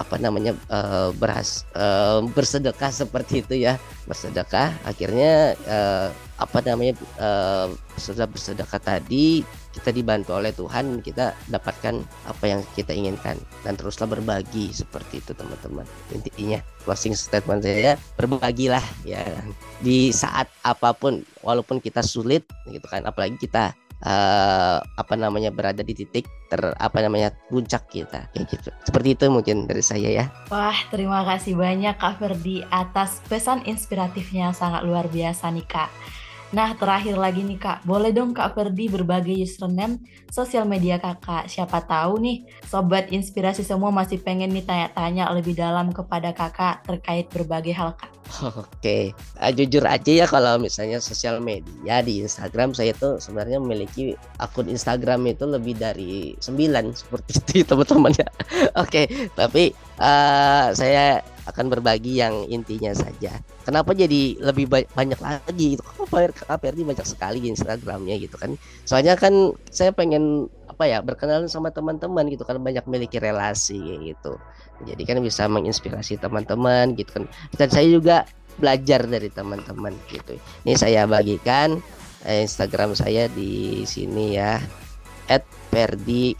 apa 0.00 0.16
namanya 0.18 0.56
uh, 0.72 1.12
berhas 1.14 1.68
uh, 1.76 2.24
bersedekah 2.32 2.90
seperti 2.90 3.44
itu 3.44 3.68
ya 3.68 3.76
bersedekah 4.08 4.72
akhirnya 4.88 5.54
uh, 5.68 6.08
apa 6.40 6.58
namanya 6.64 6.98
uh, 7.22 7.70
setelah 7.94 8.26
bersedekah 8.26 8.80
tadi 8.82 9.46
kita 9.72 9.88
dibantu 9.88 10.36
oleh 10.36 10.52
Tuhan 10.52 11.00
kita 11.00 11.32
dapatkan 11.48 12.04
apa 12.28 12.44
yang 12.44 12.60
kita 12.76 12.92
inginkan. 12.92 13.40
Dan 13.64 13.78
teruslah 13.80 14.04
berbagi 14.04 14.68
seperti 14.68 15.24
itu 15.24 15.32
teman-teman. 15.32 15.88
Intinya 16.12 16.60
closing 16.84 17.16
statement 17.16 17.64
saya 17.64 17.96
berbagilah 18.20 18.84
ya 19.06 19.22
di 19.80 20.12
saat 20.12 20.50
apa 20.66 20.92
pun 20.92 21.24
walaupun 21.40 21.80
kita 21.80 22.04
sulit 22.04 22.44
gitu 22.68 22.84
kan 22.84 23.06
apalagi 23.08 23.40
kita 23.40 23.72
uh, 24.02 24.78
apa 24.82 25.14
namanya 25.14 25.50
berada 25.54 25.80
di 25.86 25.94
titik 25.94 26.26
ter 26.50 26.60
apa 26.76 26.98
namanya 27.02 27.32
puncak 27.48 27.88
kita. 27.88 28.28
Kayak 28.34 28.46
gitu. 28.52 28.70
Seperti 28.86 29.08
itu 29.16 29.24
mungkin 29.30 29.66
dari 29.70 29.82
saya 29.82 30.08
ya. 30.10 30.24
Wah 30.50 30.76
terima 30.90 31.22
kasih 31.26 31.56
banyak 31.56 31.96
kak 31.96 32.18
Ferdi 32.18 32.62
atas 32.68 33.22
pesan 33.26 33.64
inspiratifnya. 33.64 34.50
Sangat 34.52 34.84
luar 34.84 35.08
biasa 35.08 35.50
nih 35.50 35.66
kak 35.66 35.90
Nah, 36.52 36.76
terakhir 36.76 37.16
lagi 37.16 37.40
nih 37.40 37.56
Kak, 37.56 37.88
boleh 37.88 38.12
dong 38.12 38.36
Kak 38.36 38.52
Ferdi 38.52 38.84
berbagi 38.92 39.40
username 39.40 40.04
sosial 40.28 40.68
media 40.68 41.00
Kakak. 41.00 41.48
Siapa 41.48 41.80
tahu 41.80 42.20
nih, 42.20 42.44
sobat 42.68 43.08
inspirasi 43.08 43.64
semua 43.64 43.88
masih 43.88 44.20
pengen 44.20 44.52
nih 44.52 44.60
tanya-tanya 44.60 45.32
lebih 45.32 45.56
dalam 45.56 45.96
kepada 45.96 46.36
Kakak 46.36 46.84
terkait 46.84 47.32
berbagai 47.32 47.72
hal 47.72 47.96
Kak. 47.96 48.12
Oke, 48.68 49.16
uh, 49.40 49.48
jujur 49.48 49.80
aja 49.88 50.12
ya 50.12 50.28
kalau 50.28 50.60
misalnya 50.60 51.00
sosial 51.00 51.40
media 51.40 52.04
di 52.04 52.20
Instagram 52.20 52.76
saya 52.76 52.92
tuh 53.00 53.16
sebenarnya 53.16 53.56
memiliki 53.56 54.12
akun 54.36 54.68
Instagram 54.68 55.24
itu 55.32 55.48
lebih 55.48 55.80
dari 55.80 56.36
9 56.36 56.52
seperti 56.92 57.32
itu 57.32 57.64
teman-teman 57.72 58.12
ya. 58.12 58.28
Oke, 58.76 59.08
tapi 59.32 59.72
uh, 59.96 60.68
saya 60.76 61.24
akan 61.48 61.72
berbagi 61.72 62.20
yang 62.20 62.44
intinya 62.52 62.92
saja. 62.92 63.40
Kenapa 63.62 63.94
jadi 63.94 64.36
lebih 64.42 64.66
ba 64.66 64.82
banyak 64.94 65.18
lagi 65.22 65.78
itu? 65.78 65.82
Kenapa 65.82 66.34
KPRD 66.34 66.82
banyak 66.82 67.06
sekali 67.06 67.38
di 67.38 67.48
Instagramnya 67.54 68.18
gitu 68.18 68.34
kan? 68.34 68.58
Soalnya 68.82 69.14
kan 69.14 69.54
saya 69.70 69.94
pengen 69.94 70.50
apa 70.66 70.88
ya 70.88 70.98
berkenalan 71.04 71.46
sama 71.46 71.70
teman-teman 71.70 72.26
gitu 72.32 72.42
kan 72.42 72.58
banyak 72.58 72.82
memiliki 72.90 73.22
relasi 73.22 73.78
gitu. 74.02 74.38
Jadi 74.82 75.02
kan 75.06 75.22
bisa 75.22 75.46
menginspirasi 75.46 76.18
teman-teman 76.18 76.98
gitu 76.98 77.22
kan. 77.22 77.24
Dan 77.54 77.68
saya 77.70 77.86
juga 77.86 78.16
belajar 78.58 79.06
dari 79.06 79.30
teman-teman 79.30 79.94
gitu. 80.10 80.36
Ini 80.66 80.74
saya 80.74 81.06
bagikan 81.06 81.78
eh, 82.26 82.42
Instagram 82.42 82.98
saya 82.98 83.30
di 83.30 83.82
sini 83.86 84.36
ya 84.36 84.58
@perdi 85.70 86.34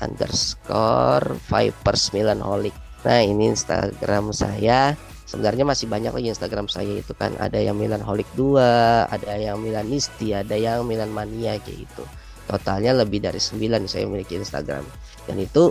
underscore 0.00 1.36
Vipers 1.46 2.10
Milanholic 2.16 2.72
Nah 3.00 3.20
ini 3.24 3.48
Instagram 3.52 4.32
saya 4.36 4.92
sebenarnya 5.30 5.62
masih 5.62 5.86
banyak 5.86 6.10
lagi 6.10 6.28
Instagram 6.34 6.66
saya 6.66 6.98
itu 6.98 7.14
kan. 7.14 7.30
Ada 7.38 7.62
yang 7.62 7.78
Milan 7.78 8.02
Holic 8.02 8.26
2 8.34 8.58
ada 9.06 9.32
yang 9.38 9.62
Milan 9.62 9.86
Milanisti 9.86 10.34
ada 10.34 10.58
yang 10.58 10.82
Milan 10.82 11.14
Mania 11.14 11.54
kayak 11.62 11.86
gitu. 11.86 12.02
Totalnya 12.50 12.98
lebih 12.98 13.22
dari 13.22 13.38
9 13.38 13.86
saya 13.86 14.10
memiliki 14.10 14.34
Instagram. 14.34 14.82
Dan 15.30 15.38
itu 15.38 15.70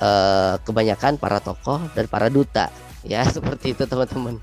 eh, 0.00 0.56
kebanyakan 0.64 1.20
para 1.20 1.44
tokoh 1.44 1.84
dan 1.92 2.08
para 2.08 2.32
duta. 2.32 2.72
Ya 3.04 3.20
seperti 3.36 3.76
itu 3.76 3.84
teman-teman. 3.84 4.40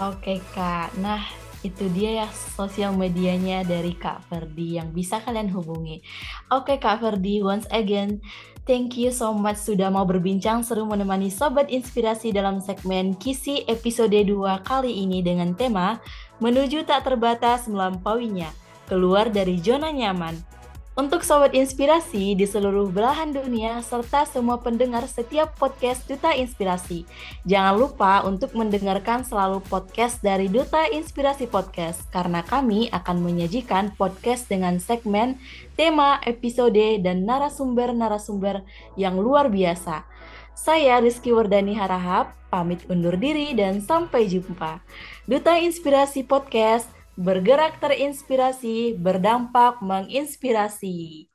Oke 0.00 0.40
kak. 0.56 0.96
Nah 0.96 1.20
itu 1.62 1.86
dia 1.94 2.22
ya 2.22 2.28
sosial 2.30 2.94
medianya 2.94 3.62
dari 3.62 3.94
Kak 3.94 4.26
Ferdi 4.26 4.78
yang 4.78 4.90
bisa 4.90 5.22
kalian 5.22 5.50
hubungi. 5.50 6.02
Oke 6.50 6.78
Kak 6.82 7.02
Ferdi, 7.02 7.42
once 7.42 7.66
again, 7.70 8.18
thank 8.66 8.98
you 8.98 9.14
so 9.14 9.30
much 9.34 9.58
sudah 9.58 9.90
mau 9.90 10.02
berbincang 10.02 10.66
seru 10.66 10.86
menemani 10.86 11.30
Sobat 11.30 11.70
Inspirasi 11.70 12.34
dalam 12.34 12.58
segmen 12.58 13.14
Kisi 13.14 13.62
episode 13.70 14.14
2 14.14 14.62
kali 14.66 15.06
ini 15.06 15.22
dengan 15.22 15.54
tema 15.54 16.02
Menuju 16.42 16.82
tak 16.82 17.06
terbatas 17.06 17.70
melampauinya, 17.70 18.50
keluar 18.90 19.30
dari 19.30 19.62
zona 19.62 19.94
nyaman. 19.94 20.51
Untuk 20.92 21.24
sobat 21.24 21.56
inspirasi 21.56 22.36
di 22.36 22.44
seluruh 22.44 22.92
belahan 22.92 23.32
dunia 23.32 23.80
serta 23.80 24.28
semua 24.28 24.60
pendengar 24.60 25.08
setiap 25.08 25.56
podcast 25.56 26.04
Duta 26.04 26.36
Inspirasi, 26.36 27.08
jangan 27.48 27.80
lupa 27.80 28.20
untuk 28.28 28.52
mendengarkan 28.52 29.24
selalu 29.24 29.64
podcast 29.72 30.20
dari 30.20 30.52
Duta 30.52 30.84
Inspirasi 30.92 31.48
Podcast 31.48 32.04
karena 32.12 32.44
kami 32.44 32.92
akan 32.92 33.24
menyajikan 33.24 33.96
podcast 33.96 34.52
dengan 34.52 34.76
segmen, 34.84 35.40
tema, 35.80 36.20
episode, 36.28 37.00
dan 37.00 37.24
narasumber-narasumber 37.24 38.60
yang 39.00 39.16
luar 39.16 39.48
biasa. 39.48 40.04
Saya 40.52 41.00
Rizky 41.00 41.32
Wardani 41.32 41.72
Harahap, 41.72 42.36
pamit 42.52 42.84
undur 42.92 43.16
diri 43.16 43.56
dan 43.56 43.80
sampai 43.80 44.28
jumpa. 44.28 44.84
Duta 45.24 45.56
Inspirasi 45.56 46.20
Podcast 46.28 46.92
bergerak 47.16 47.76
terinspirasi, 47.78 48.96
berdampak 48.96 49.84
menginspirasi. 49.84 51.28